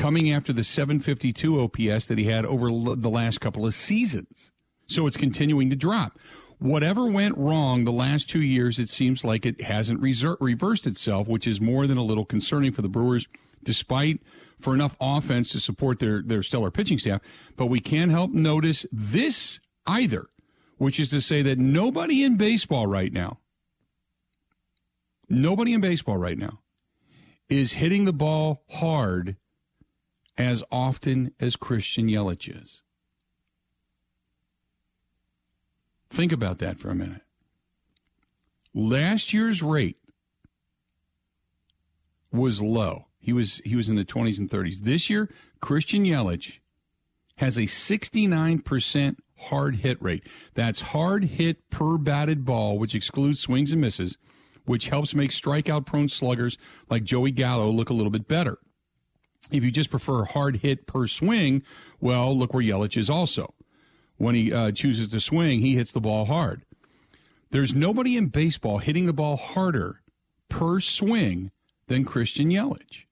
coming 0.00 0.32
after 0.32 0.52
the 0.52 0.64
752 0.64 1.60
OPS 1.60 2.06
that 2.06 2.18
he 2.18 2.24
had 2.24 2.44
over 2.44 2.68
the 2.94 3.10
last 3.10 3.40
couple 3.40 3.66
of 3.66 3.74
seasons. 3.74 4.50
So 4.86 5.06
it's 5.06 5.16
continuing 5.16 5.70
to 5.70 5.76
drop 5.76 6.18
whatever 6.60 7.06
went 7.06 7.36
wrong 7.36 7.84
the 7.84 7.92
last 7.92 8.28
two 8.28 8.42
years, 8.42 8.78
it 8.78 8.88
seems 8.88 9.24
like 9.24 9.44
it 9.44 9.62
hasn't 9.62 10.00
reser- 10.00 10.36
reversed 10.40 10.86
itself, 10.86 11.26
which 11.26 11.46
is 11.46 11.60
more 11.60 11.86
than 11.86 11.98
a 11.98 12.04
little 12.04 12.24
concerning 12.24 12.70
for 12.70 12.82
the 12.82 12.88
Brewers, 12.88 13.26
despite 13.64 14.20
for 14.60 14.74
enough 14.74 14.94
offense 15.00 15.50
to 15.50 15.60
support 15.60 15.98
their, 15.98 16.22
their 16.22 16.42
stellar 16.42 16.70
pitching 16.70 16.98
staff. 16.98 17.22
But 17.56 17.66
we 17.66 17.80
can't 17.80 18.10
help 18.10 18.30
notice 18.30 18.86
this 18.92 19.58
either, 19.86 20.28
which 20.76 21.00
is 21.00 21.08
to 21.10 21.20
say 21.20 21.42
that 21.42 21.58
nobody 21.58 22.22
in 22.22 22.36
baseball 22.36 22.86
right 22.86 23.12
now, 23.12 23.38
nobody 25.28 25.72
in 25.72 25.80
baseball 25.80 26.18
right 26.18 26.38
now 26.38 26.60
is 27.48 27.72
hitting 27.74 28.04
the 28.04 28.12
ball 28.12 28.62
hard 28.70 29.36
as 30.40 30.64
often 30.72 31.32
as 31.38 31.54
Christian 31.54 32.08
Yelich 32.08 32.62
is. 32.62 32.80
Think 36.08 36.32
about 36.32 36.58
that 36.58 36.78
for 36.78 36.90
a 36.90 36.94
minute. 36.94 37.22
Last 38.74 39.32
year's 39.32 39.62
rate 39.62 39.98
was 42.32 42.60
low. 42.60 43.06
He 43.18 43.32
was 43.32 43.60
he 43.64 43.76
was 43.76 43.88
in 43.88 43.96
the 43.96 44.04
20s 44.04 44.38
and 44.38 44.48
30s. 44.48 44.78
This 44.78 45.10
year, 45.10 45.28
Christian 45.60 46.04
Yelich 46.04 46.58
has 47.36 47.56
a 47.56 47.62
69% 47.62 49.16
hard 49.38 49.76
hit 49.76 50.00
rate. 50.02 50.26
That's 50.54 50.80
hard 50.80 51.24
hit 51.24 51.68
per 51.70 51.98
batted 51.98 52.44
ball, 52.44 52.78
which 52.78 52.94
excludes 52.94 53.40
swings 53.40 53.72
and 53.72 53.80
misses, 53.80 54.16
which 54.64 54.88
helps 54.88 55.14
make 55.14 55.30
strikeout 55.30 55.86
prone 55.86 56.08
sluggers 56.08 56.56
like 56.88 57.04
Joey 57.04 57.30
Gallo 57.30 57.70
look 57.70 57.90
a 57.90 57.94
little 57.94 58.10
bit 58.10 58.26
better. 58.26 58.58
If 59.50 59.64
you 59.64 59.70
just 59.70 59.90
prefer 59.90 60.24
hard 60.24 60.56
hit 60.56 60.86
per 60.86 61.06
swing, 61.06 61.62
well, 62.00 62.36
look 62.36 62.54
where 62.54 62.62
Yelich 62.62 62.96
is 62.96 63.10
also 63.10 63.54
when 64.20 64.34
he 64.34 64.52
uh, 64.52 64.70
chooses 64.70 65.08
to 65.08 65.18
swing, 65.18 65.62
he 65.62 65.76
hits 65.76 65.92
the 65.92 66.00
ball 66.00 66.26
hard. 66.26 66.62
There's 67.52 67.74
nobody 67.74 68.18
in 68.18 68.26
baseball 68.26 68.78
hitting 68.78 69.06
the 69.06 69.14
ball 69.14 69.38
harder 69.38 70.02
per 70.50 70.78
swing 70.78 71.50
than 71.86 72.04
Christian 72.04 72.50
Yelich. 72.50 73.06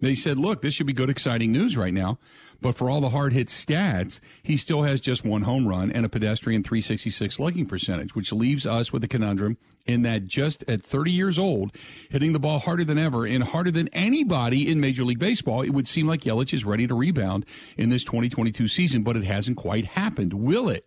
They 0.00 0.16
said, 0.16 0.36
look, 0.36 0.62
this 0.62 0.74
should 0.74 0.88
be 0.88 0.92
good, 0.92 1.10
exciting 1.10 1.52
news 1.52 1.76
right 1.76 1.94
now. 1.94 2.18
But 2.60 2.76
for 2.76 2.90
all 2.90 3.00
the 3.00 3.10
hard 3.10 3.32
hit 3.32 3.48
stats, 3.48 4.20
he 4.42 4.56
still 4.56 4.82
has 4.82 5.00
just 5.00 5.24
one 5.24 5.42
home 5.42 5.66
run 5.66 5.90
and 5.90 6.04
a 6.04 6.08
pedestrian 6.08 6.62
366 6.62 7.36
slugging 7.36 7.66
percentage, 7.66 8.14
which 8.14 8.32
leaves 8.32 8.66
us 8.66 8.92
with 8.92 9.02
a 9.04 9.08
conundrum 9.08 9.56
in 9.86 10.02
that 10.02 10.26
just 10.26 10.62
at 10.68 10.82
30 10.82 11.10
years 11.10 11.38
old, 11.38 11.74
hitting 12.10 12.32
the 12.32 12.38
ball 12.38 12.58
harder 12.58 12.84
than 12.84 12.98
ever 12.98 13.26
and 13.26 13.44
harder 13.44 13.70
than 13.70 13.88
anybody 13.88 14.70
in 14.70 14.80
Major 14.80 15.04
League 15.04 15.18
Baseball, 15.18 15.62
it 15.62 15.70
would 15.70 15.88
seem 15.88 16.06
like 16.06 16.20
Yelich 16.20 16.52
is 16.52 16.64
ready 16.64 16.86
to 16.86 16.94
rebound 16.94 17.46
in 17.76 17.88
this 17.88 18.04
2022 18.04 18.68
season, 18.68 19.02
but 19.02 19.16
it 19.16 19.24
hasn't 19.24 19.56
quite 19.56 19.86
happened. 19.86 20.34
Will 20.34 20.68
it? 20.68 20.86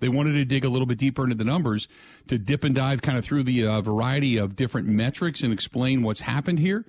They 0.00 0.08
wanted 0.08 0.32
to 0.32 0.44
dig 0.44 0.64
a 0.64 0.68
little 0.68 0.86
bit 0.86 0.98
deeper 0.98 1.22
into 1.22 1.36
the 1.36 1.44
numbers 1.44 1.86
to 2.26 2.36
dip 2.36 2.64
and 2.64 2.74
dive 2.74 3.02
kind 3.02 3.16
of 3.16 3.24
through 3.24 3.44
the 3.44 3.66
uh, 3.66 3.80
variety 3.80 4.36
of 4.36 4.56
different 4.56 4.88
metrics 4.88 5.42
and 5.42 5.52
explain 5.52 6.02
what's 6.02 6.22
happened 6.22 6.58
here. 6.58 6.84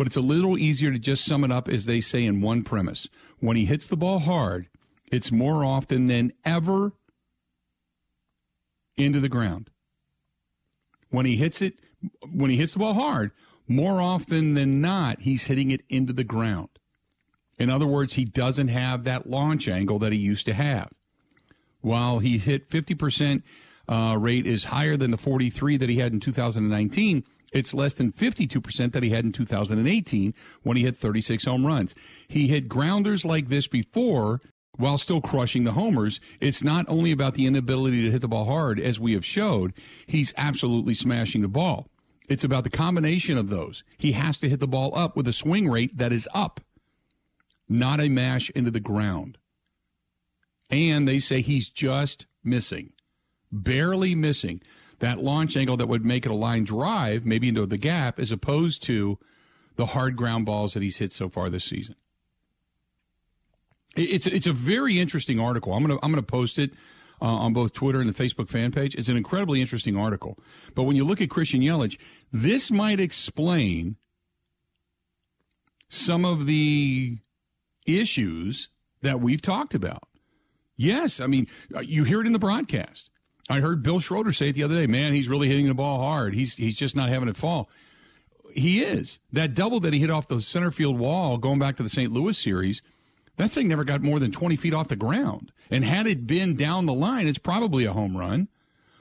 But 0.00 0.06
it's 0.06 0.16
a 0.16 0.22
little 0.22 0.56
easier 0.56 0.90
to 0.92 0.98
just 0.98 1.26
sum 1.26 1.44
it 1.44 1.52
up 1.52 1.68
as 1.68 1.84
they 1.84 2.00
say 2.00 2.24
in 2.24 2.40
one 2.40 2.64
premise 2.64 3.06
when 3.38 3.58
he 3.58 3.66
hits 3.66 3.86
the 3.86 3.98
ball 3.98 4.20
hard, 4.20 4.66
it's 5.12 5.30
more 5.30 5.62
often 5.62 6.06
than 6.06 6.32
ever 6.42 6.92
into 8.96 9.20
the 9.20 9.28
ground. 9.28 9.68
When 11.10 11.26
he 11.26 11.36
hits 11.36 11.60
it, 11.60 11.80
when 12.32 12.50
he 12.50 12.56
hits 12.56 12.72
the 12.72 12.78
ball 12.78 12.94
hard, 12.94 13.32
more 13.68 14.00
often 14.00 14.54
than 14.54 14.80
not, 14.80 15.20
he's 15.20 15.44
hitting 15.44 15.70
it 15.70 15.82
into 15.90 16.14
the 16.14 16.24
ground. 16.24 16.70
In 17.58 17.68
other 17.68 17.86
words, 17.86 18.14
he 18.14 18.24
doesn't 18.24 18.68
have 18.68 19.04
that 19.04 19.28
launch 19.28 19.68
angle 19.68 19.98
that 19.98 20.14
he 20.14 20.18
used 20.18 20.46
to 20.46 20.54
have. 20.54 20.88
While 21.82 22.20
he 22.20 22.38
hit 22.38 22.70
50% 22.70 23.42
uh, 23.86 24.16
rate 24.18 24.46
is 24.46 24.64
higher 24.64 24.96
than 24.96 25.10
the 25.10 25.18
43 25.18 25.76
that 25.76 25.90
he 25.90 25.96
had 25.96 26.14
in 26.14 26.20
2019, 26.20 27.22
it's 27.52 27.74
less 27.74 27.94
than 27.94 28.12
52% 28.12 28.92
that 28.92 29.02
he 29.02 29.10
had 29.10 29.24
in 29.24 29.32
2018 29.32 30.34
when 30.62 30.76
he 30.76 30.84
hit 30.84 30.96
36 30.96 31.44
home 31.44 31.66
runs. 31.66 31.94
He 32.28 32.48
hit 32.48 32.68
grounders 32.68 33.24
like 33.24 33.48
this 33.48 33.66
before 33.66 34.40
while 34.76 34.98
still 34.98 35.20
crushing 35.20 35.64
the 35.64 35.72
homers. 35.72 36.20
It's 36.40 36.62
not 36.62 36.86
only 36.88 37.12
about 37.12 37.34
the 37.34 37.46
inability 37.46 38.04
to 38.04 38.10
hit 38.10 38.20
the 38.20 38.28
ball 38.28 38.46
hard, 38.46 38.78
as 38.78 39.00
we 39.00 39.12
have 39.12 39.24
showed, 39.24 39.72
he's 40.06 40.32
absolutely 40.36 40.94
smashing 40.94 41.42
the 41.42 41.48
ball. 41.48 41.88
It's 42.28 42.44
about 42.44 42.62
the 42.62 42.70
combination 42.70 43.36
of 43.36 43.50
those. 43.50 43.82
He 43.98 44.12
has 44.12 44.38
to 44.38 44.48
hit 44.48 44.60
the 44.60 44.68
ball 44.68 44.96
up 44.96 45.16
with 45.16 45.26
a 45.26 45.32
swing 45.32 45.68
rate 45.68 45.98
that 45.98 46.12
is 46.12 46.28
up, 46.32 46.60
not 47.68 48.00
a 48.00 48.08
mash 48.08 48.50
into 48.50 48.70
the 48.70 48.80
ground. 48.80 49.36
And 50.70 51.08
they 51.08 51.18
say 51.18 51.40
he's 51.40 51.68
just 51.68 52.26
missing, 52.44 52.92
barely 53.50 54.14
missing 54.14 54.62
that 55.00 55.22
launch 55.22 55.56
angle 55.56 55.76
that 55.78 55.88
would 55.88 56.04
make 56.04 56.24
it 56.24 56.30
a 56.30 56.34
line 56.34 56.64
drive, 56.64 57.26
maybe 57.26 57.48
into 57.48 57.66
the 57.66 57.78
gap, 57.78 58.20
as 58.20 58.30
opposed 58.30 58.82
to 58.84 59.18
the 59.76 59.86
hard 59.86 60.14
ground 60.14 60.46
balls 60.46 60.74
that 60.74 60.82
he's 60.82 60.98
hit 60.98 61.12
so 61.12 61.28
far 61.28 61.50
this 61.50 61.64
season. 61.64 61.96
It's 63.96 64.26
it's 64.26 64.46
a 64.46 64.52
very 64.52 65.00
interesting 65.00 65.40
article. 65.40 65.72
I'm 65.72 65.82
gonna 65.82 65.98
I'm 66.02 66.12
gonna 66.12 66.22
post 66.22 66.58
it 66.58 66.72
uh, 67.20 67.24
on 67.24 67.52
both 67.52 67.72
Twitter 67.72 68.00
and 68.00 68.12
the 68.12 68.24
Facebook 68.24 68.48
fan 68.48 68.70
page. 68.70 68.94
It's 68.94 69.08
an 69.08 69.16
incredibly 69.16 69.60
interesting 69.60 69.96
article. 69.96 70.38
But 70.74 70.84
when 70.84 70.96
you 70.96 71.04
look 71.04 71.20
at 71.20 71.28
Christian 71.28 71.60
Yelich, 71.60 71.98
this 72.32 72.70
might 72.70 73.00
explain 73.00 73.96
some 75.88 76.24
of 76.24 76.46
the 76.46 77.18
issues 77.86 78.68
that 79.02 79.20
we've 79.20 79.42
talked 79.42 79.74
about. 79.74 80.04
Yes, 80.76 81.20
I 81.20 81.26
mean 81.26 81.46
uh, 81.74 81.80
you 81.80 82.04
hear 82.04 82.20
it 82.20 82.26
in 82.26 82.32
the 82.32 82.38
broadcast. 82.38 83.10
I 83.50 83.58
heard 83.58 83.82
Bill 83.82 83.98
Schroeder 83.98 84.30
say 84.30 84.50
it 84.50 84.52
the 84.52 84.62
other 84.62 84.76
day. 84.76 84.86
Man, 84.86 85.12
he's 85.12 85.28
really 85.28 85.48
hitting 85.48 85.66
the 85.66 85.74
ball 85.74 86.00
hard. 86.00 86.34
He's 86.34 86.54
he's 86.54 86.76
just 86.76 86.94
not 86.94 87.08
having 87.08 87.28
it 87.28 87.36
fall. 87.36 87.68
He 88.54 88.80
is. 88.82 89.18
That 89.32 89.54
double 89.54 89.80
that 89.80 89.92
he 89.92 89.98
hit 89.98 90.10
off 90.10 90.28
the 90.28 90.40
center 90.40 90.70
field 90.70 90.98
wall 90.98 91.36
going 91.36 91.58
back 91.58 91.76
to 91.76 91.82
the 91.82 91.88
St. 91.88 92.12
Louis 92.12 92.38
series, 92.38 92.80
that 93.36 93.50
thing 93.50 93.68
never 93.68 93.84
got 93.84 94.02
more 94.02 94.20
than 94.20 94.32
20 94.32 94.56
feet 94.56 94.74
off 94.74 94.88
the 94.88 94.96
ground. 94.96 95.52
And 95.70 95.84
had 95.84 96.06
it 96.06 96.26
been 96.26 96.54
down 96.54 96.86
the 96.86 96.94
line, 96.94 97.26
it's 97.26 97.38
probably 97.38 97.84
a 97.84 97.92
home 97.92 98.16
run. 98.16 98.48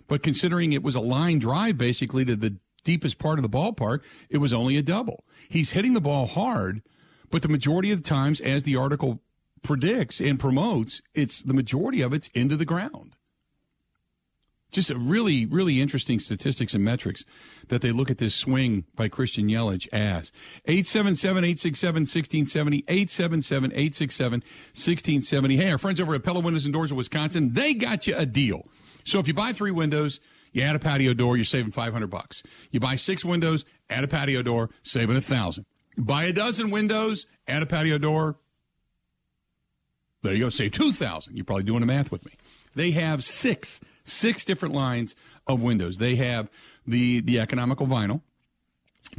But 0.08 0.24
considering 0.24 0.74
it 0.74 0.84
was 0.84 0.96
a 0.96 1.00
line 1.00 1.38
drive 1.38 1.78
basically 1.78 2.26
to 2.26 2.36
the 2.36 2.58
deepest 2.84 3.20
part 3.20 3.38
of 3.38 3.44
the 3.44 3.50
ballpark, 3.50 4.02
it 4.30 4.40
was 4.40 4.54
only 4.54 4.78
a 4.78 4.82
double. 4.82 5.24
He's 5.48 5.72
hitting 5.72 5.94
the 5.94 6.02
ball 6.02 6.26
hard, 6.26 6.82
but 7.30 7.44
the 7.44 7.50
majority 7.50 7.92
of 7.92 8.02
the 8.02 8.10
times, 8.10 8.42
as 8.42 8.64
the 8.64 8.76
article 8.76 9.22
predicts 9.62 10.20
and 10.20 10.40
promotes, 10.40 11.02
it's 11.14 11.44
the 11.44 11.54
majority 11.54 12.02
of 12.02 12.14
it's 12.14 12.30
into 12.30 12.58
the 12.58 12.66
ground. 12.66 13.16
Just 14.72 14.92
really, 14.92 15.48
really 15.48 15.82
interesting 15.82 16.20
statistics 16.20 16.76
and 16.76 16.84
metrics 16.84 17.26
that 17.70 17.82
they 17.82 17.92
look 17.92 18.12
at 18.12 18.20
this 18.20 18.36
swing 18.36 18.86
by 18.96 19.08
Christian 19.08 19.48
Yelich 19.48 19.88
as. 19.92 20.32
877-867-1670, 20.68 22.86
877-867-1670. 22.86 25.58
Hey, 25.58 25.72
our 25.72 25.80
friends 25.80 26.00
over 26.00 26.14
at 26.14 26.22
Pella 26.24 26.40
Windows 26.40 26.66
and 26.66 26.74
Doors 26.74 26.92
of 26.92 26.98
Wisconsin, 26.98 27.54
they 27.54 27.74
got 27.74 28.06
you 28.06 28.16
a 28.16 28.28
deal. 28.28 28.68
So 29.06 29.18
if 29.20 29.28
you 29.28 29.34
buy 29.34 29.54
three 29.54 29.72
windows, 29.72 30.20
you 30.52 30.62
add 30.62 30.76
a 30.76 30.80
patio 30.80 31.14
door, 31.14 31.36
you're 31.36 31.46
saving 31.46 31.72
500 31.72 32.08
bucks. 32.08 32.44
You 32.70 32.80
buy 32.80 32.96
six 32.96 33.26
windows, 33.26 33.66
add 33.90 34.04
a 34.04 34.08
patio 34.08 34.44
door, 34.44 34.70
saving 34.84 35.16
a 35.16 35.22
thousand. 35.22 35.66
Buy 35.98 36.26
a 36.26 36.34
dozen 36.34 36.70
windows, 36.70 37.26
add 37.48 37.64
a 37.64 37.66
patio 37.66 37.98
door. 37.98 38.38
There 40.22 40.34
you 40.34 40.46
go, 40.46 40.50
save 40.50 40.72
2,000. 40.74 41.36
You're 41.36 41.46
probably 41.46 41.64
doing 41.64 41.80
the 41.80 41.86
math 41.86 42.12
with 42.12 42.26
me. 42.26 42.34
They 42.76 42.92
have 42.92 43.24
six 43.24 43.80
six 44.10 44.44
different 44.44 44.74
lines 44.74 45.16
of 45.48 45.62
windows. 45.62 45.98
They 45.98 46.16
have 46.16 46.50
the 46.86 47.22
the 47.22 47.40
economical 47.40 47.88
vinyl, 47.88 48.22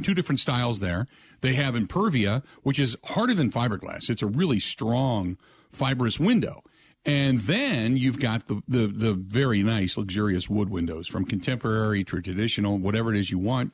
two 0.03 0.13
different 0.13 0.39
styles 0.39 0.79
there. 0.79 1.07
They 1.41 1.53
have 1.53 1.73
Impervia, 1.73 2.43
which 2.63 2.79
is 2.79 2.95
harder 3.05 3.33
than 3.33 3.51
fiberglass. 3.51 4.09
It's 4.09 4.21
a 4.21 4.27
really 4.27 4.59
strong 4.59 5.37
fibrous 5.71 6.19
window. 6.19 6.63
And 7.03 7.39
then 7.41 7.97
you've 7.97 8.19
got 8.19 8.47
the, 8.47 8.61
the, 8.67 8.87
the 8.87 9.13
very 9.13 9.63
nice, 9.63 9.97
luxurious 9.97 10.47
wood 10.47 10.69
windows 10.69 11.07
from 11.07 11.25
contemporary 11.25 12.03
to 12.03 12.21
traditional, 12.21 12.77
whatever 12.77 13.13
it 13.13 13.19
is 13.19 13.31
you 13.31 13.39
want, 13.39 13.73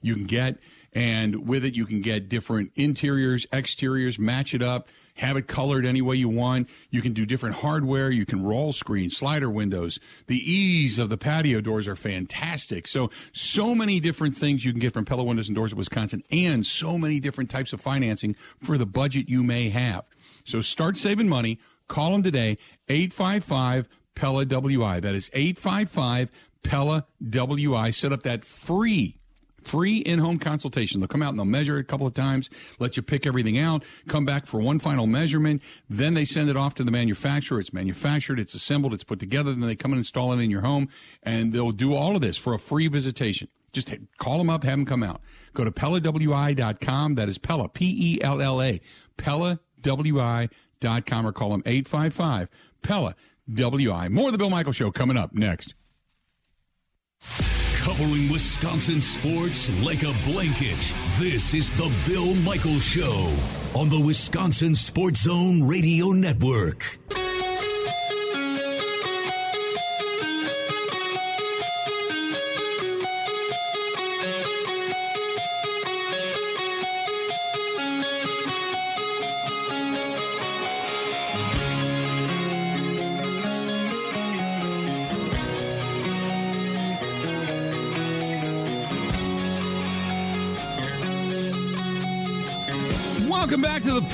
you 0.00 0.14
can 0.14 0.26
get. 0.26 0.58
And 0.92 1.48
with 1.48 1.64
it, 1.64 1.74
you 1.74 1.86
can 1.86 2.02
get 2.02 2.28
different 2.28 2.70
interiors, 2.76 3.46
exteriors, 3.52 4.18
match 4.18 4.54
it 4.54 4.62
up 4.62 4.86
have 5.18 5.36
it 5.36 5.46
colored 5.46 5.84
any 5.84 6.00
way 6.00 6.16
you 6.16 6.28
want. 6.28 6.68
You 6.90 7.02
can 7.02 7.12
do 7.12 7.26
different 7.26 7.56
hardware. 7.56 8.10
You 8.10 8.24
can 8.24 8.42
roll 8.42 8.72
screen, 8.72 9.10
slider 9.10 9.50
windows. 9.50 9.98
The 10.28 10.38
ease 10.38 10.98
of 10.98 11.08
the 11.08 11.18
patio 11.18 11.60
doors 11.60 11.88
are 11.88 11.96
fantastic. 11.96 12.86
So, 12.86 13.10
so 13.32 13.74
many 13.74 14.00
different 14.00 14.36
things 14.36 14.64
you 14.64 14.72
can 14.72 14.80
get 14.80 14.92
from 14.92 15.04
Pella 15.04 15.24
Windows 15.24 15.48
and 15.48 15.56
Doors 15.56 15.72
of 15.72 15.78
Wisconsin 15.78 16.22
and 16.30 16.64
so 16.64 16.96
many 16.96 17.20
different 17.20 17.50
types 17.50 17.72
of 17.72 17.80
financing 17.80 18.36
for 18.62 18.78
the 18.78 18.86
budget 18.86 19.28
you 19.28 19.42
may 19.42 19.70
have. 19.70 20.04
So 20.44 20.62
start 20.62 20.96
saving 20.96 21.28
money. 21.28 21.58
Call 21.88 22.12
them 22.12 22.22
today, 22.22 22.58
855 22.88 23.88
Pella 24.14 24.44
WI. 24.44 25.00
That 25.00 25.14
is 25.14 25.30
855 25.32 26.30
Pella 26.62 27.06
WI. 27.28 27.90
Set 27.90 28.12
up 28.12 28.22
that 28.22 28.44
free 28.44 29.17
Free 29.68 29.98
in 29.98 30.18
home 30.18 30.38
consultation. 30.38 30.98
They'll 30.98 31.08
come 31.08 31.22
out 31.22 31.28
and 31.28 31.38
they'll 31.38 31.44
measure 31.44 31.76
it 31.76 31.82
a 31.82 31.84
couple 31.84 32.06
of 32.06 32.14
times, 32.14 32.48
let 32.78 32.96
you 32.96 33.02
pick 33.02 33.26
everything 33.26 33.58
out, 33.58 33.84
come 34.06 34.24
back 34.24 34.46
for 34.46 34.60
one 34.60 34.78
final 34.78 35.06
measurement. 35.06 35.60
Then 35.90 36.14
they 36.14 36.24
send 36.24 36.48
it 36.48 36.56
off 36.56 36.74
to 36.76 36.84
the 36.84 36.90
manufacturer. 36.90 37.60
It's 37.60 37.70
manufactured, 37.70 38.40
it's 38.40 38.54
assembled, 38.54 38.94
it's 38.94 39.04
put 39.04 39.20
together. 39.20 39.50
Then 39.50 39.60
they 39.60 39.76
come 39.76 39.92
and 39.92 39.98
install 39.98 40.32
it 40.32 40.42
in 40.42 40.50
your 40.50 40.62
home 40.62 40.88
and 41.22 41.52
they'll 41.52 41.72
do 41.72 41.92
all 41.92 42.16
of 42.16 42.22
this 42.22 42.38
for 42.38 42.54
a 42.54 42.58
free 42.58 42.88
visitation. 42.88 43.48
Just 43.74 43.94
call 44.16 44.38
them 44.38 44.48
up, 44.48 44.64
have 44.64 44.78
them 44.78 44.86
come 44.86 45.02
out. 45.02 45.20
Go 45.52 45.64
to 45.64 45.70
PellaWI.com. 45.70 47.16
That 47.16 47.28
is 47.28 47.36
Pella, 47.36 47.68
P 47.68 48.14
E 48.14 48.22
L 48.22 48.40
L 48.40 48.62
A, 48.62 48.80
PellaWI.com 49.18 51.26
or 51.26 51.32
call 51.32 51.50
them 51.50 51.62
855 51.66 52.48
Pella 52.80 53.14
WI. 53.52 54.08
More 54.08 54.28
of 54.28 54.32
the 54.32 54.38
Bill 54.38 54.48
Michael 54.48 54.72
Show 54.72 54.90
coming 54.90 55.18
up 55.18 55.34
next 55.34 55.74
covering 57.78 58.28
Wisconsin 58.28 59.00
sports 59.00 59.70
like 59.82 60.02
a 60.02 60.12
blanket. 60.24 60.92
This 61.18 61.54
is 61.54 61.70
the 61.70 61.92
Bill 62.04 62.34
Michael 62.34 62.78
Show 62.78 63.32
on 63.74 63.88
the 63.88 64.00
Wisconsin 64.00 64.74
Sports 64.74 65.22
Zone 65.22 65.66
Radio 65.66 66.08
Network. 66.08 66.98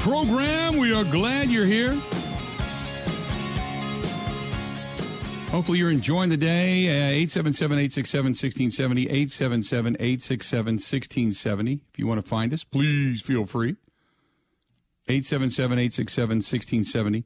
Program. 0.05 0.77
We 0.77 0.93
are 0.93 1.03
glad 1.03 1.49
you're 1.49 1.65
here. 1.65 1.95
Hopefully, 5.51 5.79
you're 5.79 5.91
enjoying 5.91 6.29
the 6.29 6.37
day. 6.37 6.89
Uh, 6.89 7.25
877 7.25 7.79
867 7.79 8.27
1670. 8.33 9.03
877 9.05 9.97
867 9.99 10.75
1670. 10.75 11.81
If 11.91 11.99
you 11.99 12.07
want 12.07 12.23
to 12.23 12.29
find 12.29 12.53
us, 12.53 12.65
please 12.65 13.23
feel 13.23 13.47
free. 13.47 13.77
877 15.09 15.79
867 15.79 16.37
1670. 16.37 17.25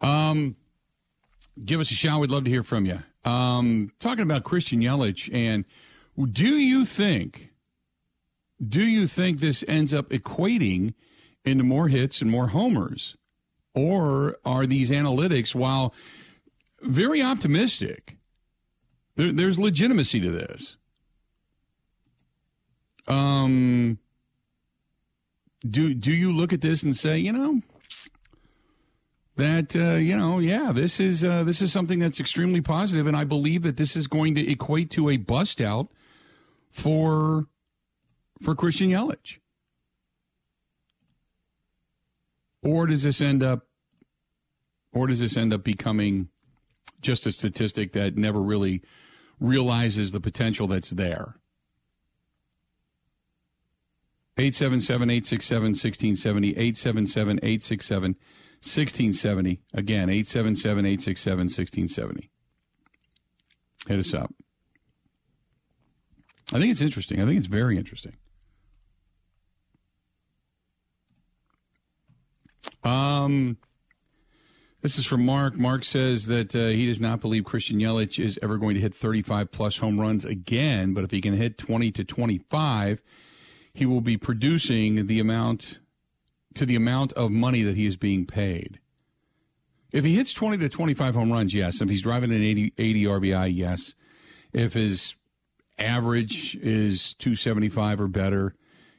Um, 0.00 0.54
give 1.64 1.80
us 1.80 1.90
a 1.90 1.94
shout. 1.94 2.20
We'd 2.20 2.30
love 2.30 2.44
to 2.44 2.50
hear 2.50 2.62
from 2.62 2.86
you. 2.86 3.00
Um, 3.24 3.90
talking 3.98 4.22
about 4.22 4.44
Christian 4.44 4.78
Yelich, 4.78 5.28
and 5.34 5.64
do 6.30 6.56
you 6.56 6.84
think, 6.84 7.50
do 8.64 8.86
you 8.86 9.08
think 9.08 9.40
this 9.40 9.64
ends 9.66 9.92
up 9.92 10.10
equating 10.10 10.94
into 11.46 11.64
more 11.64 11.88
hits 11.88 12.20
and 12.20 12.30
more 12.30 12.48
homers? 12.48 13.16
Or 13.74 14.36
are 14.44 14.66
these 14.66 14.90
analytics, 14.90 15.54
while 15.54 15.94
very 16.82 17.22
optimistic, 17.22 18.16
there, 19.16 19.32
there's 19.32 19.58
legitimacy 19.58 20.20
to 20.20 20.30
this? 20.30 20.76
Um, 23.06 23.98
do 25.68 25.94
do 25.94 26.12
you 26.12 26.32
look 26.32 26.52
at 26.52 26.60
this 26.60 26.82
and 26.82 26.96
say, 26.96 27.18
you 27.18 27.32
know, 27.32 27.60
that 29.36 29.76
uh, 29.76 29.96
you 29.96 30.16
know, 30.16 30.38
yeah, 30.38 30.72
this 30.72 30.98
is 30.98 31.22
uh, 31.22 31.44
this 31.44 31.60
is 31.60 31.70
something 31.70 31.98
that's 31.98 32.18
extremely 32.18 32.60
positive, 32.60 33.06
and 33.06 33.16
I 33.16 33.24
believe 33.24 33.62
that 33.62 33.76
this 33.76 33.94
is 33.94 34.06
going 34.06 34.34
to 34.34 34.50
equate 34.50 34.90
to 34.92 35.10
a 35.10 35.18
bust 35.18 35.60
out 35.60 35.88
for 36.70 37.46
for 38.42 38.54
Christian 38.54 38.90
Yelich. 38.90 39.38
Or 42.66 42.86
does 42.86 43.04
this 43.04 43.20
end 43.20 43.42
up 43.44 43.66
or 44.92 45.06
does 45.06 45.20
this 45.20 45.36
end 45.36 45.52
up 45.52 45.62
becoming 45.62 46.30
just 47.00 47.26
a 47.26 47.32
statistic 47.32 47.92
that 47.92 48.16
never 48.16 48.42
really 48.42 48.82
realizes 49.38 50.10
the 50.10 50.20
potential 50.20 50.66
that's 50.66 50.90
there? 50.90 51.36
877 54.38 55.10
867 55.10 55.62
1670, 55.62 56.48
877 56.50 57.38
867 57.38 58.10
1670. 58.60 59.60
Again, 59.72 60.10
877 60.10 60.86
867 60.86 61.38
1670. 61.38 62.30
Hit 63.86 63.98
us 63.98 64.12
up. 64.12 64.34
I 66.52 66.58
think 66.58 66.72
it's 66.72 66.80
interesting. 66.80 67.20
I 67.20 67.26
think 67.26 67.38
it's 67.38 67.46
very 67.46 67.76
interesting. 67.76 68.16
Um, 72.84 73.58
this 74.82 74.98
is 74.98 75.06
from 75.06 75.24
Mark. 75.24 75.56
Mark 75.56 75.84
says 75.84 76.26
that 76.26 76.54
uh, 76.54 76.68
he 76.68 76.86
does 76.86 77.00
not 77.00 77.20
believe 77.20 77.44
Christian 77.44 77.78
Yelich 77.80 78.24
is 78.24 78.38
ever 78.42 78.56
going 78.56 78.74
to 78.74 78.80
hit 78.80 78.94
35 78.94 79.50
plus 79.50 79.78
home 79.78 80.00
runs 80.00 80.24
again, 80.24 80.94
but 80.94 81.02
if 81.02 81.10
he 81.10 81.20
can 81.20 81.34
hit 81.34 81.58
20 81.58 81.90
to 81.92 82.04
25, 82.04 83.02
he 83.72 83.84
will 83.84 84.00
be 84.00 84.16
producing 84.16 85.06
the 85.06 85.18
amount 85.18 85.78
to 86.54 86.64
the 86.64 86.76
amount 86.76 87.12
of 87.14 87.30
money 87.30 87.62
that 87.62 87.76
he 87.76 87.86
is 87.86 87.96
being 87.96 88.26
paid. 88.26 88.78
If 89.92 90.04
he 90.04 90.14
hits 90.14 90.32
20 90.32 90.58
to 90.58 90.68
25 90.68 91.14
home 91.14 91.32
runs, 91.32 91.54
yes. 91.54 91.80
If 91.80 91.88
he's 91.88 92.02
driving 92.02 92.30
an 92.30 92.42
80, 92.42 92.72
80 92.78 93.04
RBI, 93.04 93.56
yes. 93.56 93.94
If 94.52 94.74
his 94.74 95.14
average 95.78 96.56
is 96.56 97.14
275 97.14 98.00
or 98.00 98.08
better, 98.08 98.54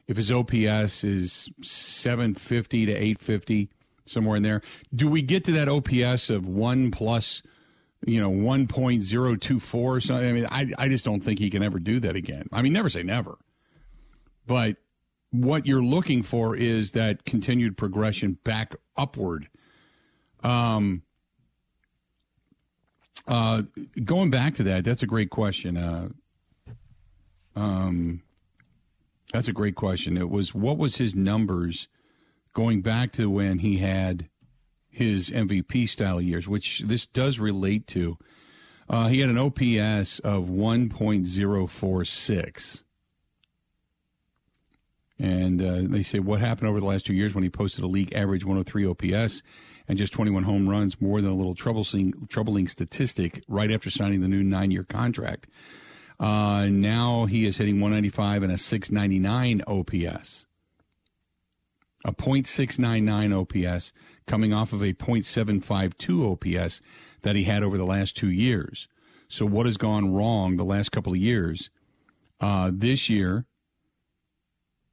if 0.07 0.17
his 0.17 0.31
OPS 0.31 1.03
is 1.03 1.49
750 1.61 2.85
to 2.85 2.91
850, 2.91 3.69
somewhere 4.05 4.37
in 4.37 4.43
there, 4.43 4.61
do 4.93 5.07
we 5.07 5.21
get 5.21 5.43
to 5.45 5.51
that 5.51 5.67
OPS 5.67 6.29
of 6.29 6.47
one 6.47 6.91
plus, 6.91 7.41
you 8.05 8.21
know, 8.21 8.31
1.024 8.31 9.73
or 9.73 9.99
something? 9.99 10.29
I 10.29 10.31
mean, 10.31 10.47
I, 10.49 10.71
I 10.77 10.87
just 10.87 11.05
don't 11.05 11.21
think 11.21 11.39
he 11.39 11.49
can 11.49 11.61
ever 11.61 11.79
do 11.79 11.99
that 11.99 12.15
again. 12.15 12.47
I 12.51 12.61
mean, 12.61 12.73
never 12.73 12.89
say 12.89 13.03
never. 13.03 13.37
But 14.45 14.77
what 15.31 15.65
you're 15.65 15.83
looking 15.83 16.23
for 16.23 16.55
is 16.55 16.91
that 16.91 17.25
continued 17.25 17.75
progression 17.77 18.37
back 18.43 18.75
upward. 18.95 19.49
Um, 20.41 21.03
uh, 23.27 23.63
going 24.03 24.29
back 24.29 24.55
to 24.55 24.63
that, 24.63 24.85
that's 24.85 25.03
a 25.03 25.07
great 25.07 25.29
question. 25.29 25.75
Uh, 25.75 26.09
um, 27.57 28.21
that's 29.33 29.47
a 29.47 29.53
great 29.53 29.75
question. 29.75 30.17
It 30.17 30.29
was 30.29 30.53
what 30.55 30.77
was 30.77 30.97
his 30.97 31.15
numbers 31.15 31.87
going 32.53 32.81
back 32.81 33.13
to 33.13 33.29
when 33.29 33.59
he 33.59 33.77
had 33.77 34.27
his 34.89 35.29
MVP 35.29 35.87
style 35.89 36.19
years, 36.19 36.45
which 36.47 36.81
this 36.85 37.05
does 37.05 37.37
relate 37.39 37.85
to. 37.87 38.17
Uh, 38.89 39.09
he 39.09 39.19
had 39.19 39.29
an 39.29 39.37
OPS 39.37 40.19
of 40.19 40.45
1.046. 40.45 42.83
And 45.19 45.61
uh, 45.61 45.81
they 45.83 46.03
say 46.03 46.19
what 46.19 46.39
happened 46.39 46.69
over 46.69 46.79
the 46.79 46.85
last 46.85 47.05
two 47.05 47.13
years 47.13 47.35
when 47.35 47.43
he 47.43 47.49
posted 47.49 47.83
a 47.83 47.87
league 47.87 48.15
average 48.15 48.45
103 48.45 48.87
OPS 48.87 49.43
and 49.87 49.97
just 49.97 50.13
21 50.13 50.43
home 50.43 50.69
runs, 50.69 51.01
more 51.01 51.21
than 51.21 51.31
a 51.31 51.35
little 51.35 51.55
troubling, 51.55 52.27
troubling 52.29 52.67
statistic 52.67 53.43
right 53.47 53.71
after 53.71 53.89
signing 53.89 54.21
the 54.21 54.27
new 54.27 54.43
nine 54.43 54.69
year 54.71 54.83
contract. 54.83 55.47
Uh, 56.19 56.67
now 56.71 57.25
he 57.25 57.45
is 57.45 57.57
hitting 57.57 57.79
195 57.79 58.43
and 58.43 58.51
a 58.51 58.57
699 58.57 59.61
OPS. 59.67 60.45
A 62.05 62.13
.699 62.13 63.67
OPS 63.67 63.91
coming 64.25 64.53
off 64.53 64.73
of 64.73 64.81
a 64.81 64.93
.752 64.93 66.31
OPS 66.31 66.81
that 67.23 67.35
he 67.35 67.43
had 67.43 67.63
over 67.63 67.77
the 67.77 67.85
last 67.85 68.15
two 68.15 68.29
years. 68.29 68.87
So 69.27 69.45
what 69.45 69.65
has 69.65 69.77
gone 69.77 70.13
wrong 70.13 70.57
the 70.57 70.63
last 70.63 70.91
couple 70.91 71.13
of 71.13 71.19
years? 71.19 71.69
Uh, 72.39 72.71
this 72.73 73.09
year, 73.09 73.45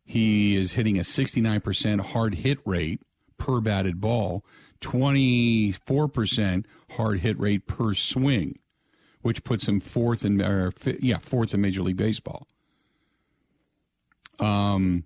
he 0.05 0.57
is 0.57 0.73
hitting 0.73 0.99
a 0.99 1.03
69% 1.03 2.01
hard 2.01 2.37
hit 2.37 2.59
rate 2.65 3.01
per 3.39 3.61
batted 3.61 4.01
ball, 4.01 4.45
24% 4.81 6.67
hard 6.91 7.21
hit 7.21 7.39
rate 7.39 7.67
per 7.67 7.95
swing, 7.95 8.59
which 9.25 9.43
puts 9.43 9.67
him 9.67 9.81
fourth 9.81 10.23
in, 10.23 10.43
or, 10.43 10.71
yeah, 11.01 11.17
fourth 11.17 11.55
in 11.55 11.61
Major 11.63 11.81
League 11.81 11.97
Baseball. 11.97 12.47
Um, 14.39 15.05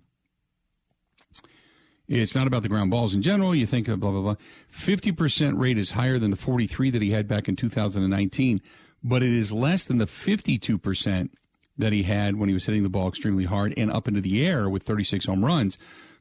it's 2.05 2.35
not 2.35 2.45
about 2.45 2.63
the 2.63 2.67
ground 2.67 2.91
balls 2.91 3.13
in 3.13 3.21
general. 3.21 3.55
You 3.55 3.65
think 3.65 3.87
of 3.87 4.01
blah, 4.01 4.11
blah, 4.11 4.21
blah. 4.21 4.35
50% 4.73 5.57
rate 5.57 5.77
is 5.77 5.91
higher 5.91 6.19
than 6.19 6.31
the 6.31 6.37
43 6.37 6.89
that 6.89 7.01
he 7.01 7.11
had 7.11 7.29
back 7.29 7.47
in 7.47 7.55
2019, 7.55 8.61
but 9.01 9.23
it 9.23 9.31
is 9.31 9.53
less 9.53 9.85
than 9.85 9.99
the 9.99 10.05
52% 10.05 11.29
that 11.77 11.93
he 11.93 12.03
had 12.03 12.35
when 12.35 12.49
he 12.49 12.53
was 12.53 12.65
hitting 12.65 12.83
the 12.83 12.89
ball 12.89 13.07
extremely 13.07 13.45
hard 13.45 13.73
and 13.77 13.89
up 13.89 14.05
into 14.05 14.19
the 14.19 14.45
air 14.45 14.69
with 14.69 14.83
36 14.83 15.27
home 15.27 15.45
runs 15.45 15.77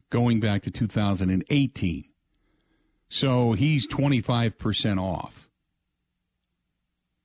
going 0.09 0.39
back 0.39 0.63
to 0.63 0.71
2018. 0.71 2.05
So 3.09 3.55
he's 3.55 3.89
25% 3.89 5.03
off. 5.03 5.48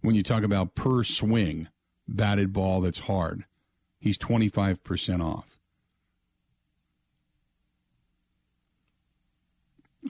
When 0.03 0.15
you 0.15 0.21
talk 0.21 0.43
about 0.43 0.75
per 0.75 1.03
swing 1.03 1.69
batted 2.09 2.51
ball 2.51 2.81
that's 2.81 2.99
hard, 2.99 3.45
he's 3.99 4.17
25% 4.17 5.23
off. 5.23 5.57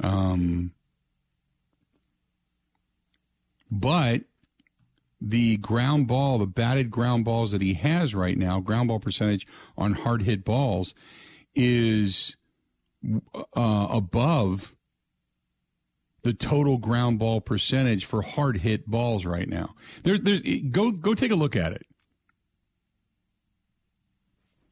Um, 0.02 0.72
but 3.70 4.24
the 5.22 5.58
ground 5.58 6.08
ball, 6.08 6.40
the 6.40 6.48
batted 6.48 6.90
ground 6.90 7.24
balls 7.24 7.52
that 7.52 7.62
he 7.62 7.76
has 7.76 8.16
right 8.16 8.38
now, 8.38 8.60
ground 8.60 8.88
ball 8.88 9.00
percentage 9.00 9.46
on 9.78 9.94
hard 9.94 10.24
hit 10.24 10.44
balls 10.44 10.96
is 11.54 12.36
uh, 13.56 13.88
above 13.92 14.74
the 16.24 16.34
total 16.34 16.78
ground 16.78 17.20
ball 17.20 17.42
percentage 17.42 18.06
for 18.06 18.22
hard 18.22 18.58
hit 18.58 18.88
balls 18.88 19.26
right 19.26 19.48
now. 19.48 19.76
There, 20.04 20.18
there's 20.18 20.42
go 20.72 20.92
go 20.92 21.14
take 21.14 21.32
a 21.32 21.36
look 21.36 21.56
at 21.56 21.74
it. 21.74 21.86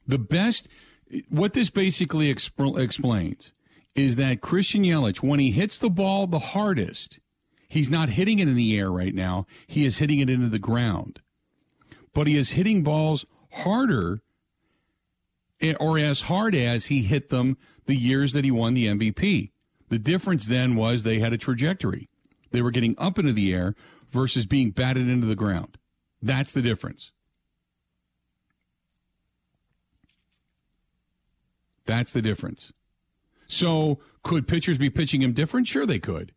The 0.08 0.18
best, 0.18 0.68
what 1.30 1.54
this 1.54 1.70
basically 1.70 2.34
exp- 2.34 2.82
explains 2.82 3.52
is 3.96 4.16
that 4.16 4.42
Christian 4.42 4.84
Yelich, 4.84 5.22
when 5.22 5.40
he 5.40 5.52
hits 5.52 5.78
the 5.78 5.90
ball 5.90 6.28
the 6.28 6.40
hardest, 6.40 7.20
he's 7.68 7.90
not 7.90 8.10
hitting 8.10 8.40
it 8.40 8.48
in 8.48 8.56
the 8.56 8.78
air 8.78 8.92
right 8.92 9.14
now. 9.14 9.46
He 9.68 9.86
is 9.86 9.98
hitting 9.98 10.20
it 10.20 10.30
into 10.30 10.50
the 10.50 10.60
ground. 10.60 11.22
But 12.14 12.28
he 12.28 12.38
is 12.38 12.52
hitting 12.52 12.84
balls 12.84 13.26
harder 13.52 14.22
eh, 15.62 15.76
or 15.80 16.00
as 16.00 16.22
hard 16.22 16.56
as 16.56 16.86
he 16.88 17.04
hit 17.04 17.30
them 17.30 17.58
the 17.86 17.96
years 17.96 18.34
that 18.34 18.46
he 18.46 18.52
won 18.52 18.74
the 18.74 18.88
MVP. 18.88 19.52
The 19.92 20.00
difference 20.00 20.46
then 20.46 20.78
was 20.78 21.04
they 21.04 21.20
had 21.20 21.34
a 21.34 21.38
trajectory. 21.38 22.08
They 22.52 22.62
were 22.62 22.72
getting 22.72 22.96
up 22.98 23.20
into 23.20 23.34
the 23.34 23.54
air 23.54 23.76
versus 24.10 24.46
being 24.46 24.72
batted 24.72 25.10
into 25.10 25.28
the 25.28 25.36
ground. 25.36 25.78
That's 26.22 26.54
the 26.54 26.62
difference. 26.62 27.12
That's 31.86 32.14
the 32.14 32.22
difference. 32.22 32.72
So 33.50 34.00
could 34.24 34.48
pitchers 34.48 34.78
be 34.78 34.90
pitching 34.90 35.22
him 35.22 35.34
different? 35.34 35.68
Sure, 35.68 35.86
they 35.86 36.00
could. 36.00 36.32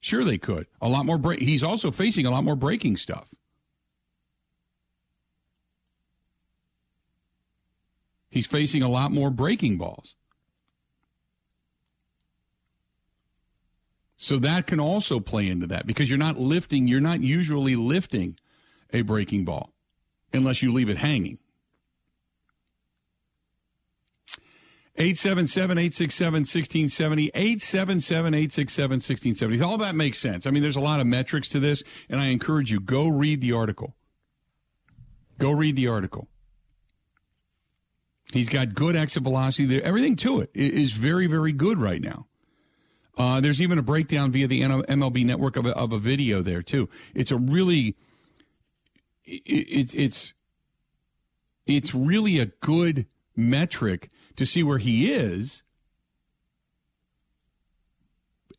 Sure, 0.00 0.24
they 0.24 0.38
could. 0.38 0.66
A 0.80 0.88
lot 0.88 1.04
more 1.04 1.18
break. 1.18 1.40
He's 1.40 1.62
also 1.62 1.90
facing 1.90 2.24
a 2.24 2.30
lot 2.30 2.42
more 2.42 2.56
breaking 2.56 2.96
stuff. 2.96 3.28
He's 8.30 8.46
facing 8.46 8.82
a 8.82 8.88
lot 8.88 9.12
more 9.12 9.30
breaking 9.30 9.76
balls. 9.76 10.14
So 14.18 14.36
that 14.38 14.66
can 14.66 14.80
also 14.80 15.20
play 15.20 15.48
into 15.48 15.68
that 15.68 15.86
because 15.86 16.10
you're 16.10 16.18
not 16.18 16.38
lifting, 16.38 16.88
you're 16.88 17.00
not 17.00 17.22
usually 17.22 17.76
lifting 17.76 18.36
a 18.92 19.02
breaking 19.02 19.44
ball 19.44 19.72
unless 20.32 20.60
you 20.60 20.72
leave 20.72 20.88
it 20.88 20.98
hanging. 20.98 21.38
877 24.96 25.78
867 25.78 26.32
1670. 26.40 27.30
877 27.32 28.34
867 28.34 28.90
1670. 28.90 29.62
All 29.62 29.78
that 29.78 29.94
makes 29.94 30.18
sense. 30.18 30.44
I 30.44 30.50
mean, 30.50 30.62
there's 30.62 30.74
a 30.74 30.80
lot 30.80 30.98
of 30.98 31.06
metrics 31.06 31.48
to 31.50 31.60
this, 31.60 31.84
and 32.08 32.20
I 32.20 32.26
encourage 32.28 32.72
you 32.72 32.80
go 32.80 33.06
read 33.06 33.40
the 33.40 33.52
article. 33.52 33.94
Go 35.38 35.52
read 35.52 35.76
the 35.76 35.86
article. 35.86 36.26
He's 38.32 38.48
got 38.48 38.74
good 38.74 38.96
exit 38.96 39.22
velocity. 39.22 39.80
Everything 39.80 40.16
to 40.16 40.40
it 40.40 40.50
is 40.52 40.92
very, 40.92 41.28
very 41.28 41.52
good 41.52 41.78
right 41.78 42.02
now. 42.02 42.26
Uh, 43.18 43.40
there's 43.40 43.60
even 43.60 43.78
a 43.78 43.82
breakdown 43.82 44.30
via 44.30 44.46
the 44.46 44.62
MLB 44.62 45.24
network 45.24 45.56
of 45.56 45.66
a, 45.66 45.76
of 45.76 45.92
a 45.92 45.98
video 45.98 46.40
there, 46.40 46.62
too. 46.62 46.88
It's 47.14 47.32
a 47.32 47.36
really, 47.36 47.96
it's 49.24 49.92
it, 49.92 50.00
it's, 50.00 50.34
it's 51.66 51.94
really 51.94 52.38
a 52.38 52.46
good 52.46 53.06
metric 53.36 54.08
to 54.36 54.46
see 54.46 54.62
where 54.62 54.78
he 54.78 55.12
is. 55.12 55.64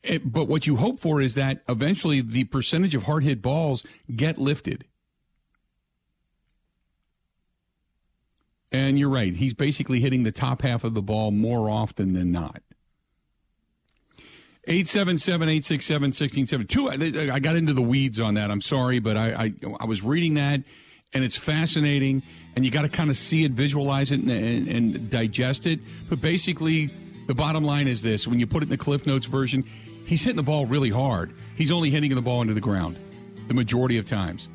It, 0.03 0.31
but 0.31 0.49
what 0.49 0.67
you 0.67 0.75
hope 0.75 0.99
for 0.99 1.21
is 1.21 1.35
that 1.35 1.61
eventually 1.69 2.19
the 2.19 2.43
percentage 2.45 2.95
of 2.95 3.03
hard 3.03 3.23
hit 3.23 3.41
balls 3.41 3.85
get 4.13 4.37
lifted. 4.37 4.85
And 8.71 8.99
you're 8.99 9.09
right. 9.09 9.33
He's 9.33 9.53
basically 9.53 10.01
hitting 10.01 10.23
the 10.23 10.31
top 10.31 10.61
half 10.61 10.83
of 10.83 10.93
the 10.93 11.01
ball 11.01 11.31
more 11.31 11.69
often 11.69 12.13
than 12.13 12.31
not. 12.31 12.61
877-867-1672. 14.69 17.31
I 17.31 17.39
got 17.39 17.55
into 17.55 17.73
the 17.73 17.81
weeds 17.81 18.19
on 18.19 18.35
that. 18.35 18.51
I'm 18.51 18.61
sorry, 18.61 18.99
but 18.99 19.17
I, 19.17 19.33
I, 19.33 19.51
I 19.79 19.85
was 19.85 20.03
reading 20.03 20.35
that 20.35 20.61
and 21.13 21.23
it's 21.23 21.35
fascinating, 21.35 22.21
and 22.55 22.63
you 22.63 22.71
got 22.71 22.83
to 22.83 22.89
kind 22.89 23.09
of 23.09 23.17
see 23.17 23.43
it, 23.43 23.53
visualize 23.53 24.11
it, 24.11 24.19
and, 24.19 24.29
and, 24.29 24.67
and, 24.67 25.09
digest 25.09 25.65
it. 25.65 25.79
But 26.07 26.21
basically, 26.21 26.89
the 27.27 27.33
bottom 27.33 27.63
line 27.63 27.87
is 27.87 28.01
this: 28.01 28.27
when 28.27 28.39
you 28.39 28.45
put 28.45 28.61
it 28.61 28.65
in 28.65 28.69
the 28.69 28.77
Cliff 28.77 29.07
Notes 29.07 29.25
version, 29.25 29.63
he's 30.05 30.23
hitting 30.23 30.35
the 30.35 30.43
ball 30.43 30.65
really 30.65 30.89
hard. 30.89 31.33
He's 31.55 31.71
only 31.71 31.89
hitting 31.89 32.13
the 32.13 32.21
ball 32.21 32.41
into 32.41 32.53
the 32.53 32.61
ground 32.61 32.97
the 33.47 33.53
majority 33.55 33.97
of 33.97 34.05
times. 34.05 34.47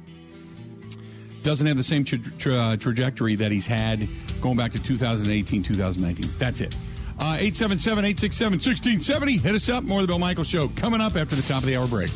Doesn't 1.42 1.66
have 1.66 1.76
the 1.76 1.82
same 1.82 2.04
tra- 2.04 2.18
tra- 2.38 2.76
trajectory 2.78 3.34
that 3.34 3.50
he's 3.50 3.66
had 3.66 4.08
going 4.40 4.56
back 4.56 4.72
to 4.72 4.82
2018, 4.82 5.62
2019. 5.62 6.32
That's 6.38 6.60
it. 6.60 6.76
Uh, 7.24 7.40
877 7.40 8.04
867 8.04 8.52
1670. 8.52 9.38
Hit 9.38 9.54
us 9.54 9.68
up. 9.70 9.84
More 9.84 10.00
of 10.00 10.02
the 10.02 10.08
Bill 10.08 10.18
Michael 10.18 10.44
Show 10.44 10.68
coming 10.76 11.00
up 11.00 11.16
after 11.16 11.34
the 11.34 11.42
top 11.42 11.62
of 11.62 11.66
the 11.66 11.74
hour 11.74 11.86
break. 11.86 12.10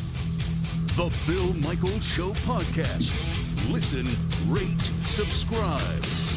The 0.95 1.11
Bill 1.25 1.53
Michael 1.55 1.99
Show 1.99 2.33
podcast 2.45 3.15
Listen, 3.69 4.07
rate, 4.47 4.89
subscribe. 5.03 6.28